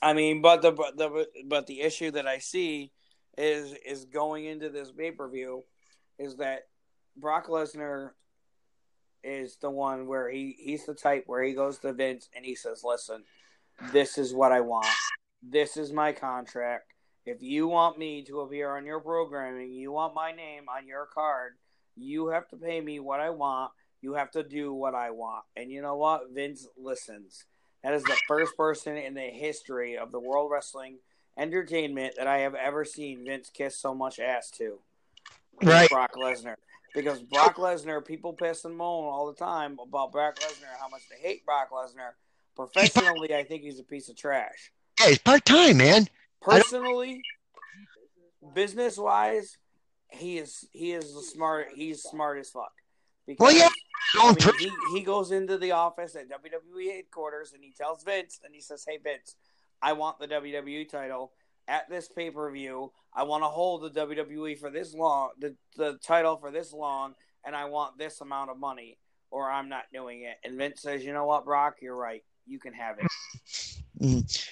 I 0.00 0.14
mean, 0.14 0.42
but 0.42 0.62
the 0.62 0.72
but 0.72 0.96
the 0.96 1.26
but 1.46 1.66
the 1.66 1.80
issue 1.80 2.10
that 2.12 2.26
I 2.26 2.38
see 2.38 2.92
is 3.38 3.74
is 3.86 4.04
going 4.06 4.46
into 4.46 4.68
this 4.68 4.90
pay 4.90 5.10
per 5.10 5.28
view 5.28 5.64
is 6.18 6.36
that 6.36 6.62
Brock 7.16 7.46
Lesnar 7.48 8.10
is 9.22 9.56
the 9.56 9.70
one 9.70 10.06
where 10.06 10.28
he 10.30 10.56
he's 10.58 10.86
the 10.86 10.94
type 10.94 11.24
where 11.26 11.42
he 11.42 11.52
goes 11.52 11.78
to 11.78 11.92
Vince 11.92 12.28
and 12.34 12.44
he 12.44 12.54
says, 12.54 12.82
"Listen, 12.84 13.22
this 13.92 14.18
is 14.18 14.34
what 14.34 14.52
I 14.52 14.60
want. 14.60 14.86
This 15.42 15.76
is 15.76 15.92
my 15.92 16.12
contract. 16.12 16.91
If 17.24 17.42
you 17.42 17.68
want 17.68 17.98
me 17.98 18.22
to 18.24 18.40
appear 18.40 18.76
on 18.76 18.84
your 18.84 19.00
programming, 19.00 19.72
you 19.72 19.92
want 19.92 20.14
my 20.14 20.32
name 20.32 20.64
on 20.68 20.86
your 20.86 21.06
card, 21.06 21.52
you 21.96 22.28
have 22.28 22.48
to 22.48 22.56
pay 22.56 22.80
me 22.80 22.98
what 23.00 23.20
I 23.20 23.30
want. 23.30 23.72
You 24.00 24.14
have 24.14 24.32
to 24.32 24.42
do 24.42 24.72
what 24.72 24.94
I 24.94 25.10
want." 25.10 25.44
And 25.56 25.70
you 25.70 25.82
know 25.82 25.96
what? 25.96 26.30
Vince 26.30 26.66
listens. 26.76 27.44
That 27.84 27.94
is 27.94 28.02
the 28.02 28.18
first 28.26 28.56
person 28.56 28.96
in 28.96 29.14
the 29.14 29.20
history 29.20 29.96
of 29.96 30.10
the 30.12 30.20
World 30.20 30.50
Wrestling 30.50 30.98
Entertainment 31.36 32.14
that 32.16 32.26
I 32.26 32.38
have 32.38 32.54
ever 32.54 32.84
seen 32.84 33.24
Vince 33.24 33.50
kiss 33.50 33.76
so 33.76 33.94
much 33.94 34.18
ass 34.18 34.50
to. 34.58 34.78
Right. 35.62 35.88
Brock 35.88 36.14
Lesnar. 36.14 36.56
Because 36.94 37.22
Brock 37.22 37.56
Lesnar, 37.56 38.04
people 38.04 38.34
piss 38.34 38.64
and 38.64 38.76
moan 38.76 39.04
all 39.04 39.26
the 39.26 39.34
time 39.34 39.78
about 39.82 40.12
Brock 40.12 40.36
Lesnar, 40.40 40.78
how 40.78 40.88
much 40.88 41.02
they 41.08 41.16
hate 41.26 41.46
Brock 41.46 41.70
Lesnar. 41.70 42.12
Professionally, 42.54 43.34
I 43.34 43.44
think 43.44 43.62
he's 43.62 43.78
a 43.78 43.84
piece 43.84 44.10
of 44.10 44.16
trash. 44.16 44.72
Hey, 44.98 45.12
it's 45.12 45.18
part 45.18 45.44
time, 45.44 45.78
man. 45.78 46.08
Personally, 46.42 47.22
business 48.54 48.98
wise, 48.98 49.56
he 50.10 50.38
is 50.38 50.68
he 50.72 50.92
is 50.92 51.14
the 51.14 51.22
smart 51.22 51.68
he's 51.74 52.02
smart 52.02 52.38
as 52.38 52.50
fuck. 52.50 52.72
Because 53.26 53.40
Well, 53.40 53.56
yeah, 53.56 53.68
I 54.20 54.34
mean, 54.34 54.54
he, 54.58 54.98
he 54.98 55.02
goes 55.02 55.30
into 55.30 55.56
the 55.56 55.72
office 55.72 56.16
at 56.16 56.28
WWE 56.28 56.96
headquarters 56.96 57.52
and 57.52 57.62
he 57.62 57.72
tells 57.72 58.02
Vince 58.02 58.40
and 58.44 58.54
he 58.54 58.60
says, 58.60 58.84
Hey 58.86 58.98
Vince, 59.02 59.36
I 59.80 59.92
want 59.92 60.18
the 60.18 60.28
WWE 60.28 60.88
title 60.88 61.32
at 61.68 61.88
this 61.88 62.08
pay 62.08 62.30
per 62.30 62.50
view. 62.50 62.92
I 63.14 63.22
want 63.22 63.44
to 63.44 63.48
hold 63.48 63.82
the 63.82 64.06
WWE 64.06 64.58
for 64.58 64.70
this 64.70 64.94
long 64.94 65.30
the, 65.38 65.54
the 65.76 65.98
title 66.02 66.36
for 66.36 66.50
this 66.50 66.72
long 66.72 67.14
and 67.44 67.54
I 67.54 67.66
want 67.66 67.98
this 67.98 68.20
amount 68.20 68.50
of 68.50 68.58
money 68.58 68.98
or 69.30 69.50
I'm 69.50 69.68
not 69.68 69.84
doing 69.92 70.22
it. 70.22 70.36
And 70.44 70.58
Vince 70.58 70.82
says, 70.82 71.04
You 71.04 71.12
know 71.12 71.26
what, 71.26 71.44
Brock, 71.44 71.76
you're 71.80 71.96
right. 71.96 72.22
You 72.46 72.58
can 72.58 72.74
have 72.74 72.98
it. 72.98 73.06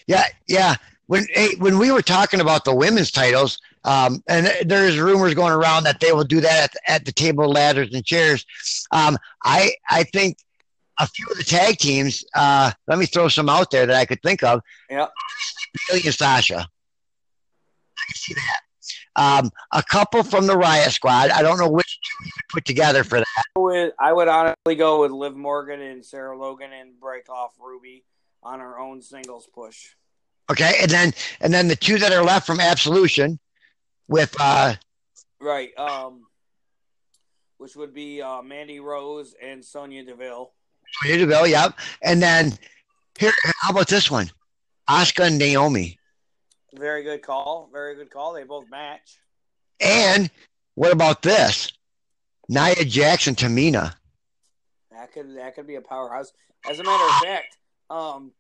Yeah, 0.07 0.25
yeah. 0.49 0.77
When 1.07 1.27
hey, 1.33 1.57
when 1.59 1.79
we 1.79 1.91
were 1.91 2.03
talking 2.03 2.41
about 2.41 2.65
the 2.65 2.75
women's 2.75 3.11
titles, 3.11 3.59
um, 3.85 4.23
and 4.29 4.49
there's 4.65 4.99
rumors 4.99 5.35
going 5.35 5.53
around 5.53 5.83
that 5.85 5.99
they 6.01 6.13
will 6.13 6.25
do 6.25 6.41
that 6.41 6.65
at, 6.65 6.73
the- 6.73 6.91
at 6.91 7.05
the 7.05 7.13
table, 7.13 7.49
ladders, 7.51 7.93
and 7.93 8.05
chairs. 8.05 8.47
Um, 8.93 9.19
I 9.45 9.73
I 9.91 10.05
think 10.05 10.39
a 10.99 11.07
few 11.07 11.27
of 11.31 11.37
the 11.37 11.45
tag 11.45 11.79
teams. 11.79 12.25
Uh, 12.35 12.71
let 12.87 12.99
me 12.99 13.07
throw 13.07 13.27
some 13.29 13.49
out 13.49 13.71
there 13.73 13.87
that 13.87 13.97
I 13.97 14.05
could 14.05 14.23
think 14.23 14.43
of. 14.45 14.61
Yeah. 14.89 15.07
Bayley 15.89 16.03
and 16.05 16.15
Sasha. 16.15 16.59
I 17.99 18.03
can 18.07 18.15
see 18.15 18.35
that. 18.35 18.61
Um, 19.17 19.51
a 19.73 19.83
couple 19.83 20.23
from 20.23 20.47
the 20.47 20.55
Riott 20.55 20.91
Squad. 20.93 21.31
I 21.31 21.43
don't 21.43 21.59
know 21.59 21.69
which 21.69 21.99
two 22.03 22.25
you 22.27 22.31
could 22.33 22.49
put 22.53 22.65
together 22.65 23.03
for 23.03 23.19
that. 23.19 23.45
Would 23.57 23.93
I 23.99 24.13
would 24.13 24.29
honestly 24.29 24.77
go 24.77 25.01
with 25.01 25.11
Liv 25.11 25.35
Morgan 25.37 25.81
and 25.81 26.05
Sarah 26.05 26.39
Logan 26.39 26.71
and 26.73 26.99
break 27.01 27.29
off 27.29 27.53
Ruby 27.61 28.05
on 28.43 28.61
our 28.61 28.79
own 28.79 29.03
singles 29.03 29.49
push. 29.55 29.91
Okay, 30.51 30.75
and 30.81 30.91
then 30.91 31.13
and 31.41 31.53
then 31.53 31.69
the 31.69 31.77
two 31.77 31.99
that 31.99 32.13
are 32.13 32.25
left 32.25 32.47
from 32.47 32.61
Absolution 32.61 33.39
with 34.09 34.35
uh, 34.41 34.75
Right. 35.41 35.77
Um, 35.79 36.27
which 37.59 37.77
would 37.77 37.95
be 37.95 38.23
uh, 38.23 38.43
Mandy 38.43 38.81
Rose 38.81 39.35
and 39.43 39.65
Sonya 39.65 40.05
Deville. 40.05 40.53
Sonya 41.03 41.19
Deville, 41.19 41.47
yep. 41.47 41.79
And 42.03 42.23
then 42.23 42.59
here, 43.19 43.33
how 43.61 43.71
about 43.71 43.89
this 43.89 44.11
one? 44.11 44.31
Asuka 44.89 45.27
and 45.27 45.39
Naomi. 45.39 45.99
Very 46.75 47.03
good 47.03 47.23
call. 47.23 47.69
Very 47.73 47.97
good 47.97 48.11
call. 48.11 48.35
They 48.35 48.45
both 48.45 48.69
match. 48.71 49.19
And 49.81 50.31
what 50.75 50.93
about 50.93 51.23
this? 51.23 51.73
Nia 52.49 52.85
Jackson, 52.85 53.35
Tamina. 53.35 53.95
That 54.91 55.13
could 55.13 55.37
that 55.37 55.55
could 55.55 55.67
be 55.67 55.77
a 55.77 55.81
powerhouse. 55.81 56.33
As 56.69 56.79
a 56.81 56.85
matter 56.85 57.05
of 57.05 57.23
fact, 57.23 57.57
um, 57.91 58.33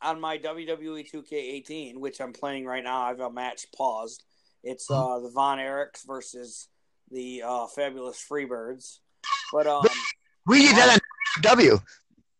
on 0.00 0.20
my 0.20 0.38
WWE 0.38 1.10
2K18, 1.12 1.98
which 1.98 2.20
I'm 2.20 2.32
playing 2.32 2.64
right 2.64 2.82
now, 2.82 3.02
I 3.02 3.08
have 3.08 3.20
a 3.20 3.30
match 3.30 3.66
paused. 3.76 4.22
It's 4.64 4.90
uh, 4.90 5.18
the 5.18 5.28
Von 5.30 5.58
Erichs 5.58 6.06
versus 6.06 6.68
the 7.10 7.42
uh, 7.44 7.66
Fabulous 7.66 8.24
Freebirds. 8.28 8.98
But 9.52 9.66
um, 9.66 9.84
We 10.46 10.62
did 10.62 10.76
that 10.76 10.92
on 10.94 11.42
W. 11.42 11.78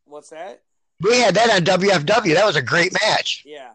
what's 0.04 0.30
that? 0.30 0.62
We 1.00 1.18
had 1.18 1.34
that 1.34 1.50
on 1.50 1.80
WFW. 1.80 2.34
That 2.34 2.46
was 2.46 2.56
a 2.56 2.62
great 2.62 2.92
match. 2.92 3.42
Yeah. 3.44 3.72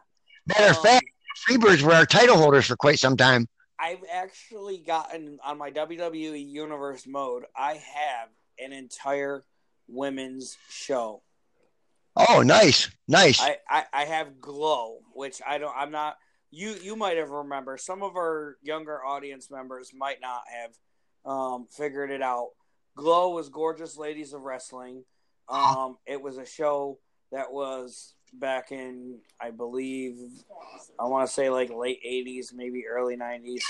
Matter 0.47 0.71
of 0.71 0.77
Um, 0.77 0.83
fact, 0.83 1.05
Freebirds 1.47 1.81
were 1.81 1.93
our 1.93 2.05
title 2.05 2.37
holders 2.37 2.65
for 2.67 2.75
quite 2.77 2.99
some 2.99 3.17
time. 3.17 3.47
I've 3.79 4.03
actually 4.11 4.77
gotten 4.79 5.37
on 5.45 5.57
my 5.57 5.69
WWE 5.69 6.49
Universe 6.49 7.05
mode. 7.05 7.43
I 7.55 7.73
have 7.73 8.29
an 8.59 8.71
entire 8.73 9.43
women's 9.87 10.57
show. 10.69 11.21
Oh, 12.17 12.41
nice, 12.41 12.89
nice. 13.07 13.39
I, 13.41 13.57
I, 13.69 13.85
I 13.93 14.05
have 14.05 14.39
Glow, 14.39 14.99
which 15.13 15.41
I 15.47 15.57
don't. 15.57 15.73
I'm 15.75 15.91
not. 15.91 16.17
You 16.51 16.75
you 16.81 16.95
might 16.95 17.17
have 17.17 17.29
remember. 17.29 17.77
Some 17.77 18.01
of 18.01 18.15
our 18.15 18.57
younger 18.63 19.03
audience 19.03 19.51
members 19.51 19.91
might 19.93 20.21
not 20.21 20.41
have 20.51 21.31
um, 21.31 21.67
figured 21.69 22.09
it 22.09 22.21
out. 22.21 22.49
Glow 22.95 23.35
was 23.35 23.49
Gorgeous 23.49 23.97
Ladies 23.97 24.33
of 24.33 24.41
Wrestling. 24.41 25.03
Um, 25.49 25.97
it 26.05 26.21
was 26.21 26.37
a 26.37 26.45
show 26.45 26.99
that 27.31 27.51
was 27.51 28.13
back 28.33 28.71
in, 28.71 29.19
I 29.39 29.51
believe, 29.51 30.15
I 30.99 31.05
want 31.05 31.27
to 31.27 31.33
say 31.33 31.49
like 31.49 31.69
late 31.69 31.99
'80s, 32.05 32.53
maybe 32.53 32.85
early 32.87 33.17
'90s. 33.17 33.61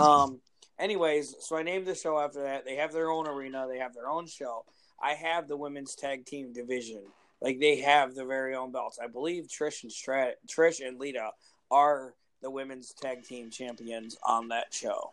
Um. 0.00 0.40
Anyways, 0.78 1.34
so 1.40 1.56
I 1.56 1.64
named 1.64 1.86
the 1.86 1.94
show 1.96 2.20
after 2.20 2.42
that. 2.44 2.64
They 2.64 2.76
have 2.76 2.92
their 2.92 3.10
own 3.10 3.26
arena. 3.26 3.66
They 3.68 3.78
have 3.78 3.94
their 3.94 4.08
own 4.08 4.28
show. 4.28 4.64
I 5.02 5.14
have 5.14 5.48
the 5.48 5.56
women's 5.56 5.96
tag 5.96 6.24
team 6.24 6.52
division. 6.52 7.02
Like 7.40 7.60
they 7.60 7.76
have 7.80 8.14
their 8.14 8.26
very 8.26 8.54
own 8.54 8.72
belts. 8.72 8.98
I 9.02 9.06
believe 9.06 9.44
Trish 9.46 9.82
and 9.82 9.92
Strat, 9.92 10.32
Trish 10.46 10.86
and 10.86 10.98
Lita 10.98 11.30
are 11.70 12.14
the 12.42 12.50
women's 12.50 12.92
tag 12.92 13.24
team 13.24 13.50
champions 13.50 14.16
on 14.26 14.48
that 14.48 14.72
show. 14.72 15.12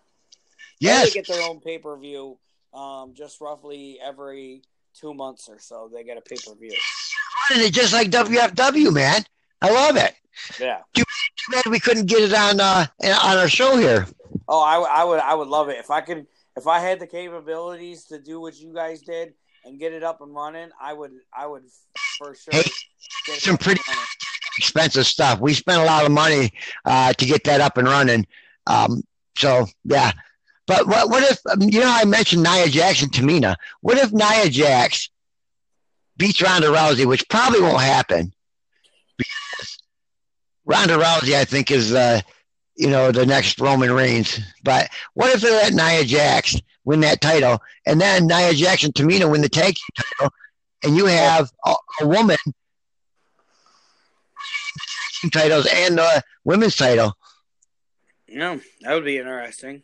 yes, 0.80 1.06
They 1.06 1.22
get 1.22 1.28
their 1.28 1.42
own 1.48 1.60
pay 1.60 1.78
per 1.78 1.98
view. 1.98 2.38
Um, 2.74 3.14
just 3.16 3.40
roughly 3.42 4.00
every 4.04 4.64
two 4.94 5.14
months 5.14 5.48
or 5.50 5.60
so, 5.60 5.90
they 5.94 6.04
get 6.04 6.18
a 6.18 6.22
pay 6.22 6.36
per 6.36 6.56
view. 6.56 6.74
running 7.50 7.68
it 7.68 7.74
just 7.74 7.94
like 7.94 8.10
WFW, 8.10 8.94
man. 8.94 9.24
I 9.62 9.72
love 9.72 9.96
it. 9.96 10.14
Yeah. 10.60 10.80
Too 10.94 11.04
bad 11.52 11.66
we 11.68 11.80
couldn't 11.80 12.08
get 12.08 12.24
it 12.24 12.34
on 12.34 12.60
uh, 12.60 12.86
on 13.04 13.38
our 13.38 13.48
show 13.48 13.78
here. 13.78 14.08
Oh, 14.48 14.62
I, 14.62 15.02
I 15.02 15.04
would 15.04 15.20
I 15.20 15.34
would 15.34 15.48
love 15.48 15.70
it 15.70 15.78
if 15.78 15.90
I 15.90 16.02
could 16.02 16.26
if 16.58 16.68
I 16.68 16.80
had 16.80 17.00
the 17.00 17.08
capabilities 17.08 18.06
to 18.06 18.20
do 18.20 18.40
what 18.42 18.58
you 18.60 18.74
guys 18.74 19.02
did 19.02 19.34
and 19.64 19.80
get 19.80 19.94
it 19.94 20.04
up 20.04 20.22
and 20.22 20.34
running. 20.34 20.70
I 20.82 20.94
would 20.94 21.12
I 21.36 21.48
would 21.48 21.64
for 22.18 22.36
sure. 22.36 22.52
Hey, 22.52 22.64
some 23.38 23.58
pretty- 23.58 23.82
Expensive 24.58 25.06
stuff. 25.06 25.42
We 25.42 25.54
spent 25.54 25.82
a 25.82 25.86
lot 25.86 26.06
of 26.06 26.12
money 26.14 26.54
uh, 26.86 27.12
to 27.12 27.26
get 27.26 27.44
that 27.44 27.60
up 27.60 27.78
and 27.78 27.86
running. 27.90 28.26
Um, 28.68 29.04
so 29.38 29.66
yeah, 29.84 30.14
but 30.66 30.88
what 30.88 31.10
what 31.10 31.24
if 31.30 31.40
um, 31.52 31.62
you 31.62 31.82
know 31.82 31.92
I 31.92 32.06
mentioned 32.06 32.44
Nia 32.44 32.68
Jax 32.70 33.02
and 33.04 33.12
Tamina? 33.12 33.58
What 33.82 33.98
if 33.98 34.14
Nia 34.14 34.50
Jax 34.50 35.10
beats 36.16 36.42
Ronda 36.42 36.68
Rousey, 36.68 37.06
which 37.06 37.28
probably 37.28 37.60
won't 37.62 37.82
happen 37.82 38.32
because 39.18 39.78
Ronda 40.64 40.98
Rousey, 40.98 41.36
I 41.36 41.44
think, 41.44 41.70
is 41.70 41.94
uh, 41.94 42.22
you 42.78 42.90
know 42.90 43.12
the 43.12 43.26
next 43.26 43.60
Roman 43.60 43.92
Reigns. 43.92 44.40
But 44.64 44.90
what 45.16 45.36
if 45.36 45.42
they 45.42 45.52
let 45.52 45.74
Nia 45.74 46.06
Jax 46.06 46.56
win 46.86 47.02
that 47.02 47.20
title, 47.20 47.60
and 47.86 48.00
then 48.00 48.28
Nia 48.28 48.54
Jax 48.54 48.86
and 48.86 48.94
Tamina 48.94 49.30
win 49.30 49.42
the 49.42 49.50
tag 49.50 49.76
title, 49.98 50.34
and 50.86 50.96
you 50.96 51.06
have 51.06 51.52
a, 51.66 51.74
a 52.02 52.08
woman 52.08 52.38
titles 55.32 55.68
and 55.74 55.98
the 55.98 56.24
women's 56.44 56.76
title? 56.76 57.14
No, 58.28 58.60
that 58.82 58.94
would 58.94 59.06
be 59.06 59.18
interesting. 59.18 59.84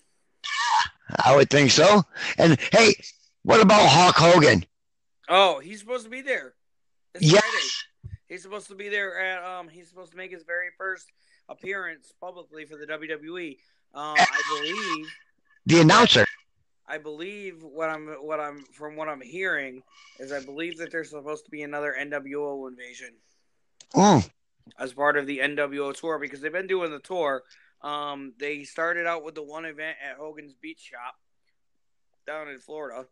I 1.24 1.36
would 1.36 1.50
think 1.50 1.72
so. 1.72 2.04
And 2.38 2.58
hey, 2.72 2.94
what 3.44 3.62
about 3.62 3.88
Hulk 3.90 4.16
Hogan? 4.16 4.66
Oh, 5.30 5.60
he's 5.60 5.80
supposed 5.80 6.04
to 6.06 6.10
be 6.10 6.22
there. 6.22 6.54
This 7.14 7.24
Yes. 7.24 7.42
Friday. 7.42 8.14
He's 8.28 8.42
supposed 8.44 8.68
to 8.70 8.76
be 8.76 8.88
there 8.90 9.20
at 9.20 9.44
um 9.44 9.68
he's 9.68 9.90
supposed 9.90 10.12
to 10.12 10.18
make 10.18 10.32
his 10.32 10.44
very 10.44 10.68
first 10.78 11.06
appearance 11.50 12.14
publicly 12.22 12.66
for 12.66 12.78
the 12.78 12.86
WWE. 12.88 13.58
Um 13.94 14.16
I 14.18 14.42
believe 14.50 15.08
The 15.66 15.82
announcer. 15.82 16.26
I 16.92 16.98
believe 16.98 17.64
what 17.64 17.90
I'm 17.90 18.08
what 18.22 18.40
I'm 18.42 18.66
from 18.74 18.98
what 18.98 19.08
I'm 19.08 19.22
hearing 19.22 19.82
is 20.20 20.32
I 20.34 20.44
believe 20.44 20.78
that 20.80 20.92
there's 20.92 21.10
supposed 21.12 21.46
to 21.46 21.52
be 21.52 21.64
another 21.64 21.96
NWO 21.98 22.68
invasion 22.68 23.14
Mm, 23.96 24.30
as 24.78 24.94
part 24.94 25.18
of 25.18 25.26
the 25.26 25.40
NWO 25.40 25.94
tour 25.96 26.20
because 26.20 26.42
they've 26.42 26.52
been 26.52 26.68
doing 26.68 26.92
the 26.92 27.00
tour. 27.00 27.44
Um 27.82 28.34
they 28.40 28.64
started 28.64 29.08
out 29.08 29.24
with 29.24 29.36
the 29.36 29.44
one 29.44 29.66
event 29.66 29.98
at 30.06 30.18
Hogan's 30.18 30.54
Beach 30.54 30.82
Shop 30.92 31.16
down 32.28 32.50
in 32.50 32.60
Florida. 32.60 33.08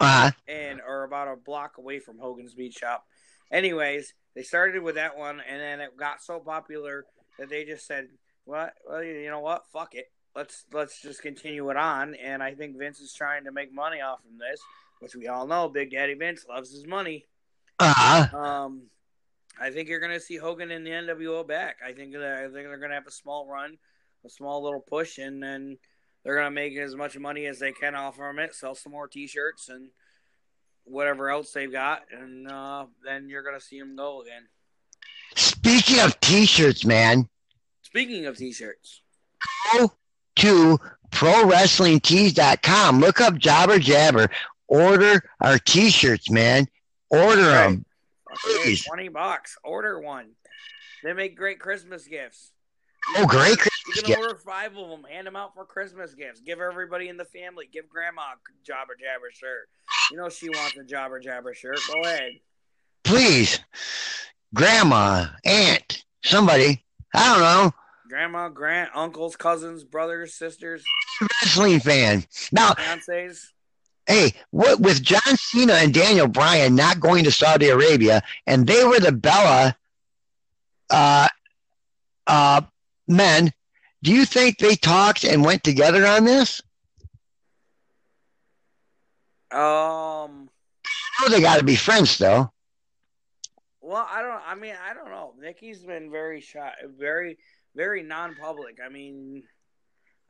uh, 0.00 0.30
and 0.48 0.80
or 0.86 1.04
about 1.04 1.28
a 1.28 1.36
block 1.36 1.78
away 1.78 1.98
from 2.00 2.18
Hogan's 2.18 2.54
Beach 2.54 2.74
Shop. 2.74 3.06
Anyways, 3.50 4.12
they 4.34 4.42
started 4.42 4.82
with 4.82 4.96
that 4.96 5.16
one, 5.16 5.40
and 5.40 5.60
then 5.60 5.80
it 5.80 5.96
got 5.96 6.22
so 6.22 6.40
popular 6.40 7.06
that 7.38 7.48
they 7.48 7.64
just 7.64 7.86
said, 7.86 8.08
"What? 8.44 8.74
Well, 8.86 9.02
you 9.02 9.30
know 9.30 9.40
what? 9.40 9.64
Fuck 9.72 9.94
it. 9.94 10.10
Let's 10.34 10.64
let's 10.72 11.00
just 11.00 11.22
continue 11.22 11.68
it 11.70 11.76
on." 11.76 12.14
And 12.14 12.42
I 12.42 12.54
think 12.54 12.76
Vince 12.78 13.00
is 13.00 13.12
trying 13.14 13.44
to 13.44 13.52
make 13.52 13.72
money 13.72 14.00
off 14.00 14.20
from 14.22 14.38
this, 14.38 14.60
which 15.00 15.14
we 15.14 15.28
all 15.28 15.46
know 15.46 15.68
Big 15.68 15.90
Daddy 15.90 16.14
Vince 16.14 16.46
loves 16.48 16.72
his 16.72 16.86
money. 16.86 17.26
uh, 17.78 18.26
Um, 18.32 18.82
I 19.60 19.70
think 19.70 19.88
you're 19.88 20.00
gonna 20.00 20.20
see 20.20 20.36
Hogan 20.36 20.70
in 20.70 20.84
the 20.84 20.90
NWO 20.90 21.46
back. 21.46 21.76
I 21.84 21.92
think 21.92 22.12
that 22.14 22.38
I 22.38 22.42
think 22.44 22.54
they're 22.54 22.78
gonna 22.78 22.94
have 22.94 23.06
a 23.06 23.12
small 23.12 23.46
run, 23.46 23.78
a 24.24 24.28
small 24.28 24.62
little 24.62 24.80
push, 24.80 25.18
and 25.18 25.42
then 25.42 25.78
they're 26.24 26.36
gonna 26.36 26.50
make 26.50 26.76
as 26.76 26.96
much 26.96 27.16
money 27.18 27.46
as 27.46 27.58
they 27.58 27.72
can 27.72 27.94
off 27.94 28.16
from 28.16 28.38
it, 28.38 28.54
sell 28.54 28.74
some 28.74 28.92
more 28.92 29.06
T-shirts 29.08 29.68
and 29.68 29.90
whatever 30.84 31.30
else 31.30 31.52
they've 31.52 31.70
got, 31.72 32.02
and 32.10 32.50
uh, 32.50 32.86
then 33.04 33.28
you're 33.28 33.42
gonna 33.42 33.60
see 33.60 33.78
them 33.78 33.94
go 33.96 34.22
again. 34.22 34.48
speaking 35.36 36.00
of 36.00 36.18
t-shirts, 36.20 36.84
man, 36.84 37.28
Speaking 37.82 38.26
of 38.26 38.36
T-shirts, 38.36 39.02
go 39.72 39.92
to 40.36 40.78
prowrestlingtees.com. 41.10 43.00
Look 43.00 43.20
up 43.20 43.34
Jobber 43.34 43.78
Jabber. 43.78 44.28
Order 44.68 45.22
our 45.40 45.58
t-shirts, 45.58 46.30
man. 46.30 46.66
Order 47.10 47.42
them. 47.42 47.84
fucking 48.28 48.62
Please. 48.62 48.84
twenty 48.84 49.08
bucks. 49.08 49.56
Order 49.62 50.00
one. 50.00 50.30
They 51.02 51.12
make 51.12 51.36
great 51.36 51.60
Christmas 51.60 52.06
gifts. 52.06 52.50
Oh, 53.16 53.26
great 53.26 53.58
You 53.94 54.02
can 54.02 54.18
order 54.18 54.36
five 54.36 54.76
of 54.78 54.88
them, 54.88 55.04
hand 55.04 55.26
them 55.26 55.36
out 55.36 55.54
for 55.54 55.66
Christmas 55.66 56.14
gifts. 56.14 56.40
Give 56.40 56.58
everybody 56.60 57.08
in 57.10 57.18
the 57.18 57.26
family. 57.26 57.68
Give 57.70 57.86
Grandma 57.88 58.22
a 58.22 58.36
Jobber 58.66 58.94
Jabber 58.98 59.30
shirt. 59.30 59.68
You 60.10 60.16
know 60.16 60.30
she 60.30 60.48
wants 60.48 60.76
a 60.78 60.84
Jobber 60.84 61.20
Jabber 61.20 61.52
shirt. 61.52 61.78
Go 61.92 62.00
ahead. 62.00 62.32
Please. 63.04 63.60
Grandma, 64.54 65.26
aunt, 65.44 66.04
somebody. 66.24 66.82
I 67.14 67.32
don't 67.32 67.40
know. 67.42 67.74
Grandma, 68.08 68.48
Grant, 68.48 68.90
uncles, 68.94 69.36
cousins, 69.36 69.82
brothers, 69.84 70.34
sisters, 70.34 70.84
Wrestling 71.42 71.80
fan. 71.80 72.24
Now, 72.52 72.72
fiancés. 72.72 73.46
hey, 74.06 74.32
what 74.50 74.80
with 74.80 75.02
John 75.02 75.36
Cena 75.36 75.74
and 75.74 75.94
Daniel 75.94 76.26
Bryan 76.28 76.74
not 76.74 77.00
going 77.00 77.24
to 77.24 77.30
Saudi 77.30 77.68
Arabia, 77.68 78.22
and 78.46 78.66
they 78.66 78.84
were 78.84 79.00
the 79.00 79.12
Bella 79.12 79.76
uh, 80.90 81.28
uh, 82.26 82.60
men. 83.08 83.52
Do 84.02 84.12
you 84.12 84.26
think 84.26 84.58
they 84.58 84.76
talked 84.76 85.24
and 85.24 85.44
went 85.44 85.64
together 85.64 86.06
on 86.06 86.24
this? 86.24 86.60
Um. 89.50 90.50
Oh, 91.20 91.28
they 91.30 91.40
got 91.40 91.58
to 91.58 91.64
be 91.64 91.76
friends, 91.76 92.18
though. 92.18 92.50
Well, 93.80 94.06
I 94.10 94.20
don't. 94.20 94.42
I 94.46 94.54
mean, 94.56 94.74
I 94.84 94.94
don't 94.94 95.10
know. 95.10 95.34
Nikki's 95.38 95.80
been 95.80 96.10
very 96.10 96.40
shy, 96.40 96.72
very, 96.98 97.38
very 97.74 98.02
non-public. 98.02 98.78
I 98.84 98.88
mean, 98.88 99.42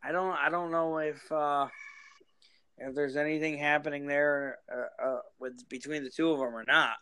I 0.03 0.12
don't. 0.12 0.34
I 0.34 0.51
don't 0.51 0.70
know 0.70 0.99
if 0.99 1.30
uh 1.32 1.68
if 2.78 2.95
there's 2.95 3.16
anything 3.16 3.59
happening 3.59 4.07
there 4.07 4.59
uh, 4.72 5.05
uh, 5.05 5.20
with 5.38 5.68
between 5.68 6.05
the 6.05 6.11
two 6.11 6.30
of 6.30 6.38
them 6.38 6.55
or 6.55 6.64
not. 6.66 6.97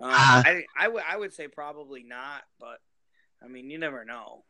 Um, 0.00 0.10
Uh-huh. 0.10 0.60
I 0.78 0.86
I 0.86 1.16
would 1.16 1.32
say 1.34 1.48
probably 1.48 2.02
not, 2.02 2.42
but 2.58 2.78
I 3.42 3.48
mean, 3.48 3.70
you 3.70 3.78
never 3.78 4.04
know. 4.04 4.44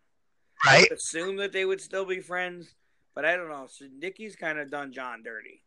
Right? 0.65 0.91
Assume 0.91 1.37
that 1.37 1.53
they 1.53 1.65
would 1.65 1.81
still 1.81 2.05
be 2.05 2.21
friends, 2.21 2.75
but 3.15 3.25
I 3.25 3.37
don't 3.37 3.49
know. 3.49 3.67
So 3.69 3.87
Nikki's 3.99 4.37
kind 4.37 4.59
of 4.59 4.71
done 4.71 4.93
John 4.93 5.23
dirty. 5.23 5.63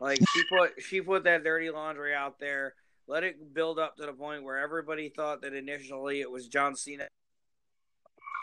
Like 0.00 0.20
she 0.32 0.42
put 0.48 0.82
she 0.82 1.00
put 1.00 1.24
that 1.24 1.44
dirty 1.44 1.70
laundry 1.70 2.14
out 2.14 2.38
there. 2.38 2.74
Let 3.06 3.24
it 3.24 3.54
build 3.54 3.78
up 3.78 3.96
to 3.96 4.06
the 4.06 4.12
point 4.12 4.44
where 4.44 4.58
everybody 4.58 5.08
thought 5.08 5.42
that 5.42 5.54
initially 5.54 6.20
it 6.20 6.30
was 6.30 6.46
John 6.48 6.76
Cena, 6.76 7.08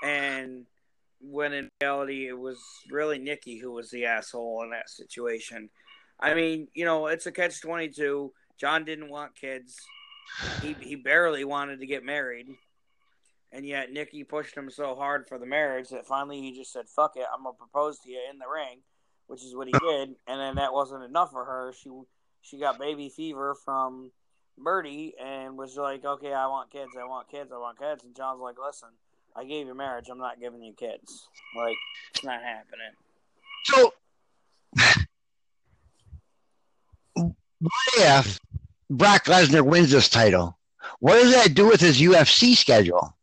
and 0.04 0.66
when 1.22 1.54
in 1.54 1.70
reality 1.82 2.28
it 2.28 2.38
was 2.38 2.60
really 2.90 3.18
Nikki 3.18 3.58
who 3.58 3.72
was 3.72 3.90
the 3.90 4.06
asshole 4.06 4.64
in 4.64 4.72
that 4.72 4.90
situation. 4.90 5.70
I 6.20 6.34
mean, 6.34 6.68
you 6.74 6.86
know, 6.86 7.08
it's 7.08 7.26
a 7.26 7.32
catch 7.32 7.62
twenty 7.62 7.90
two. 7.90 8.34
John 8.60 8.86
didn't 8.86 9.10
want 9.10 9.36
kids. 9.36 9.76
He 10.62 10.76
he 10.80 10.96
barely 10.96 11.44
wanted 11.44 11.80
to 11.80 11.86
get 11.86 12.04
married. 12.04 12.48
And 13.52 13.66
yet 13.66 13.92
Nikki 13.92 14.24
pushed 14.24 14.56
him 14.56 14.70
so 14.70 14.96
hard 14.96 15.28
for 15.28 15.40
the 15.40 15.46
marriage 15.46 15.90
that 15.90 16.06
finally 16.06 16.42
he 16.42 16.52
just 16.52 16.74
said, 16.74 16.90
"Fuck 16.90 17.16
it, 17.16 17.26
I'm 17.34 17.44
gonna 17.44 17.56
propose 17.56 18.00
to 18.00 18.10
you 18.10 18.20
in 18.30 18.38
the 18.38 18.50
ring," 18.50 18.82
which 19.28 19.44
is 19.44 19.56
what 19.56 19.68
he 19.68 19.74
did. 19.80 20.16
And 20.28 20.40
then 20.40 20.56
that 20.56 20.74
wasn't 20.74 21.04
enough 21.04 21.32
for 21.32 21.46
her. 21.46 21.74
She 21.74 21.90
she 22.42 22.60
got 22.60 22.80
baby 22.80 23.10
fever 23.10 23.56
from 23.56 24.12
Birdie 24.58 25.16
and 25.20 25.58
was 25.58 25.78
like, 25.78 26.04
"Okay, 26.04 26.34
I 26.34 26.48
want 26.48 26.72
kids. 26.72 26.92
I 27.00 27.06
want 27.06 27.30
kids. 27.30 27.52
I 27.52 27.58
want 27.58 27.80
kids." 27.80 28.04
And 28.04 28.16
John's 28.16 28.42
like, 28.42 28.58
"Listen, 28.60 28.90
I 29.36 29.44
gave 29.44 29.68
you 29.68 29.76
marriage. 29.76 30.08
I'm 30.10 30.18
not 30.18 30.40
giving 30.40 30.64
you 30.64 30.74
kids. 30.74 31.28
Like, 31.56 31.78
it's 32.14 32.24
not 32.24 32.42
happening." 32.42 32.92
So, 33.66 33.94
what 37.60 37.76
if 37.98 38.40
Brock 38.90 39.26
Lesnar 39.26 39.66
wins 39.66 39.92
this 39.92 40.10
title? 40.10 40.58
What 41.00 41.16
does 41.16 41.34
that 41.34 41.54
do 41.54 41.68
with 41.68 41.82
his 41.82 42.00
UFC 42.00 42.56
schedule? 42.56 43.16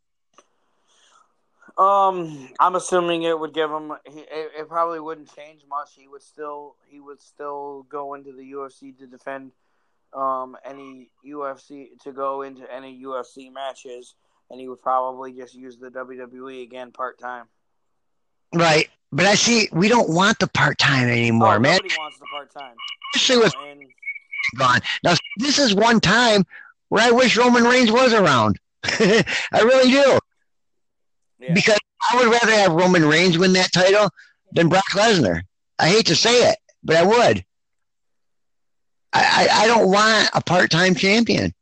Um, 1.77 2.49
I'm 2.59 2.75
assuming 2.75 3.23
it 3.23 3.39
would 3.39 3.53
give 3.53 3.71
him. 3.71 3.93
He, 4.05 4.19
it, 4.19 4.51
it 4.59 4.69
probably 4.69 4.99
wouldn't 4.99 5.33
change 5.35 5.61
much. 5.67 5.91
He 5.95 6.07
would 6.07 6.21
still. 6.21 6.75
He 6.87 6.99
would 6.99 7.21
still 7.21 7.83
go 7.89 8.13
into 8.13 8.31
the 8.31 8.51
UFC 8.51 8.97
to 8.99 9.07
defend 9.07 9.51
um 10.13 10.55
any 10.63 11.09
UFC 11.25 11.99
to 12.03 12.11
go 12.11 12.43
into 12.43 12.71
any 12.71 13.01
UFC 13.03 13.51
matches, 13.51 14.13
and 14.53 14.61
he 14.61 14.67
would 14.67 14.81
probably 14.83 15.33
just 15.33 15.55
use 15.55 15.77
the 15.77 15.89
WWE 15.89 16.61
again 16.61 16.91
part 16.91 17.17
time. 17.17 17.47
Right. 18.53 18.87
But 19.11 19.25
I 19.25 19.33
see 19.33 19.67
we 19.73 19.87
don't 19.87 20.09
want 20.09 20.37
the 20.37 20.47
part 20.47 20.77
time 20.77 21.09
anymore, 21.09 21.55
oh, 21.55 21.59
man. 21.59 21.77
Nobody 21.77 21.95
wants 21.97 22.19
the 22.19 22.25
part 22.31 22.53
time. 22.53 22.75
Especially 23.15 23.43
with 23.43 23.53
And 23.67 23.81
gone. 24.55 24.81
Now 25.03 25.15
this 25.37 25.57
is 25.57 25.73
one 25.73 25.99
time 25.99 26.45
where 26.89 27.03
I 27.03 27.09
wish 27.09 27.35
Roman 27.35 27.63
Reigns 27.63 27.91
was 27.91 28.13
around. 28.13 28.59
I 28.83 29.23
really 29.53 29.89
do. 29.89 30.19
yeah, 31.39 31.53
Because 31.55 31.79
I 32.11 32.17
would 32.17 32.31
rather 32.31 32.51
have 32.51 32.73
Roman 32.73 33.05
Reigns 33.05 33.39
win 33.39 33.53
that 33.53 33.71
title 33.71 34.11
than 34.51 34.69
Brock 34.69 34.85
Lesnar. 34.91 35.41
I 35.79 35.89
hate 35.89 36.05
to 36.07 36.15
say 36.15 36.51
it, 36.51 36.59
but 36.83 36.95
I 36.95 37.03
would. 37.03 37.43
I, 39.13 39.47
I, 39.49 39.63
I 39.63 39.67
don't 39.67 39.89
want 39.89 40.29
a 40.35 40.41
part 40.41 40.69
time 40.69 40.93
champion. 40.93 41.55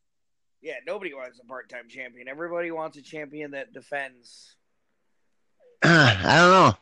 Yeah, 0.62 0.76
nobody 0.86 1.14
wants 1.14 1.40
a 1.44 1.46
part 1.46 1.70
time 1.70 1.90
champion. 1.90 2.28
Everybody 2.28 2.72
wants 2.72 2.98
a 2.98 3.02
champion 3.02 3.52
that 3.52 3.74
defends. 3.74 4.56
I 5.84 6.16
don't 6.24 6.52
know. 6.52 6.74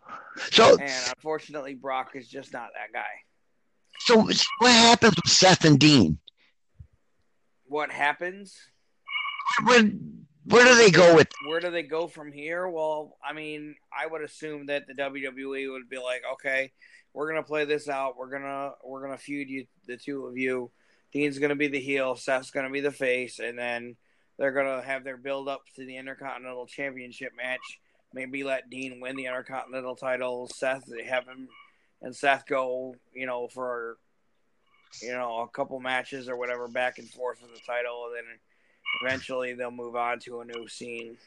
So 0.51 0.77
And 0.77 1.13
unfortunately, 1.15 1.75
Brock 1.75 2.11
is 2.15 2.27
just 2.27 2.51
not 2.53 2.69
that 2.75 2.93
guy. 2.93 3.07
so 3.99 4.21
what 4.59 4.71
happens 4.71 5.15
with 5.15 5.31
Seth 5.31 5.65
and 5.65 5.79
Dean? 5.79 6.17
What 7.65 7.91
happens? 7.91 8.57
Where, 9.63 9.83
where 10.45 10.65
do 10.65 10.75
they 10.75 10.91
go 10.91 11.15
with 11.15 11.27
Where 11.47 11.59
do 11.59 11.71
they 11.71 11.83
go 11.83 12.07
from 12.07 12.31
here? 12.31 12.67
Well, 12.67 13.17
I 13.23 13.33
mean, 13.33 13.75
I 13.97 14.07
would 14.07 14.21
assume 14.21 14.65
that 14.67 14.87
the 14.87 14.93
WWE 14.93 15.71
would 15.71 15.89
be 15.89 15.97
like, 15.97 16.21
okay, 16.33 16.71
we're 17.13 17.29
gonna 17.29 17.43
play 17.43 17.65
this 17.65 17.87
out. 17.87 18.17
We're 18.17 18.31
gonna 18.31 18.71
we're 18.83 19.01
gonna 19.01 19.17
feud 19.17 19.49
you, 19.49 19.65
the 19.87 19.97
two 19.97 20.25
of 20.25 20.37
you. 20.37 20.71
Dean's 21.11 21.39
gonna 21.39 21.55
be 21.55 21.67
the 21.67 21.79
heel. 21.79 22.15
Seth's 22.15 22.51
gonna 22.51 22.69
be 22.69 22.81
the 22.81 22.91
face, 22.91 23.39
and 23.39 23.57
then 23.57 23.95
they're 24.37 24.51
gonna 24.51 24.81
have 24.81 25.03
their 25.03 25.17
build 25.17 25.47
up 25.47 25.63
to 25.75 25.85
the 25.85 25.97
Intercontinental 25.97 26.67
Championship 26.67 27.33
match. 27.35 27.79
Maybe 28.13 28.43
let 28.43 28.69
Dean 28.69 28.99
win 28.99 29.15
the 29.15 29.25
Intercontinental 29.25 29.95
title. 29.95 30.47
Seth 30.47 30.91
have 31.05 31.27
him 31.27 31.49
and 32.01 32.15
Seth 32.15 32.45
go, 32.45 32.95
you 33.13 33.25
know, 33.25 33.47
for 33.47 33.97
you 35.01 35.11
know 35.11 35.41
a 35.41 35.47
couple 35.47 35.79
matches 35.79 36.27
or 36.27 36.37
whatever 36.37 36.67
back 36.67 36.97
and 36.97 37.09
forth 37.09 37.41
with 37.41 37.53
the 37.53 37.61
title, 37.65 38.05
and 38.07 38.15
then 38.15 38.39
eventually 39.03 39.53
they'll 39.53 39.71
move 39.71 39.95
on 39.95 40.19
to 40.19 40.41
a 40.41 40.45
new 40.45 40.67
scene. 40.67 41.17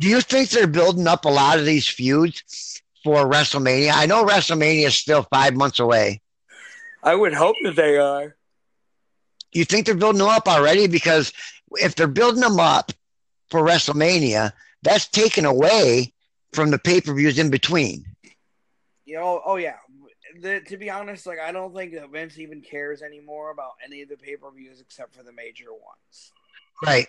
Do 0.00 0.08
you 0.08 0.20
think 0.20 0.50
they're 0.50 0.66
building 0.66 1.06
up 1.06 1.24
a 1.24 1.28
lot 1.28 1.58
of 1.58 1.64
these 1.64 1.88
feuds 1.88 2.82
for 3.04 3.30
WrestleMania? 3.30 3.92
I 3.94 4.06
know 4.06 4.24
WrestleMania 4.24 4.86
is 4.86 4.98
still 4.98 5.26
five 5.32 5.54
months 5.54 5.78
away. 5.78 6.20
I 7.02 7.14
would 7.14 7.34
hope 7.34 7.56
that 7.62 7.76
they 7.76 7.98
are. 7.98 8.36
You 9.52 9.64
think 9.64 9.86
they're 9.86 9.94
building 9.94 10.18
them 10.18 10.28
up 10.28 10.48
already? 10.48 10.86
Because 10.86 11.32
if 11.72 11.94
they're 11.94 12.06
building 12.06 12.40
them 12.40 12.58
up 12.58 12.92
for 13.50 13.60
WrestleMania, 13.60 14.52
that's 14.82 15.08
taken 15.08 15.44
away 15.44 16.12
from 16.52 16.70
the 16.70 16.78
pay 16.78 17.00
per 17.00 17.14
views 17.14 17.38
in 17.38 17.50
between. 17.50 18.04
You 19.04 19.18
oh, 19.18 19.20
know, 19.20 19.42
oh 19.44 19.56
yeah. 19.56 19.76
The, 20.40 20.60
to 20.60 20.78
be 20.78 20.88
honest, 20.88 21.26
like 21.26 21.38
I 21.38 21.52
don't 21.52 21.74
think 21.74 21.92
that 21.94 22.10
Vince 22.10 22.38
even 22.38 22.62
cares 22.62 23.02
anymore 23.02 23.50
about 23.50 23.72
any 23.84 24.00
of 24.02 24.08
the 24.08 24.16
pay 24.16 24.36
per 24.36 24.50
views 24.50 24.80
except 24.80 25.14
for 25.14 25.22
the 25.22 25.32
major 25.32 25.70
ones. 25.70 26.32
Right. 26.84 27.08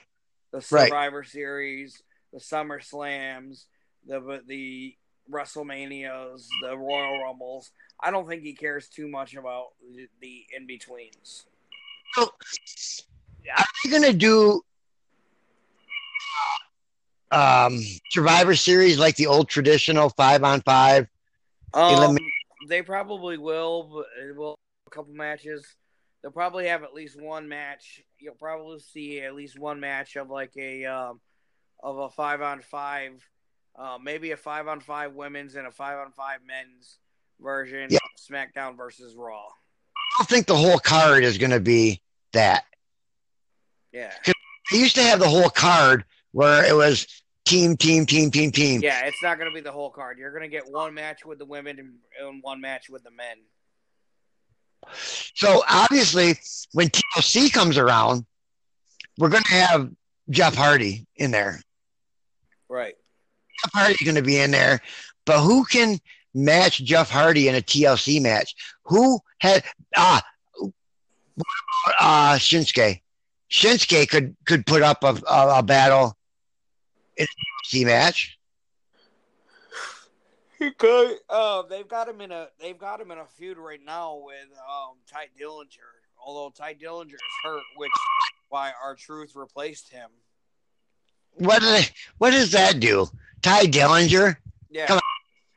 The 0.51 0.57
Right. 0.57 0.89
Survivor 0.89 1.23
Series, 1.23 2.03
the 2.31 2.39
Summer 2.39 2.79
Slams, 2.79 3.67
the 4.05 4.41
the 4.45 4.95
WrestleManias, 5.31 6.47
the 6.61 6.77
Royal 6.77 7.23
Rumbles. 7.23 7.71
I 8.01 8.11
don't 8.11 8.27
think 8.27 8.43
he 8.43 8.53
cares 8.53 8.89
too 8.89 9.07
much 9.07 9.35
about 9.35 9.67
the, 9.95 10.07
the 10.21 10.43
in 10.55 10.67
betweens. 10.67 11.45
So, 12.15 12.29
are 13.57 13.65
they 13.83 13.89
going 13.89 14.03
to 14.03 14.13
do 14.13 14.61
um, 17.31 17.79
Survivor 18.11 18.55
Series 18.55 18.99
like 18.99 19.15
the 19.15 19.27
old 19.27 19.49
traditional 19.49 20.09
five 20.09 20.43
on 20.43 20.61
five? 20.61 21.07
Um, 21.73 21.95
Elimin- 21.95 22.29
they 22.69 22.81
probably 22.81 23.37
will, 23.37 23.89
but 23.93 24.05
it 24.23 24.35
will 24.35 24.55
a 24.87 24.89
couple 24.89 25.13
matches. 25.13 25.65
They'll 26.21 26.31
probably 26.31 26.67
have 26.67 26.83
at 26.83 26.93
least 26.93 27.19
one 27.19 27.49
match. 27.49 28.01
You'll 28.19 28.35
probably 28.35 28.79
see 28.79 29.21
at 29.21 29.35
least 29.35 29.59
one 29.59 29.79
match 29.79 30.15
of 30.15 30.29
like 30.29 30.53
a 30.57 30.85
um, 30.85 31.19
of 31.81 31.97
a 31.97 32.09
five 32.09 32.41
on 32.41 32.61
five, 32.61 33.27
uh, 33.77 33.97
maybe 34.01 34.31
a 34.31 34.37
five 34.37 34.67
on 34.67 34.79
five 34.79 35.13
women's 35.13 35.55
and 35.55 35.67
a 35.67 35.71
five 35.71 35.97
on 35.97 36.11
five 36.11 36.39
men's 36.45 36.99
version. 37.41 37.87
Yeah. 37.89 37.97
of 37.97 38.33
SmackDown 38.33 38.77
versus 38.77 39.15
Raw. 39.15 39.47
I 40.13 40.21
don't 40.21 40.29
think 40.29 40.45
the 40.47 40.55
whole 40.55 40.79
card 40.79 41.23
is 41.23 41.37
going 41.37 41.51
to 41.51 41.59
be 41.59 42.01
that. 42.33 42.63
Yeah, 43.91 44.11
They 44.71 44.77
used 44.79 44.95
to 44.95 45.03
have 45.03 45.19
the 45.19 45.29
whole 45.29 45.49
card 45.49 46.03
where 46.31 46.65
it 46.65 46.75
was 46.75 47.05
team, 47.45 47.77
team, 47.77 48.05
team, 48.05 48.31
team, 48.31 48.51
team. 48.51 48.81
yeah. 48.81 49.05
It's 49.05 49.21
not 49.21 49.37
going 49.37 49.49
to 49.49 49.53
be 49.53 49.61
the 49.61 49.71
whole 49.71 49.91
card. 49.91 50.17
You're 50.17 50.31
going 50.31 50.41
to 50.43 50.47
get 50.49 50.63
one 50.71 50.93
match 50.95 51.25
with 51.25 51.37
the 51.37 51.45
women 51.45 51.77
and, 51.79 51.93
and 52.19 52.41
one 52.41 52.59
match 52.59 52.89
with 52.89 53.03
the 53.03 53.11
men. 53.11 53.37
So 55.35 55.63
obviously, 55.69 56.35
when 56.73 56.89
TLC 56.89 57.51
comes 57.53 57.77
around, 57.77 58.25
we're 59.17 59.29
going 59.29 59.43
to 59.43 59.53
have 59.53 59.91
Jeff 60.29 60.55
Hardy 60.55 61.05
in 61.15 61.31
there. 61.31 61.61
Right. 62.69 62.95
Jeff 63.63 63.73
Hardy's 63.73 64.01
going 64.03 64.15
to 64.15 64.21
be 64.23 64.39
in 64.39 64.51
there, 64.51 64.81
but 65.25 65.39
who 65.41 65.63
can 65.65 65.99
match 66.33 66.83
Jeff 66.83 67.09
Hardy 67.09 67.47
in 67.47 67.55
a 67.55 67.61
TLC 67.61 68.21
match? 68.21 68.55
Who 68.85 69.19
had 69.39 69.63
ah 69.95 70.21
What 70.57 70.73
about 71.87 71.95
uh, 71.99 72.35
Shinsuke? 72.37 73.01
Shinsuke 73.51 74.09
could 74.09 74.35
could 74.45 74.65
put 74.65 74.81
up 74.81 75.03
a, 75.03 75.19
a, 75.27 75.59
a 75.59 75.63
battle 75.63 76.17
in 77.17 77.25
a 77.25 77.67
TLC 77.67 77.85
match. 77.85 78.37
He 80.59 80.71
could. 80.71 81.17
Uh, 81.29 81.63
they've 81.63 81.87
got 81.87 82.07
him 82.07 82.21
in 82.21 82.31
a. 82.31 82.47
They've 82.59 82.77
got 82.77 83.01
him 83.01 83.11
in 83.11 83.17
a 83.17 83.25
feud 83.25 83.57
right 83.57 83.81
now 83.83 84.21
with 84.23 84.47
um, 84.59 84.95
Tye 85.11 85.27
Dillinger. 85.39 85.91
Although 86.25 86.51
Tye 86.51 86.73
Dillinger 86.73 87.15
is 87.15 87.19
hurt, 87.43 87.63
which 87.75 87.91
why 88.49 88.71
R-Truth 88.81 89.35
replaced 89.35 89.91
him. 89.91 90.09
What 91.33 91.61
do 91.61 91.65
they, 91.65 91.85
what 92.19 92.31
does 92.31 92.51
that 92.51 92.79
do? 92.79 93.07
Tye 93.41 93.65
Dillinger? 93.65 94.37
Yeah, 94.69 94.85
Come 94.85 94.99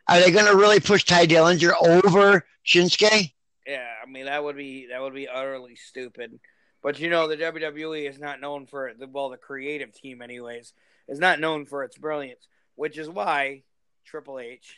Are 0.08 0.20
they 0.20 0.30
going 0.30 0.46
to 0.46 0.56
really 0.56 0.80
push 0.80 1.04
Tye 1.04 1.26
Dillinger 1.26 1.72
over 1.82 2.46
Shinsuke? 2.64 3.32
yeah. 3.66 3.88
I 4.02 4.08
mean, 4.08 4.26
that 4.26 4.42
would 4.42 4.56
be 4.56 4.88
that 4.90 5.00
would 5.00 5.14
be 5.14 5.28
utterly 5.28 5.76
stupid. 5.76 6.38
But 6.82 7.00
you 7.00 7.10
know, 7.10 7.26
the 7.26 7.36
WWE 7.36 8.08
is 8.08 8.18
not 8.18 8.40
known 8.40 8.66
for 8.66 8.92
the 8.96 9.08
well, 9.08 9.30
the 9.30 9.36
creative 9.36 9.92
team, 9.92 10.22
anyways, 10.22 10.72
is 11.08 11.18
not 11.18 11.40
known 11.40 11.66
for 11.66 11.82
its 11.82 11.98
brilliance, 11.98 12.46
which 12.76 12.98
is 12.98 13.08
why 13.08 13.62
Triple 14.04 14.38
H, 14.38 14.76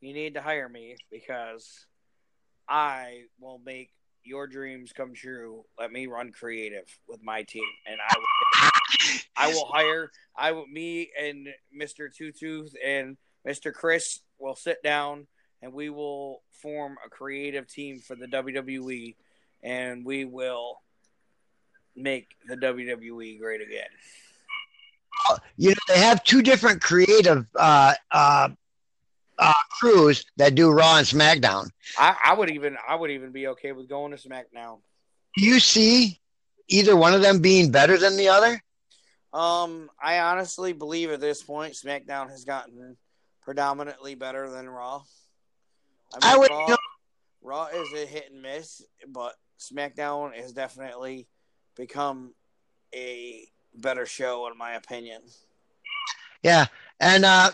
you 0.00 0.12
need 0.12 0.34
to 0.34 0.42
hire 0.42 0.68
me 0.68 0.96
because 1.10 1.86
I 2.68 3.22
will 3.40 3.60
make 3.64 3.90
your 4.24 4.46
dreams 4.46 4.92
come 4.92 5.14
true. 5.14 5.64
Let 5.78 5.90
me 5.90 6.06
run 6.06 6.32
creative 6.32 6.84
with 7.08 7.22
my 7.22 7.42
team, 7.42 7.64
and 7.86 7.98
I 8.00 8.14
will. 8.18 8.26
I 9.34 9.48
will 9.48 9.66
hire. 9.66 10.10
I 10.36 10.52
will. 10.52 10.66
Me 10.66 11.10
and 11.18 11.48
Mister 11.72 12.10
Two 12.10 12.32
Tooth 12.32 12.74
and 12.84 13.16
Mister 13.44 13.72
Chris 13.72 14.20
will 14.38 14.56
sit 14.56 14.82
down 14.82 15.26
and 15.62 15.72
we 15.72 15.90
will 15.90 16.42
form 16.50 16.96
a 17.04 17.08
creative 17.08 17.66
team 17.68 18.00
for 18.00 18.16
the 18.16 18.26
WWE, 18.26 19.14
and 19.62 20.04
we 20.04 20.24
will 20.24 20.80
make 21.94 22.28
the 22.48 22.56
WWE 22.56 23.38
great 23.38 23.60
again. 23.60 23.88
You 25.56 25.70
know, 25.70 25.76
they 25.88 26.00
have 26.00 26.24
two 26.24 26.42
different 26.42 26.80
creative 26.80 27.46
uh, 27.54 27.94
uh, 28.10 28.48
uh, 29.38 29.52
crews 29.78 30.24
that 30.36 30.54
do 30.54 30.70
Raw 30.70 30.98
and 30.98 31.06
SmackDown. 31.06 31.70
I, 31.96 32.16
I 32.24 32.34
would 32.34 32.50
even. 32.50 32.76
I 32.86 32.96
would 32.96 33.10
even 33.10 33.30
be 33.30 33.48
okay 33.48 33.72
with 33.72 33.88
going 33.88 34.16
to 34.16 34.28
SmackDown. 34.28 34.78
Do 35.36 35.44
you 35.44 35.60
see 35.60 36.20
either 36.68 36.96
one 36.96 37.14
of 37.14 37.22
them 37.22 37.40
being 37.40 37.70
better 37.70 37.96
than 37.96 38.16
the 38.16 38.28
other? 38.28 38.60
Um, 39.32 39.90
I 40.02 40.18
honestly 40.20 40.72
believe 40.72 41.10
at 41.10 41.20
this 41.20 41.42
point 41.42 41.74
SmackDown 41.74 42.30
has 42.30 42.44
gotten 42.44 42.96
predominantly 43.42 44.14
better 44.14 44.50
than 44.50 44.68
Raw. 44.68 45.02
I 46.22 46.36
would- 46.36 46.50
Raw, 46.50 46.76
Raw 47.42 47.66
is 47.66 47.92
a 47.92 48.06
hit 48.06 48.30
and 48.32 48.42
miss, 48.42 48.82
but 49.08 49.34
SmackDown 49.58 50.34
has 50.34 50.52
definitely 50.52 51.28
become 51.76 52.34
a 52.94 53.46
better 53.74 54.06
show, 54.06 54.46
in 54.48 54.56
my 54.58 54.72
opinion. 54.74 55.22
Yeah, 56.42 56.66
and 57.00 57.24
uh, 57.24 57.50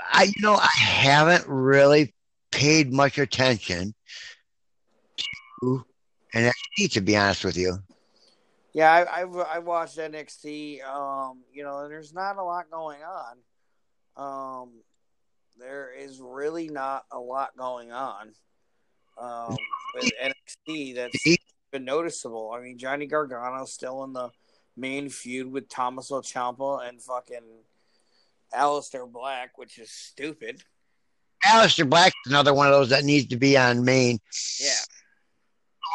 I 0.00 0.24
you 0.24 0.42
know 0.42 0.54
I 0.54 0.68
haven't 0.78 1.46
really 1.48 2.14
paid 2.52 2.92
much 2.92 3.18
attention 3.18 3.94
to 5.60 5.84
NXT 6.34 6.92
to 6.92 7.00
be 7.00 7.16
honest 7.16 7.44
with 7.44 7.56
you. 7.56 7.78
Yeah, 8.72 8.92
I, 8.92 9.22
I've 9.22 9.36
I 9.36 9.58
watched 9.58 9.98
NXT. 9.98 10.84
Um, 10.84 11.42
you 11.52 11.64
know, 11.64 11.80
and 11.80 11.90
there's 11.90 12.12
not 12.14 12.36
a 12.36 12.42
lot 12.42 12.70
going 12.70 13.00
on. 13.02 13.36
Um, 14.16 14.70
there 15.58 15.90
is 15.96 16.20
really 16.20 16.68
not 16.68 17.04
a 17.10 17.18
lot 17.18 17.56
going 17.56 17.92
on 17.92 18.32
um, 19.18 19.56
with 19.94 20.10
NXT 20.22 20.94
that's 20.96 21.36
been 21.72 21.84
noticeable. 21.84 22.52
I 22.54 22.60
mean, 22.60 22.78
Johnny 22.78 23.06
Gargano's 23.06 23.72
still 23.72 24.04
in 24.04 24.12
the 24.12 24.30
main 24.76 25.08
feud 25.08 25.50
with 25.50 25.68
Thomas 25.68 26.10
Ciampa 26.10 26.88
and 26.88 27.00
fucking 27.02 27.62
Aleister 28.54 29.10
Black, 29.10 29.56
which 29.56 29.78
is 29.78 29.90
stupid. 29.90 30.62
Aleister 31.44 31.88
Black 31.88 32.12
is 32.24 32.32
another 32.32 32.54
one 32.54 32.66
of 32.66 32.72
those 32.72 32.90
that 32.90 33.04
needs 33.04 33.26
to 33.28 33.36
be 33.36 33.56
on 33.56 33.84
main. 33.84 34.18
Yeah. 34.60 34.70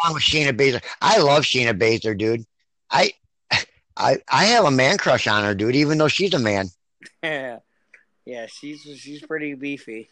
Along 0.03 0.15
with 0.15 0.23
Shayna 0.23 0.57
Baszler. 0.57 0.83
I 1.01 1.19
love 1.19 1.43
Shayna 1.43 1.77
Baszler, 1.77 2.17
dude. 2.17 2.45
I 2.89 3.13
I 3.97 4.17
I 4.29 4.45
have 4.45 4.65
a 4.65 4.71
man 4.71 4.97
crush 4.97 5.27
on 5.27 5.43
her, 5.43 5.53
dude, 5.53 5.75
even 5.75 5.97
though 5.97 6.07
she's 6.07 6.33
a 6.33 6.39
man. 6.39 6.69
Yeah. 8.25 8.41
Yeah, 8.41 8.45
she's 8.47 8.81
she's 8.99 9.21
pretty 9.21 9.53
beefy. 9.55 10.09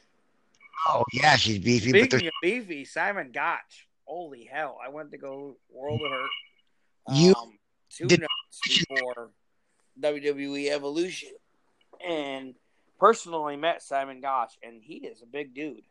Oh 0.88 1.03
yeah, 1.14 1.36
she's 1.36 1.60
beefy. 1.60 1.89
Speaking 1.89 2.10
but 2.20 2.24
of 2.28 2.32
beefy, 2.41 2.86
Simon 2.86 3.32
Gotch. 3.32 3.88
Holy 4.05 4.45
hell! 4.51 4.78
I 4.84 4.89
went 4.89 5.12
to 5.12 5.18
go 5.18 5.57
World 5.72 6.01
of 6.03 6.12
Hurt. 6.12 6.30
You 7.16 7.34
um, 7.36 7.57
two 7.91 8.07
did- 8.07 8.22
notes 8.22 8.88
before 8.89 9.30
WWE 10.01 10.70
Evolution, 10.72 11.30
and 12.07 12.55
personally 12.99 13.55
met 13.57 13.82
Simon 13.84 14.22
Gotch, 14.22 14.53
and 14.64 14.82
he 14.82 14.95
is 14.95 15.22
a 15.22 15.26
big 15.28 15.53
dude. 15.53 15.82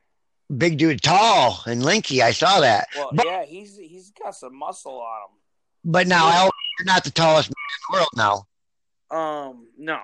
big 0.57 0.79
dude, 0.79 1.03
tall 1.03 1.61
and 1.67 1.85
lanky. 1.85 2.23
I 2.23 2.33
saw 2.33 2.61
that. 2.61 2.89
Well, 2.97 3.11
But- 3.13 3.27
yeah, 3.27 3.45
he's 3.45 3.77
he's 3.77 4.11
got 4.11 4.35
some 4.35 4.57
muscle 4.59 5.01
on 5.01 5.23
him. 5.23 5.39
But 5.85 6.07
now 6.09 6.29
Al, 6.29 6.51
you're 6.79 6.87
not 6.87 7.05
the 7.05 7.11
tallest 7.11 7.51
man 7.51 7.55
in 7.55 7.81
the 7.89 7.97
world 7.99 8.47
now. 9.11 9.17
Um, 9.17 9.69
no, 9.79 10.01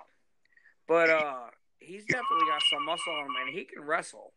but 0.86 1.10
uh, 1.10 1.43
he's 1.84 2.04
definitely 2.04 2.46
got 2.48 2.62
some 2.70 2.84
muscle 2.84 3.12
on 3.12 3.26
him, 3.26 3.32
and 3.46 3.54
he 3.54 3.64
can 3.64 3.82
wrestle. 3.82 4.32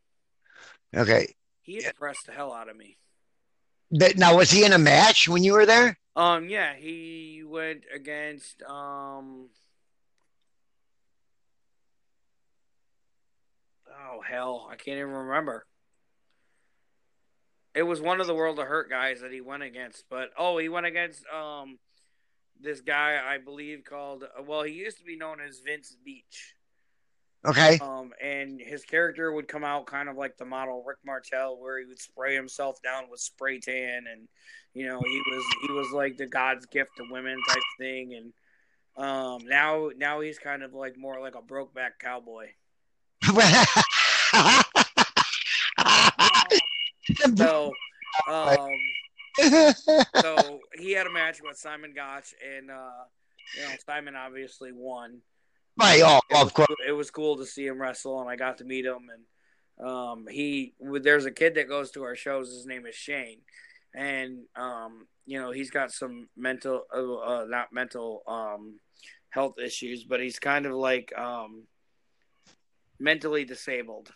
Okay. 0.96 1.36
He 1.62 1.84
impressed 1.84 2.26
the 2.26 2.32
hell 2.32 2.54
out 2.54 2.70
of 2.70 2.78
me. 2.78 2.98
Now 3.92 4.38
was 4.38 4.52
he 4.52 4.66
in 4.66 4.74
a 4.74 4.78
match 4.78 5.28
when 5.30 5.44
you 5.44 5.54
were 5.54 5.66
there? 5.66 5.98
Um, 6.16 6.50
yeah, 6.50 6.76
he 6.76 7.44
went 7.46 7.84
against 7.94 8.62
um. 8.64 9.50
Oh 13.90 14.22
hell, 14.28 14.68
I 14.72 14.76
can't 14.76 14.98
even 14.98 15.12
remember. 15.12 15.66
It 17.76 17.84
was 17.84 18.02
one 18.02 18.20
of 18.20 18.28
the 18.28 18.34
World 18.34 18.60
of 18.60 18.66
Hurt 18.66 18.90
guys 18.90 19.22
that 19.22 19.32
he 19.32 19.42
went 19.42 19.64
against, 19.64 20.06
but 20.10 20.30
oh, 20.38 20.58
he 20.58 20.70
went 20.70 20.86
against 20.86 21.24
um 21.28 21.78
this 22.60 22.82
guy 22.82 23.22
I 23.24 23.38
believe 23.38 23.84
called 23.84 24.24
well, 24.46 24.64
he 24.64 24.74
used 24.74 24.98
to 24.98 25.06
be 25.06 25.18
known 25.18 25.38
as 25.40 25.60
Vince 25.60 25.96
Beach. 26.04 26.56
Okay. 27.46 27.78
Um, 27.80 28.12
and 28.22 28.60
his 28.60 28.84
character 28.84 29.32
would 29.32 29.48
come 29.48 29.64
out 29.64 29.86
kind 29.86 30.10
of 30.10 30.18
like 30.18 30.38
the 30.38 30.46
model 30.46 30.84
Rick 30.86 30.98
Martel, 31.06 31.58
where 31.60 31.80
he 31.80 31.86
would 31.86 32.00
spray 32.00 32.36
himself 32.36 32.82
down 32.82 33.04
with 33.10 33.20
spray 33.20 33.60
tan, 33.60 34.06
and 34.12 34.28
you 34.74 34.88
know 34.88 35.00
he 35.00 35.22
was 35.30 35.44
he 35.68 35.74
was 35.74 35.92
like 35.92 36.18
the 36.18 36.26
God's 36.26 36.66
gift 36.66 36.92
to 36.98 37.06
women 37.10 37.38
type 37.48 37.64
thing, 37.80 38.14
and 38.14 38.34
um, 39.06 39.46
now 39.46 39.90
now 39.96 40.20
he's 40.20 40.40
kind 40.40 40.64
of 40.64 40.74
like 40.74 40.98
more 40.98 41.22
like 41.22 41.36
a 41.36 41.42
brokeback 41.42 42.00
cowboy. 42.00 42.48
So, 47.38 47.72
um, 48.30 48.70
so 50.16 50.60
he 50.78 50.92
had 50.92 51.08
a 51.08 51.12
match 51.12 51.40
with 51.42 51.58
Simon 51.58 51.94
Gotch, 51.96 52.34
and 52.56 52.70
uh, 52.70 53.04
you 53.56 53.64
know 53.64 53.70
Simon 53.86 54.16
obviously 54.16 54.72
won. 54.74 55.22
Right, 55.80 56.02
oh, 56.04 56.20
it 56.30 56.34
was, 56.34 56.44
of 56.44 56.54
course. 56.54 56.76
It 56.88 56.92
was 56.92 57.12
cool 57.12 57.38
to 57.38 57.46
see 57.46 57.68
him 57.68 57.80
wrestle, 57.80 58.20
and 58.20 58.30
I 58.30 58.36
got 58.36 58.58
to 58.58 58.64
meet 58.64 58.86
him. 58.86 59.10
And 59.14 59.88
um, 59.88 60.26
he, 60.30 60.74
there's 60.80 61.26
a 61.26 61.32
kid 61.32 61.56
that 61.56 61.70
goes 61.70 61.92
to 61.92 62.04
our 62.04 62.16
shows. 62.16 62.50
His 62.50 62.66
name 62.66 62.86
is 62.88 62.96
Shane, 62.96 63.42
and 63.96 64.46
um, 64.56 65.08
you 65.26 65.40
know 65.40 65.52
he's 65.52 65.70
got 65.70 65.92
some 65.92 66.30
mental, 66.36 66.84
uh, 66.94 67.16
uh, 67.16 67.46
not 67.48 67.72
mental, 67.72 68.24
um, 68.28 68.80
health 69.30 69.60
issues, 69.64 70.04
but 70.04 70.20
he's 70.20 70.40
kind 70.40 70.66
of 70.66 70.74
like 70.74 71.14
um, 71.16 71.64
mentally 73.00 73.46
disabled. 73.46 74.10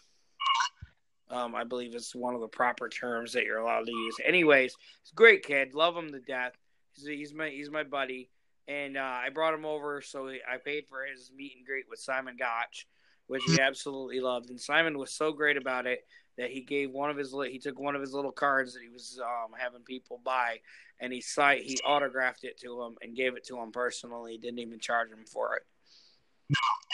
Um, 1.30 1.56
I 1.56 1.64
believe 1.64 1.96
it's 1.96 2.16
one 2.16 2.34
of 2.34 2.42
the 2.42 2.48
proper 2.48 2.90
terms 2.90 3.34
that 3.34 3.46
you're 3.46 3.60
allowed 3.60 3.86
to 3.86 3.92
use. 3.92 4.18
Anyways, 4.26 4.76
he's 5.04 5.12
a 5.12 5.16
great 5.16 5.44
kid. 5.44 5.76
Love 5.76 5.96
him 5.96 6.12
to 6.12 6.20
death. 6.20 6.54
He's, 6.96 7.06
he's 7.06 7.34
my 7.36 7.50
he's 7.50 7.70
my 7.70 7.84
buddy 7.84 8.30
and 8.72 8.98
uh, 8.98 9.02
I 9.02 9.30
brought 9.30 9.54
him 9.54 9.66
over, 9.66 10.02
so 10.02 10.30
I 10.30 10.58
paid 10.64 10.88
for 10.88 11.04
his 11.06 11.32
meet 11.36 11.54
and 11.58 11.66
greet 11.66 11.86
with 11.90 12.00
Simon 12.00 12.36
Gotch, 12.38 12.88
which 13.28 13.44
he 13.46 13.60
absolutely 13.60 14.20
loved. 14.20 14.50
And 14.50 14.60
Simon 14.60 14.98
was 14.98 15.12
so 15.12 15.34
great 15.34 15.58
about 15.58 15.86
it 15.86 16.06
that 16.38 16.52
he 16.52 16.62
gave 16.62 16.92
one 16.92 17.10
of 17.10 17.18
his 17.18 17.36
he 17.50 17.60
took 17.60 17.80
one 17.80 17.96
of 17.96 18.02
his 18.02 18.14
little 18.14 18.32
cards 18.32 18.74
that 18.74 18.82
he 18.82 18.90
was 18.90 19.20
um, 19.22 19.52
having 19.58 19.82
people 19.82 20.22
buy, 20.24 20.60
and 21.00 21.12
he 21.12 21.20
signed 21.20 21.64
he 21.64 21.78
autographed 21.86 22.44
it 22.44 22.60
to 22.60 22.82
him 22.82 22.96
and 23.02 23.16
gave 23.16 23.36
it 23.36 23.46
to 23.48 23.58
him 23.60 23.72
personally. 23.72 24.38
Didn't 24.38 24.60
even 24.60 24.80
charge 24.80 25.10
him 25.10 25.26
for 25.26 25.58
it. 25.58 25.64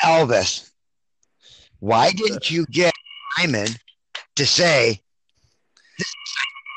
Elvis, 0.03 0.71
why 1.79 2.11
didn't 2.11 2.49
you 2.51 2.65
get 2.67 2.93
Simon 3.37 3.69
to 4.35 4.45
say? 4.45 5.01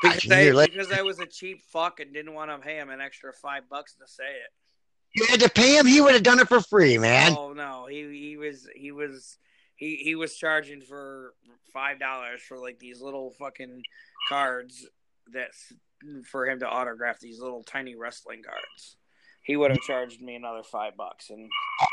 Because 0.03 0.31
I, 0.31 0.65
because 0.65 0.91
I 0.91 1.01
was 1.03 1.19
a 1.19 1.27
cheap 1.27 1.61
fuck 1.61 1.99
and 1.99 2.11
didn't 2.11 2.33
want 2.33 2.49
to 2.49 2.57
pay 2.57 2.77
him 2.77 2.89
an 2.89 3.01
extra 3.01 3.31
five 3.31 3.69
bucks 3.69 3.93
to 3.95 4.07
say 4.07 4.23
it. 4.23 4.51
You 5.13 5.25
had 5.25 5.39
to 5.41 5.49
pay 5.49 5.77
him. 5.77 5.85
He 5.85 5.99
would 6.01 6.13
have 6.13 6.23
done 6.23 6.39
it 6.39 6.47
for 6.47 6.61
free, 6.61 6.97
man. 6.97 7.35
Oh 7.37 7.53
no, 7.53 7.85
he 7.89 8.07
he 8.17 8.37
was 8.37 8.67
he 8.75 8.91
was 8.91 9.37
he 9.75 9.97
he 9.97 10.15
was 10.15 10.35
charging 10.37 10.81
for 10.81 11.33
five 11.73 11.99
dollars 11.99 12.41
for 12.41 12.57
like 12.57 12.79
these 12.79 13.01
little 13.01 13.31
fucking 13.31 13.83
cards 14.29 14.87
that's 15.33 15.73
for 16.29 16.47
him 16.49 16.59
to 16.59 16.67
autograph 16.67 17.19
these 17.19 17.39
little 17.39 17.63
tiny 17.63 17.95
wrestling 17.95 18.41
cards. 18.43 18.95
He 19.43 19.57
would 19.57 19.71
have 19.71 19.81
charged 19.81 20.21
me 20.21 20.35
another 20.35 20.63
five 20.63 20.95
bucks, 20.95 21.29
and 21.29 21.49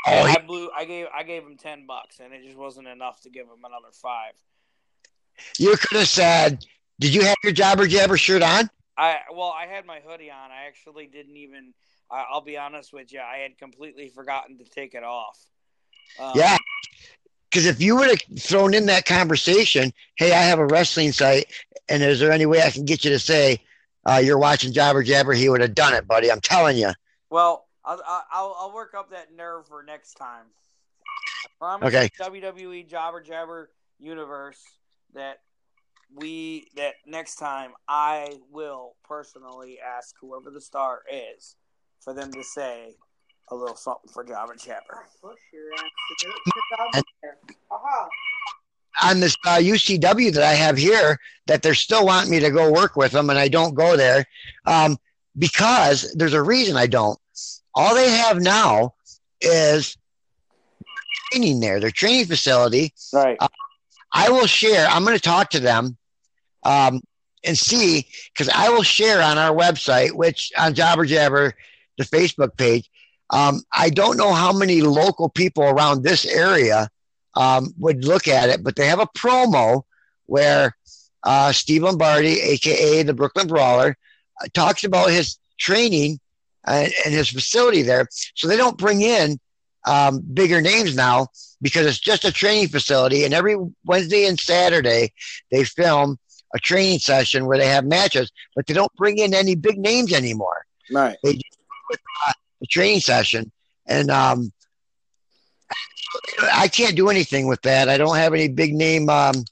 Oh, 0.07 0.25
he- 0.25 0.35
I 0.35 0.37
blew. 0.37 0.69
I 0.75 0.85
gave 0.85 1.07
I 1.13 1.23
gave 1.23 1.43
him 1.43 1.57
ten 1.57 1.85
bucks, 1.87 2.19
and 2.19 2.33
it 2.33 2.43
just 2.43 2.57
wasn't 2.57 2.87
enough 2.87 3.21
to 3.21 3.29
give 3.29 3.47
him 3.47 3.65
another 3.65 3.91
five. 4.01 4.33
you 5.57 5.75
could 5.75 5.97
have 5.97 6.07
said, 6.07 6.65
"Did 6.99 7.13
you 7.13 7.21
have 7.25 7.35
your 7.43 7.51
jobber 7.53 7.85
Jabber 7.87 8.17
shirt 8.17 8.43
on?" 8.43 8.69
I 8.97 9.17
well, 9.33 9.53
I 9.57 9.65
had 9.65 9.85
my 9.85 9.99
hoodie 9.99 10.31
on. 10.31 10.51
I 10.51 10.67
actually 10.67 11.07
didn't 11.07 11.35
even. 11.37 11.73
I'll 12.11 12.41
be 12.41 12.57
honest 12.57 12.93
with 12.93 13.13
you. 13.13 13.19
I 13.19 13.37
had 13.37 13.57
completely 13.57 14.09
forgotten 14.09 14.57
to 14.57 14.65
take 14.65 14.93
it 14.93 15.03
off. 15.03 15.39
Um, 16.19 16.31
Yeah. 16.35 16.57
Because 17.49 17.65
if 17.65 17.81
you 17.81 17.95
would 17.95 18.09
have 18.09 18.39
thrown 18.39 18.75
in 18.75 18.85
that 18.87 19.05
conversation, 19.05 19.91
"Hey, 20.17 20.33
I 20.33 20.41
have 20.41 20.59
a 20.59 20.67
wrestling 20.67 21.11
site, 21.11 21.51
and 21.87 22.03
is 22.03 22.19
there 22.19 22.31
any 22.31 22.45
way 22.45 22.61
I 22.61 22.69
can 22.69 22.85
get 22.85 23.03
you 23.03 23.09
to 23.09 23.17
say 23.19 23.59
uh, 24.07 24.21
you're 24.23 24.37
watching 24.37 24.71
Jobber 24.71 25.01
Jabber?" 25.01 25.33
He 25.33 25.49
would 25.49 25.61
have 25.61 25.73
done 25.73 25.95
it, 25.95 26.07
buddy. 26.07 26.31
I'm 26.31 26.41
telling 26.41 26.77
you. 26.77 26.91
Well, 27.31 27.67
I'll, 27.83 28.01
I'll 28.07 28.55
I'll 28.59 28.73
work 28.73 28.93
up 28.93 29.09
that 29.11 29.33
nerve 29.33 29.67
for 29.67 29.81
next 29.81 30.13
time. 30.13 30.45
I 31.61 31.77
Okay. 31.81 32.09
WWE 32.19 32.87
Jobber 32.87 33.21
Jabber 33.21 33.71
universe 33.99 34.61
that 35.13 35.39
we 36.15 36.67
that 36.75 36.95
next 37.05 37.35
time 37.35 37.71
I 37.87 38.39
will 38.51 38.95
personally 39.03 39.79
ask 39.79 40.15
whoever 40.21 40.51
the 40.51 40.61
star 40.61 41.01
is 41.11 41.55
for 42.03 42.13
them 42.13 42.31
to 42.33 42.43
say 42.43 42.95
a 43.51 43.55
little 43.55 43.75
something 43.75 44.09
for 44.11 44.23
Jobber 44.23 44.55
Jabber. 44.55 45.05
Push 45.21 45.37
your 45.53 45.73
ass 45.73 45.81
to 45.81 46.25
do 46.25 46.31
it. 46.31 46.35
Get 46.45 46.79
out 46.97 47.03
there. 47.21 47.37
Aha. 47.71 48.07
on 49.03 49.19
this 49.19 49.35
uh, 49.45 49.57
UCW 49.57 50.33
that 50.33 50.43
I 50.43 50.53
have 50.53 50.77
here 50.77 51.19
that 51.47 51.61
they're 51.61 51.73
still 51.73 52.05
wanting 52.05 52.31
me 52.31 52.39
to 52.39 52.51
go 52.51 52.71
work 52.71 52.95
with 52.95 53.11
them, 53.11 53.29
and 53.29 53.39
I 53.39 53.47
don't 53.47 53.73
go 53.73 53.95
there 53.97 54.25
um, 54.65 54.97
because 55.37 56.13
there's 56.15 56.33
a 56.33 56.43
reason 56.43 56.75
I 56.77 56.87
don't. 56.87 57.17
All 57.75 57.95
they 57.95 58.09
have 58.09 58.41
now 58.41 58.93
is 59.41 59.97
training 61.31 61.59
there, 61.59 61.79
their 61.79 61.91
training 61.91 62.25
facility. 62.25 62.93
Right. 63.13 63.37
I 64.13 64.29
will 64.29 64.47
share. 64.47 64.87
I'm 64.87 65.03
going 65.03 65.15
to 65.15 65.21
talk 65.21 65.51
to 65.51 65.59
them 65.59 65.97
um, 66.63 67.01
and 67.43 67.57
see 67.57 68.07
because 68.33 68.49
I 68.49 68.69
will 68.69 68.83
share 68.83 69.21
on 69.21 69.37
our 69.37 69.55
website, 69.55 70.11
which 70.13 70.51
on 70.57 70.73
Jobber 70.73 71.05
Jabber, 71.05 71.53
the 71.99 72.05
Facebook 72.05 72.57
page. 72.57 72.89
Um, 73.29 73.61
I 73.71 73.91
don't 73.91 74.17
know 74.17 74.33
how 74.33 74.51
many 74.51 74.81
local 74.81 75.29
people 75.29 75.63
around 75.63 76.03
this 76.03 76.25
area 76.25 76.89
um, 77.35 77.73
would 77.77 78.03
look 78.03 78.27
at 78.27 78.49
it, 78.49 78.63
but 78.63 78.75
they 78.75 78.87
have 78.87 78.99
a 78.99 79.05
promo 79.15 79.83
where 80.25 80.75
uh, 81.23 81.51
Steve 81.51 81.83
Lombardi, 81.83 82.41
aka 82.41 83.03
the 83.03 83.13
Brooklyn 83.13 83.47
Brawler, 83.47 83.95
uh, 84.41 84.47
talks 84.53 84.83
about 84.83 85.11
his 85.11 85.37
training 85.59 86.19
and, 86.65 86.91
and 87.05 87.13
his 87.13 87.29
facility 87.29 87.83
there. 87.83 88.07
So 88.35 88.47
they 88.47 88.57
don't 88.57 88.77
bring 88.77 89.01
in 89.01 89.39
um, 89.85 90.21
bigger 90.33 90.61
names 90.61 90.95
now 90.95 91.27
because 91.61 91.85
it's 91.85 91.99
just 91.99 92.25
a 92.25 92.31
training 92.31 92.69
facility. 92.69 93.25
And 93.25 93.33
every 93.33 93.57
Wednesday 93.85 94.25
and 94.25 94.39
Saturday, 94.39 95.13
they 95.51 95.65
film 95.65 96.17
a 96.55 96.59
training 96.59 96.99
session 96.99 97.45
where 97.45 97.57
they 97.57 97.67
have 97.67 97.85
matches, 97.85 98.31
but 98.55 98.65
they 98.65 98.73
don't 98.73 98.93
bring 98.95 99.19
in 99.19 99.33
any 99.33 99.55
big 99.55 99.77
names 99.77 100.13
anymore. 100.13 100.65
Right. 100.91 101.17
They 101.23 101.39
uh, 101.91 102.31
a 102.61 102.65
training 102.67 102.99
session, 103.01 103.51
and 103.87 104.09
um, 104.11 104.51
I 106.53 106.67
can't 106.67 106.95
do 106.95 107.09
anything 107.09 107.47
with 107.47 107.61
that. 107.63 107.89
I 107.89 107.97
don't 107.97 108.15
have 108.15 108.33
any 108.33 108.47
big 108.47 108.73
name. 108.73 109.09
Um, 109.09 109.43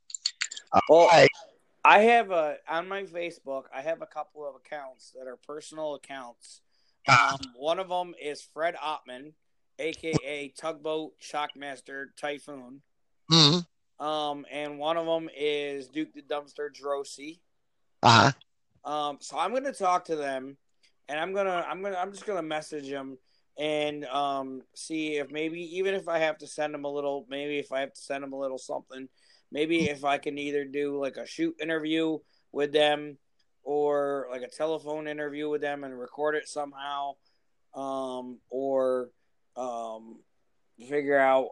Well, 0.90 1.08
I- 1.12 1.28
I 1.84 2.00
have 2.00 2.32
a 2.32 2.58
on 2.68 2.90
my 2.90 3.04
Facebook. 3.04 3.64
I 3.74 3.82
have 3.82 4.02
a 4.02 4.06
couple 4.06 4.46
of 4.46 4.56
accounts 4.56 5.12
that 5.18 5.26
are 5.26 5.38
personal 5.38 5.96
accounts. 5.96 6.60
Um, 7.08 7.40
one 7.56 7.80
of 7.80 7.88
them 7.88 8.14
is 8.22 8.42
Fred 8.42 8.76
Ottman, 8.76 9.32
aka 9.80 10.50
Tugboat 10.50 11.14
Shockmaster 11.22 12.08
Typhoon. 12.20 12.82
mhm, 13.32 13.66
Um, 14.00 14.46
and 14.52 14.78
one 14.80 14.98
of 14.98 15.06
them 15.06 15.30
is 15.34 15.88
Duke 15.88 16.14
the 16.14 16.22
Dumpster 16.22 16.70
Droese. 16.70 17.40
uh-huh. 18.04 18.32
Um, 18.92 19.18
so 19.22 19.38
I'm 19.38 19.54
gonna 19.54 19.72
talk 19.72 20.04
to 20.06 20.18
them, 20.18 20.58
and 21.10 21.20
I'm 21.20 21.34
gonna 21.34 21.66
I'm 21.68 21.82
gonna 21.82 21.98
I'm 21.98 22.12
just 22.12 22.26
gonna 22.26 22.42
message 22.42 22.90
them 22.90 23.18
and 23.58 24.06
um 24.06 24.62
see 24.76 25.18
if 25.18 25.32
maybe 25.32 25.78
even 25.78 25.96
if 25.96 26.08
I 26.08 26.20
have 26.20 26.38
to 26.40 26.48
send 26.48 26.74
them 26.74 26.86
a 26.86 26.92
little 26.92 27.26
maybe 27.30 27.58
if 27.58 27.72
I 27.72 27.82
have 27.82 27.94
to 27.94 28.02
send 28.02 28.24
them 28.24 28.34
a 28.34 28.40
little 28.40 28.58
something 28.58 29.08
maybe 29.52 29.90
if 29.90 30.04
I 30.04 30.18
can 30.18 30.38
either 30.38 30.66
do 30.66 31.00
like 31.02 31.18
a 31.18 31.26
shoot 31.26 31.56
interview 31.62 32.20
with 32.52 32.72
them 32.72 33.18
or 33.64 34.28
like 34.32 34.42
a 34.42 34.50
telephone 34.50 35.08
interview 35.08 35.50
with 35.50 35.62
them 35.62 35.84
and 35.84 35.98
record 35.98 36.36
it 36.36 36.48
somehow 36.48 37.14
um 37.74 38.40
or 38.50 39.10
um 39.56 40.20
figure 40.88 41.18
out 41.18 41.50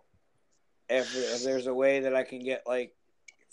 if, 0.88 1.16
if 1.16 1.44
there's 1.44 1.68
a 1.68 1.74
way 1.74 2.02
that 2.02 2.16
I 2.16 2.24
can 2.24 2.40
get 2.40 2.64
like 2.68 2.94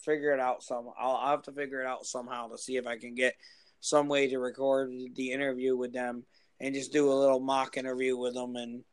figure 0.05 0.33
it 0.33 0.41
out 0.41 0.63
some 0.63 0.91
I'll, 0.99 1.17
I'll 1.17 1.31
have 1.31 1.43
to 1.43 1.53
figure 1.53 1.81
it 1.81 1.87
out 1.87 2.05
somehow 2.05 2.49
to 2.49 2.59
see 2.59 2.77
if 2.77 2.87
I 2.87 2.99
can 2.99 3.15
get 3.15 3.35
some 3.83 4.09
way 4.09 4.29
to 4.29 4.39
record 4.39 4.91
the 5.17 5.31
interview 5.33 5.77
with 5.77 5.93
them 5.93 6.25
and 6.61 6.73
just 6.75 6.93
do 6.93 7.13
a 7.13 7.13
little 7.13 7.41
mock 7.41 7.77
interview 7.77 8.17
with 8.17 8.33
them 8.33 8.55
and 8.57 8.85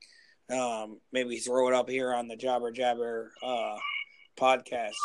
um, 0.51 0.99
maybe 1.13 1.37
throw 1.37 1.67
it 1.69 1.75
up 1.75 1.87
here 1.87 2.11
on 2.13 2.27
the 2.27 2.35
Jobber 2.35 2.71
Jabber 2.71 3.31
uh, 3.43 3.77
podcast. 4.37 4.95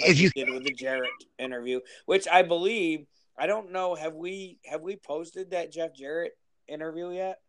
like 0.00 0.10
If 0.10 0.20
you- 0.20 0.30
did 0.30 0.48
with 0.50 0.64
the 0.64 0.72
Jarrett 0.72 1.10
interview, 1.38 1.80
which 2.06 2.26
I 2.28 2.42
believe 2.42 3.04
I 3.36 3.46
don't 3.46 3.72
know 3.72 3.94
have 3.96 4.14
we 4.14 4.58
have 4.64 4.80
we 4.80 4.96
posted 4.96 5.50
that 5.50 5.70
Jeff 5.72 5.92
Jarrett 5.94 6.38
interview 6.68 7.10
yet? 7.10 7.40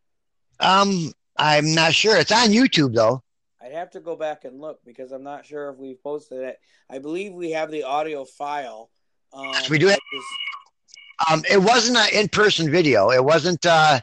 Um, 0.59 1.13
I'm 1.37 1.73
not 1.75 1.93
sure. 1.93 2.17
It's 2.17 2.31
on 2.31 2.49
YouTube 2.49 2.93
though. 2.95 3.23
I'd 3.61 3.71
have 3.73 3.91
to 3.91 3.99
go 3.99 4.15
back 4.15 4.43
and 4.45 4.59
look 4.59 4.79
because 4.85 5.11
I'm 5.11 5.23
not 5.23 5.45
sure 5.45 5.69
if 5.69 5.77
we've 5.77 6.01
posted 6.01 6.39
it. 6.39 6.57
I 6.89 6.97
believe 6.99 7.33
we 7.33 7.51
have 7.51 7.69
the 7.71 7.83
audio 7.83 8.25
file. 8.25 8.89
Um, 9.33 9.53
we 9.69 9.77
do 9.77 9.87
have- 9.87 9.99
this- 10.11 10.23
Um, 11.29 11.43
it 11.49 11.57
wasn't 11.57 11.97
an 11.97 12.07
in-person 12.13 12.69
video. 12.71 13.09
It 13.09 13.23
wasn't 13.23 13.65
uh, 13.65 13.99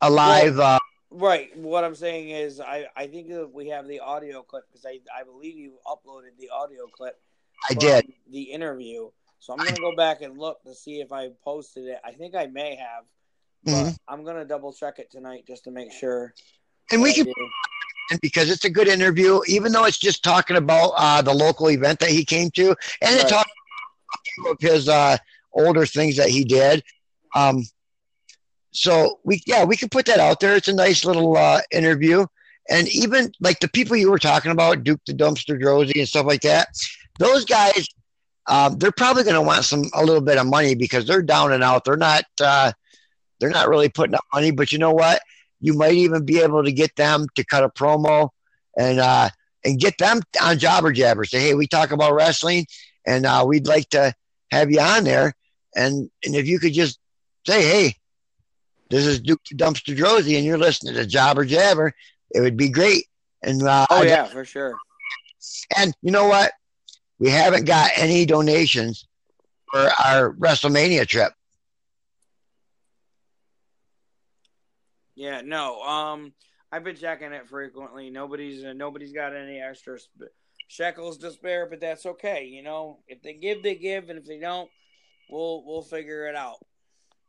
a 0.00 0.10
live. 0.10 0.58
uh, 0.58 0.78
Right. 1.12 1.56
What 1.56 1.82
I'm 1.82 1.96
saying 1.96 2.30
is, 2.30 2.60
I 2.60 2.86
I 2.94 3.08
think 3.08 3.28
that 3.30 3.52
we 3.52 3.68
have 3.68 3.88
the 3.88 3.98
audio 3.98 4.42
clip 4.42 4.64
because 4.68 4.86
I 4.86 5.00
I 5.12 5.24
believe 5.24 5.56
you 5.56 5.72
uploaded 5.84 6.38
the 6.38 6.50
audio 6.50 6.86
clip. 6.86 7.20
I 7.68 7.74
did. 7.74 8.12
the 8.30 8.42
interview, 8.42 9.10
so 9.40 9.52
I'm 9.52 9.58
gonna 9.58 9.80
go 9.80 9.94
back 9.96 10.22
and 10.22 10.38
look 10.38 10.62
to 10.62 10.74
see 10.74 11.00
if 11.00 11.10
I 11.10 11.30
posted 11.44 11.86
it. 11.86 11.98
I 12.04 12.12
think 12.12 12.36
I 12.36 12.46
may 12.46 12.76
have, 12.76 13.04
but 13.64 13.72
Mhm. 13.72 13.96
I'm 14.06 14.24
gonna 14.24 14.44
double 14.44 14.72
check 14.72 15.00
it 15.00 15.10
tonight 15.10 15.44
just 15.48 15.64
to 15.64 15.72
make 15.72 15.92
sure. 15.92 16.32
And 16.92 17.02
we 17.02 17.12
can 17.12 17.26
because 18.22 18.48
it's 18.48 18.64
a 18.64 18.70
good 18.70 18.86
interview, 18.88 19.40
even 19.46 19.72
though 19.72 19.84
it's 19.84 19.98
just 19.98 20.22
talking 20.22 20.56
about 20.56 20.92
uh, 20.96 21.22
the 21.22 21.34
local 21.34 21.70
event 21.70 21.98
that 22.00 22.10
he 22.10 22.24
came 22.24 22.50
to, 22.52 22.68
and 23.02 23.16
it 23.20 23.28
talks 23.28 23.50
about 24.38 24.60
his 24.60 24.88
uh, 24.88 25.16
older 25.52 25.86
things 25.86 26.16
that 26.16 26.28
he 26.28 26.44
did. 26.44 26.82
Um, 27.34 27.64
so 28.72 29.18
we, 29.24 29.42
yeah, 29.46 29.64
we 29.64 29.76
can 29.76 29.88
put 29.88 30.06
that 30.06 30.20
out 30.20 30.40
there. 30.40 30.56
It's 30.56 30.68
a 30.68 30.74
nice 30.74 31.04
little 31.04 31.36
uh, 31.36 31.60
interview, 31.72 32.26
and 32.68 32.88
even 32.88 33.32
like 33.40 33.60
the 33.60 33.68
people 33.68 33.96
you 33.96 34.10
were 34.10 34.18
talking 34.18 34.52
about, 34.52 34.84
Duke 34.84 35.00
the 35.06 35.12
Dumpster 35.12 35.60
Droese 35.60 35.98
and 35.98 36.08
stuff 36.08 36.26
like 36.26 36.42
that. 36.42 36.68
Those 37.18 37.44
guys, 37.44 37.86
um, 38.46 38.78
they're 38.78 38.92
probably 38.92 39.24
going 39.24 39.34
to 39.34 39.42
want 39.42 39.64
some 39.64 39.84
a 39.94 40.04
little 40.04 40.20
bit 40.20 40.38
of 40.38 40.46
money 40.46 40.74
because 40.74 41.06
they're 41.06 41.22
down 41.22 41.52
and 41.52 41.64
out. 41.64 41.84
They're 41.84 41.96
not, 41.96 42.24
uh, 42.40 42.72
they're 43.40 43.50
not 43.50 43.68
really 43.68 43.88
putting 43.88 44.14
up 44.14 44.24
money. 44.32 44.52
But 44.52 44.70
you 44.72 44.78
know 44.78 44.92
what? 44.92 45.20
You 45.60 45.74
might 45.74 45.94
even 45.94 46.24
be 46.24 46.40
able 46.40 46.64
to 46.64 46.72
get 46.72 46.94
them 46.96 47.26
to 47.34 47.44
cut 47.44 47.64
a 47.64 47.68
promo 47.68 48.30
and 48.78 49.00
uh, 49.00 49.28
and 49.64 49.78
get 49.78 49.98
them 49.98 50.22
on 50.40 50.58
Jobber 50.58 50.92
Jabber. 50.92 51.24
Say, 51.24 51.40
hey, 51.40 51.54
we 51.54 51.66
talk 51.66 51.90
about 51.90 52.14
wrestling, 52.14 52.66
and 53.06 53.26
uh, 53.26 53.44
we'd 53.46 53.66
like 53.66 53.88
to 53.90 54.14
have 54.50 54.70
you 54.70 54.80
on 54.80 55.04
there. 55.04 55.34
And 55.74 56.10
and 56.24 56.34
if 56.34 56.46
you 56.46 56.58
could 56.58 56.72
just 56.72 56.98
say, 57.46 57.62
hey, 57.62 57.94
this 58.90 59.06
is 59.06 59.20
Duke 59.20 59.42
Dumpster 59.54 59.96
Droese, 59.96 60.36
and 60.36 60.44
you're 60.44 60.58
listening 60.58 60.94
to 60.94 61.06
Jobber 61.06 61.44
Jabber, 61.44 61.92
it 62.32 62.40
would 62.40 62.56
be 62.56 62.68
great. 62.68 63.06
And 63.42 63.62
uh, 63.62 63.86
Oh 63.90 64.02
yeah, 64.02 64.24
for 64.24 64.44
sure. 64.44 64.76
and 65.76 65.94
you 66.02 66.10
know 66.10 66.26
what? 66.26 66.52
We 67.18 67.30
haven't 67.30 67.66
got 67.66 67.90
any 67.96 68.24
donations 68.26 69.06
for 69.70 69.88
our 70.04 70.32
WrestleMania 70.34 71.06
trip. 71.06 71.32
Yeah, 75.14 75.42
no. 75.42 75.80
Um, 75.82 76.32
I've 76.72 76.84
been 76.84 76.96
checking 76.96 77.32
it 77.32 77.48
frequently. 77.48 78.10
Nobody's 78.10 78.64
uh, 78.64 78.72
nobody's 78.72 79.12
got 79.12 79.34
any 79.34 79.60
extra 79.60 79.98
sp- 80.00 80.32
shekels 80.68 81.18
to 81.18 81.30
spare, 81.30 81.66
but 81.66 81.80
that's 81.80 82.06
okay. 82.06 82.46
You 82.46 82.62
know, 82.62 83.00
if 83.08 83.22
they 83.22 83.34
give, 83.34 83.62
they 83.62 83.74
give, 83.74 84.08
and 84.08 84.18
if 84.18 84.24
they 84.24 84.38
don't, 84.38 84.68
we'll 85.30 85.64
we'll 85.64 85.82
figure 85.82 86.26
it 86.26 86.34
out. 86.34 86.56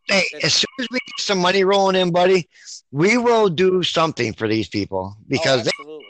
Hey, 0.08 0.24
as 0.44 0.54
soon 0.56 0.68
as 0.80 0.88
we 0.92 1.00
get 1.00 1.20
some 1.20 1.40
money 1.40 1.64
rolling 1.64 1.96
in, 1.96 2.12
buddy, 2.12 2.50
we 2.92 3.18
will 3.18 3.50
do 3.50 3.84
something 3.84 4.34
for 4.34 4.48
these 4.48 4.68
people 4.68 5.16
because 5.28 5.70
oh, 5.80 6.02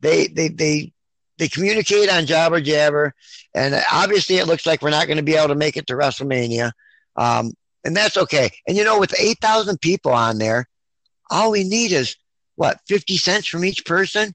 they 0.00 0.28
they 0.28 0.28
they 0.28 0.48
they 0.48 0.92
they 1.38 1.48
communicate 1.48 2.08
on 2.08 2.26
Jobber 2.26 2.60
Jabber, 2.60 3.14
and 3.54 3.74
obviously 3.92 4.36
it 4.36 4.46
looks 4.46 4.66
like 4.66 4.82
we're 4.82 4.90
not 4.90 5.06
going 5.06 5.16
to 5.16 5.22
be 5.22 5.34
able 5.34 5.48
to 5.48 5.54
make 5.54 5.76
it 5.76 5.86
to 5.88 5.94
WrestleMania, 5.94 6.70
um, 7.16 7.52
and 7.84 7.96
that's 7.96 8.16
okay. 8.16 8.50
And 8.66 8.76
you 8.76 8.84
know, 8.84 9.00
with 9.00 9.18
eight 9.18 9.38
thousand 9.40 9.80
people 9.80 10.12
on 10.12 10.38
there, 10.38 10.68
all 11.30 11.50
we 11.50 11.64
need 11.64 11.92
is 11.92 12.16
what 12.54 12.80
fifty 12.86 13.16
cents 13.16 13.48
from 13.48 13.64
each 13.64 13.84
person. 13.84 14.32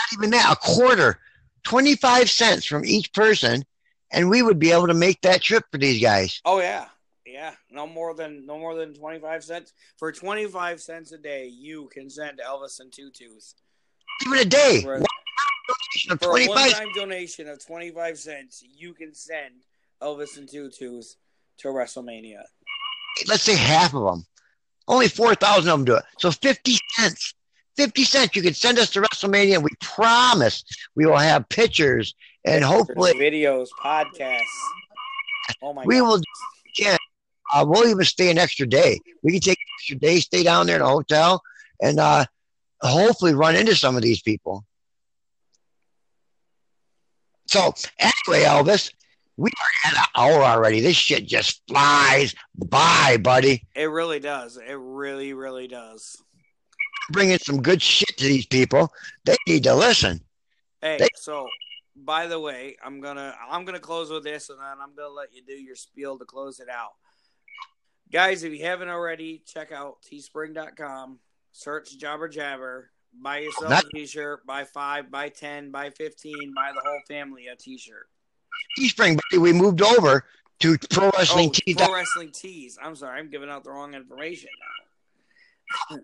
Not 0.00 0.18
even 0.18 0.30
that, 0.30 0.52
a 0.52 0.56
quarter, 0.56 1.18
twenty 1.64 1.96
five 1.96 2.30
cents 2.30 2.64
from 2.64 2.84
each 2.84 3.12
person, 3.12 3.64
and 4.12 4.28
we 4.30 4.42
would 4.42 4.58
be 4.58 4.72
able 4.72 4.86
to 4.86 4.94
make 4.94 5.20
that 5.22 5.42
trip 5.42 5.64
for 5.72 5.78
these 5.78 6.00
guys. 6.02 6.40
Oh 6.44 6.60
yeah, 6.60 6.86
yeah. 7.26 7.54
No 7.70 7.86
more 7.86 8.14
than 8.14 8.46
no 8.46 8.58
more 8.58 8.74
than 8.74 8.94
twenty 8.94 9.18
five 9.18 9.42
cents. 9.44 9.72
For 9.98 10.12
twenty 10.12 10.46
five 10.46 10.80
cents 10.80 11.12
a 11.12 11.18
day, 11.18 11.46
you 11.48 11.88
can 11.92 12.08
send 12.10 12.40
Elvis 12.46 12.80
and 12.80 12.92
Two 12.92 13.10
Tooth 13.10 13.54
Even 14.26 14.38
a 14.38 14.44
day, 14.44 14.80
for, 14.82 14.94
One 14.98 15.04
donation 15.68 16.12
of 16.12 16.20
for 16.20 16.26
a 16.26 16.30
twenty 16.30 16.48
one 16.48 16.58
five. 16.58 16.72
time 16.72 16.88
donation 16.94 17.48
of 17.48 17.64
twenty 17.64 17.90
five 17.90 18.18
cents. 18.18 18.62
You 18.62 18.92
can 18.94 19.14
send 19.14 19.54
Elvis 20.02 20.36
and 20.38 20.48
Two 20.48 20.70
Tooth 20.70 21.16
to 21.58 21.68
WrestleMania. 21.68 22.42
let's 23.28 23.42
say 23.42 23.56
half 23.56 23.94
of 23.94 24.02
them. 24.04 24.26
Only 24.88 25.06
4,000 25.06 25.70
of 25.70 25.78
them 25.78 25.84
do 25.84 25.94
it. 25.94 26.02
So 26.18 26.32
50 26.32 26.76
cents. 26.96 27.34
50 27.76 28.02
cents. 28.02 28.34
You 28.34 28.42
can 28.42 28.52
send 28.52 28.80
us 28.80 28.90
to 28.90 29.00
WrestleMania 29.00 29.54
and 29.54 29.62
we 29.62 29.70
promise 29.80 30.64
we 30.96 31.06
will 31.06 31.16
have 31.18 31.48
pictures 31.48 32.14
and 32.44 32.64
hopefully 32.64 33.12
videos, 33.14 33.68
podcasts. 33.80 34.40
Oh 35.62 35.72
my 35.72 35.82
god 35.82 35.88
we 35.88 35.98
god! 35.98 36.04
will, 36.08 36.20
yeah, 36.78 36.96
uh, 37.54 37.64
we'll 37.68 37.88
even 37.88 38.04
stay 38.04 38.30
an 38.30 38.38
extra 38.38 38.66
day. 38.66 38.98
We 39.22 39.32
can 39.32 39.40
take 39.40 39.58
an 39.58 39.66
extra 39.78 39.96
day, 39.96 40.20
stay 40.20 40.42
down 40.42 40.66
there 40.66 40.76
in 40.76 40.82
a 40.82 40.88
hotel 40.88 41.42
and 41.80 41.98
uh, 41.98 42.24
hopefully 42.80 43.34
run 43.34 43.56
into 43.56 43.74
some 43.74 43.96
of 43.96 44.02
these 44.02 44.22
people. 44.22 44.64
So 47.48 47.74
anyway, 47.98 48.44
Elvis, 48.46 48.92
we 49.36 49.50
are 49.50 49.88
at 49.90 49.96
an 49.98 50.04
hour 50.14 50.42
already. 50.42 50.80
This 50.80 50.96
shit 50.96 51.26
just 51.26 51.62
flies 51.68 52.34
by, 52.56 53.18
buddy. 53.20 53.64
It 53.74 53.90
really 53.90 54.20
does. 54.20 54.56
It 54.56 54.78
really, 54.78 55.32
really 55.34 55.68
does. 55.68 56.16
bringing 57.10 57.38
some 57.38 57.60
good 57.60 57.82
shit 57.82 58.16
to 58.16 58.24
these 58.24 58.46
people. 58.46 58.90
They 59.24 59.36
need 59.46 59.64
to 59.64 59.74
listen. 59.74 60.20
Hey, 60.80 60.96
They- 60.98 61.08
so 61.16 61.46
by 61.96 62.26
the 62.26 62.38
way, 62.40 62.76
I'm 62.84 63.00
gonna 63.00 63.34
I'm 63.50 63.64
gonna 63.64 63.78
close 63.80 64.10
with 64.10 64.24
this, 64.24 64.48
and 64.50 64.58
then 64.58 64.66
I'm 64.82 64.94
gonna 64.96 65.12
let 65.14 65.34
you 65.34 65.42
do 65.46 65.54
your 65.54 65.76
spiel 65.76 66.18
to 66.18 66.24
close 66.24 66.60
it 66.60 66.68
out. 66.68 66.92
Guys, 68.10 68.42
if 68.44 68.52
you 68.52 68.64
haven't 68.64 68.88
already, 68.88 69.42
check 69.46 69.72
out 69.72 69.96
teespring.com, 70.10 71.18
search 71.52 71.96
Jobber 71.98 72.28
Jabber, 72.28 72.90
buy 73.22 73.38
yourself 73.38 73.70
Not- 73.70 73.84
a 73.84 73.88
t-shirt, 73.94 74.44
buy 74.46 74.64
five, 74.64 75.10
buy 75.10 75.28
ten, 75.30 75.70
buy 75.70 75.90
fifteen, 75.90 76.52
buy 76.54 76.72
the 76.74 76.80
whole 76.84 77.00
family 77.08 77.46
a 77.46 77.56
t-shirt. 77.56 78.06
Teespring, 78.78 79.18
buddy, 79.30 79.40
we 79.40 79.52
moved 79.52 79.80
over 79.82 80.24
to 80.60 80.76
pro 80.90 81.06
Oh, 81.08 81.10
wrestling 81.16 81.50
tees. 81.52 81.76
pro 81.76 81.92
wrestling 81.92 82.32
tees. 82.32 82.78
I'm 82.82 82.94
sorry, 82.96 83.18
I'm 83.18 83.30
giving 83.30 83.48
out 83.48 83.64
the 83.64 83.70
wrong 83.70 83.94
information 83.94 84.50
now. 85.90 85.96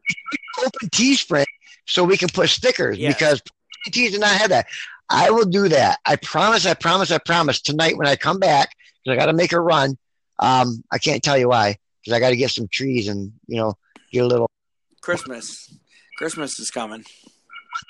Open 0.59 0.89
Teespring 0.89 1.45
so 1.87 2.03
we 2.05 2.17
can 2.17 2.29
put 2.31 2.49
stickers 2.49 2.99
Yes. 2.99 3.15
because 3.15 3.43
tees 3.93 4.13
did 4.13 4.21
not 4.21 4.31
have 4.31 4.49
that. 4.51 4.67
I 5.11 5.31
will 5.31 5.47
do 5.47 5.69
that. 5.69 5.99
I 6.05 6.17
promise. 6.17 6.67
I 6.67 6.75
promise. 6.75 7.11
I 7.11 7.19
promise. 7.19 7.61
Tonight 7.61 7.97
when 7.97 8.07
I 8.07 8.17
come 8.17 8.39
back, 8.39 8.75
because 9.03 9.17
I 9.17 9.21
got 9.21 9.27
to 9.27 9.33
make 9.33 9.53
a 9.53 9.61
run. 9.61 9.97
Um, 10.39 10.85
I 10.93 10.99
can't 10.99 11.23
tell 11.23 11.37
you 11.37 11.49
why 11.49 11.77
because 12.03 12.17
I 12.17 12.21
got 12.21 12.31
to 12.31 12.37
get 12.37 12.51
some 12.51 12.69
trees 12.69 13.09
and 13.09 13.33
you 13.47 13.57
know 13.57 13.75
get 14.13 14.25
a 14.25 14.27
little. 14.27 14.51
Christmas. 15.01 15.75
Christmas 16.19 16.59
is 16.59 16.71
coming. 16.71 17.05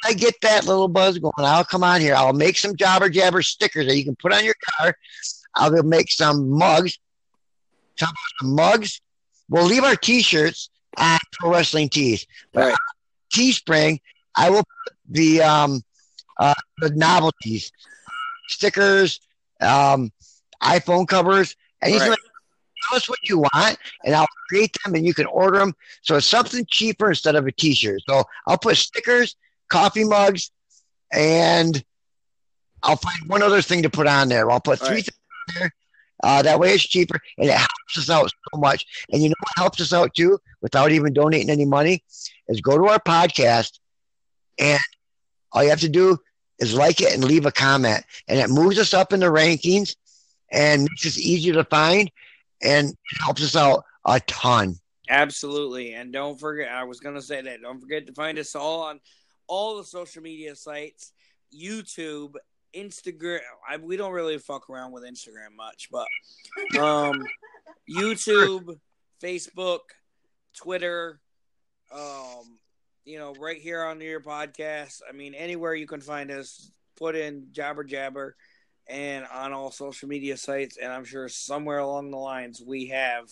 I 0.04 0.12
get 0.12 0.34
that 0.42 0.66
little 0.66 0.88
buzz 0.88 1.18
going. 1.18 1.32
I'll 1.38 1.64
come 1.64 1.82
on 1.82 2.00
here. 2.00 2.14
I'll 2.14 2.32
make 2.32 2.58
some 2.58 2.76
jobber 2.76 3.08
jabber 3.08 3.42
stickers 3.42 3.86
that 3.86 3.96
you 3.96 4.04
can 4.04 4.16
put 4.16 4.32
on 4.32 4.44
your 4.44 4.54
car. 4.76 4.94
I'll 5.54 5.82
make 5.82 6.10
some 6.10 6.50
mugs. 6.50 6.98
Some 7.96 8.12
some 8.40 8.54
mugs. 8.54 9.00
We'll 9.48 9.64
leave 9.64 9.82
our 9.82 9.96
t-shirts 9.96 10.68
on 10.96 11.18
pro 11.32 11.52
wrestling 11.52 11.88
tees. 11.88 12.26
But 12.52 12.66
Right. 12.66 12.78
Teespring, 13.34 14.00
I 14.36 14.50
will 14.50 14.64
put 14.84 14.96
the 15.08 15.42
um 15.42 15.82
uh 16.38 16.54
the 16.78 16.90
novelties, 16.90 17.72
stickers, 18.48 19.20
um, 19.60 20.10
iPhone 20.62 21.06
covers, 21.06 21.56
anything 21.82 22.00
Right. 22.00 22.10
like 22.10 22.18
tell 22.88 22.96
us 22.96 23.08
what 23.08 23.18
you 23.24 23.38
want 23.40 23.78
and 24.04 24.14
I'll 24.14 24.26
create 24.48 24.76
them 24.84 24.94
and 24.94 25.04
you 25.06 25.14
can 25.14 25.26
order 25.26 25.58
them. 25.58 25.74
So 26.02 26.16
it's 26.16 26.26
something 26.28 26.64
cheaper 26.68 27.08
instead 27.08 27.34
of 27.36 27.46
a 27.46 27.52
t-shirt. 27.52 28.00
So 28.08 28.24
I'll 28.46 28.58
put 28.58 28.76
stickers, 28.76 29.36
coffee 29.68 30.04
mugs, 30.04 30.50
and 31.12 31.82
I'll 32.82 32.96
find 32.96 33.28
one 33.28 33.42
other 33.42 33.62
thing 33.62 33.82
to 33.82 33.90
put 33.90 34.06
on 34.06 34.28
there. 34.28 34.50
I'll 34.50 34.60
put 34.60 34.78
three 34.78 34.96
Right. 34.96 35.04
things 35.04 35.18
on 35.48 35.54
there. 35.60 35.74
Uh, 36.22 36.42
that 36.42 36.58
way 36.58 36.72
it's 36.74 36.84
cheaper 36.86 37.18
and 37.38 37.48
it 37.48 37.52
helps 37.56 37.98
us 37.98 38.10
out 38.10 38.30
so 38.52 38.58
much. 38.58 38.84
And 39.12 39.22
you 39.22 39.28
know 39.28 39.34
what 39.40 39.52
helps 39.56 39.80
us 39.80 39.92
out 39.92 40.14
too, 40.14 40.38
without 40.62 40.90
even 40.92 41.12
donating 41.12 41.50
any 41.50 41.64
money, 41.64 42.02
is 42.48 42.60
go 42.60 42.76
to 42.78 42.86
our 42.88 42.98
podcast 43.00 43.78
and 44.58 44.80
all 45.52 45.62
you 45.62 45.70
have 45.70 45.80
to 45.80 45.88
do 45.88 46.18
is 46.58 46.74
like 46.74 47.00
it 47.00 47.14
and 47.14 47.24
leave 47.24 47.46
a 47.46 47.52
comment. 47.52 48.04
And 48.28 48.38
it 48.38 48.50
moves 48.50 48.78
us 48.78 48.94
up 48.94 49.12
in 49.12 49.20
the 49.20 49.26
rankings 49.26 49.96
and 50.50 50.82
makes 50.82 51.06
us 51.06 51.18
easier 51.18 51.54
to 51.54 51.64
find 51.64 52.10
and 52.62 52.94
helps 53.20 53.42
us 53.42 53.56
out 53.56 53.84
a 54.04 54.20
ton. 54.20 54.76
Absolutely. 55.08 55.94
And 55.94 56.12
don't 56.12 56.38
forget, 56.38 56.70
I 56.70 56.84
was 56.84 57.00
going 57.00 57.14
to 57.14 57.22
say 57.22 57.40
that. 57.40 57.62
Don't 57.62 57.80
forget 57.80 58.06
to 58.06 58.12
find 58.12 58.38
us 58.38 58.54
all 58.54 58.82
on 58.82 59.00
all 59.46 59.76
the 59.78 59.84
social 59.84 60.22
media 60.22 60.54
sites 60.54 61.12
YouTube, 61.54 62.34
Instagram. 62.76 63.40
I, 63.68 63.78
we 63.78 63.96
don't 63.96 64.12
really 64.12 64.38
fuck 64.38 64.68
around 64.68 64.92
with 64.92 65.04
Instagram 65.04 65.56
much, 65.56 65.88
but 65.90 66.06
um, 66.78 67.24
YouTube, 67.90 68.78
Facebook, 69.22 69.80
Twitter, 70.54 71.20
um, 71.92 72.58
you 73.08 73.18
know, 73.18 73.32
right 73.40 73.56
here 73.56 73.82
on 73.82 74.00
your 74.02 74.20
podcast. 74.20 75.00
I 75.08 75.12
mean, 75.12 75.34
anywhere 75.34 75.74
you 75.74 75.86
can 75.86 76.00
find 76.02 76.30
us, 76.30 76.70
put 76.96 77.16
in 77.16 77.46
Jobber 77.52 77.82
Jabber 77.82 78.36
and 78.86 79.24
on 79.32 79.52
all 79.54 79.70
social 79.70 80.08
media 80.08 80.36
sites. 80.36 80.76
And 80.76 80.92
I'm 80.92 81.04
sure 81.04 81.28
somewhere 81.28 81.78
along 81.78 82.10
the 82.10 82.18
lines 82.18 82.60
we 82.60 82.88
have 82.88 83.30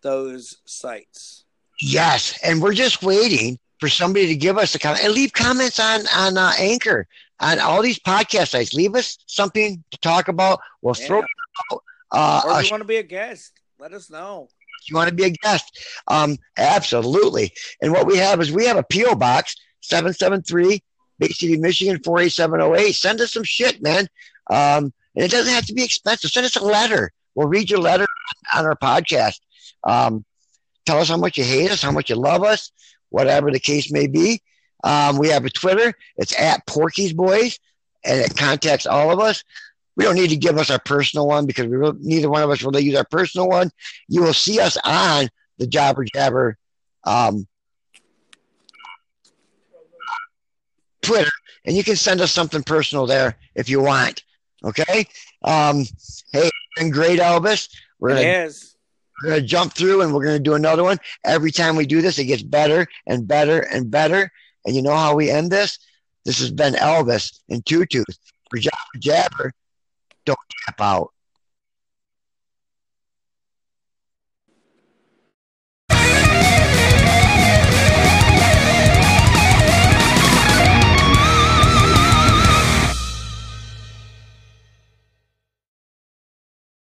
those 0.00 0.56
sites. 0.64 1.44
Yes, 1.80 2.38
and 2.42 2.62
we're 2.62 2.72
just 2.72 3.02
waiting 3.02 3.58
for 3.80 3.90
somebody 3.90 4.28
to 4.28 4.34
give 4.36 4.56
us 4.56 4.74
a 4.74 4.78
comment 4.78 5.04
and 5.04 5.12
leave 5.12 5.32
comments 5.34 5.78
on 5.78 6.06
on 6.16 6.38
uh, 6.38 6.52
Anchor 6.58 7.06
on 7.40 7.58
all 7.60 7.82
these 7.82 7.98
podcast 7.98 8.48
sites. 8.48 8.72
Leave 8.72 8.94
us 8.94 9.18
something 9.26 9.84
to 9.90 9.98
talk 9.98 10.28
about. 10.28 10.60
We'll 10.80 10.94
throw 10.94 11.18
Yeah. 11.18 11.24
out. 11.72 11.82
Uh, 12.10 12.42
Or 12.46 12.60
if 12.60 12.64
you 12.66 12.70
want 12.70 12.80
to 12.80 12.86
be 12.88 12.96
a 12.96 13.02
guest, 13.02 13.52
let 13.78 13.92
us 13.92 14.08
know. 14.08 14.48
You 14.88 14.96
want 14.96 15.08
to 15.08 15.14
be 15.14 15.24
a 15.24 15.30
guest, 15.30 15.78
um, 16.08 16.36
absolutely. 16.56 17.52
And 17.80 17.92
what 17.92 18.06
we 18.06 18.16
have 18.18 18.40
is 18.40 18.52
we 18.52 18.66
have 18.66 18.76
a 18.76 18.84
PO 18.84 19.16
box 19.16 19.56
seven 19.80 20.12
seven 20.12 20.42
three 20.42 20.82
Bay 21.18 21.28
City, 21.28 21.56
Michigan 21.56 22.00
four 22.04 22.20
eight 22.20 22.32
seven 22.32 22.60
zero 22.60 22.74
eight. 22.74 22.94
Send 22.94 23.20
us 23.20 23.32
some 23.32 23.44
shit, 23.44 23.82
man. 23.82 24.08
Um, 24.50 24.92
and 25.14 25.24
it 25.24 25.30
doesn't 25.30 25.52
have 25.52 25.66
to 25.66 25.74
be 25.74 25.84
expensive. 25.84 26.30
Send 26.30 26.46
us 26.46 26.56
a 26.56 26.64
letter. 26.64 27.12
We'll 27.34 27.48
read 27.48 27.70
your 27.70 27.80
letter 27.80 28.06
on 28.54 28.64
our 28.64 28.76
podcast. 28.76 29.40
Um, 29.84 30.24
tell 30.84 30.98
us 30.98 31.08
how 31.08 31.16
much 31.16 31.38
you 31.38 31.44
hate 31.44 31.70
us, 31.70 31.82
how 31.82 31.90
much 31.90 32.10
you 32.10 32.16
love 32.16 32.42
us, 32.42 32.70
whatever 33.10 33.50
the 33.50 33.60
case 33.60 33.90
may 33.90 34.06
be. 34.06 34.42
Um, 34.84 35.18
we 35.18 35.28
have 35.28 35.44
a 35.44 35.50
Twitter. 35.50 35.94
It's 36.16 36.38
at 36.38 36.66
Porky's 36.66 37.12
Boys, 37.12 37.58
and 38.04 38.20
it 38.20 38.36
contacts 38.36 38.86
all 38.86 39.10
of 39.10 39.20
us. 39.20 39.42
We 39.96 40.04
don't 40.04 40.14
need 40.14 40.30
to 40.30 40.36
give 40.36 40.58
us 40.58 40.70
our 40.70 40.78
personal 40.78 41.26
one 41.26 41.46
because 41.46 41.66
we 41.66 41.76
really, 41.76 41.98
neither 42.00 42.28
one 42.28 42.42
of 42.42 42.50
us 42.50 42.62
really 42.62 42.82
use 42.82 42.96
our 42.96 43.06
personal 43.10 43.48
one. 43.48 43.70
You 44.08 44.22
will 44.22 44.34
see 44.34 44.60
us 44.60 44.76
on 44.84 45.28
the 45.58 45.66
Jobber 45.66 46.04
Jabber 46.04 46.58
um, 47.04 47.46
Twitter, 51.02 51.30
and 51.64 51.76
you 51.76 51.84
can 51.84 51.96
send 51.96 52.20
us 52.20 52.32
something 52.32 52.62
personal 52.62 53.06
there 53.06 53.36
if 53.54 53.68
you 53.68 53.80
want. 53.80 54.22
Okay. 54.64 55.06
Um, 55.42 55.84
hey, 56.32 56.46
it's 56.48 56.52
been 56.76 56.90
great, 56.90 57.20
Elvis. 57.20 57.68
We're 57.98 58.10
gonna 58.10 58.22
Yes. 58.22 58.76
we're 59.22 59.30
going 59.30 59.40
to 59.40 59.46
jump 59.46 59.72
through 59.72 60.02
and 60.02 60.12
we're 60.12 60.24
going 60.24 60.36
to 60.36 60.42
do 60.42 60.54
another 60.54 60.82
one. 60.82 60.98
Every 61.24 61.50
time 61.50 61.76
we 61.76 61.86
do 61.86 62.02
this, 62.02 62.18
it 62.18 62.24
gets 62.24 62.42
better 62.42 62.86
and 63.06 63.26
better 63.26 63.60
and 63.60 63.90
better. 63.90 64.30
And 64.64 64.74
you 64.76 64.82
know 64.82 64.94
how 64.96 65.14
we 65.14 65.30
end 65.30 65.50
this? 65.50 65.78
This 66.24 66.38
has 66.40 66.50
been 66.50 66.74
Elvis 66.74 67.40
and 67.48 67.64
Two 67.64 67.86
Tooth 67.86 68.18
for 68.50 68.58
Jobber 68.58 68.98
Jabber. 68.98 69.52
Don't 70.26 70.38
tap 70.66 70.80
out. 70.80 71.12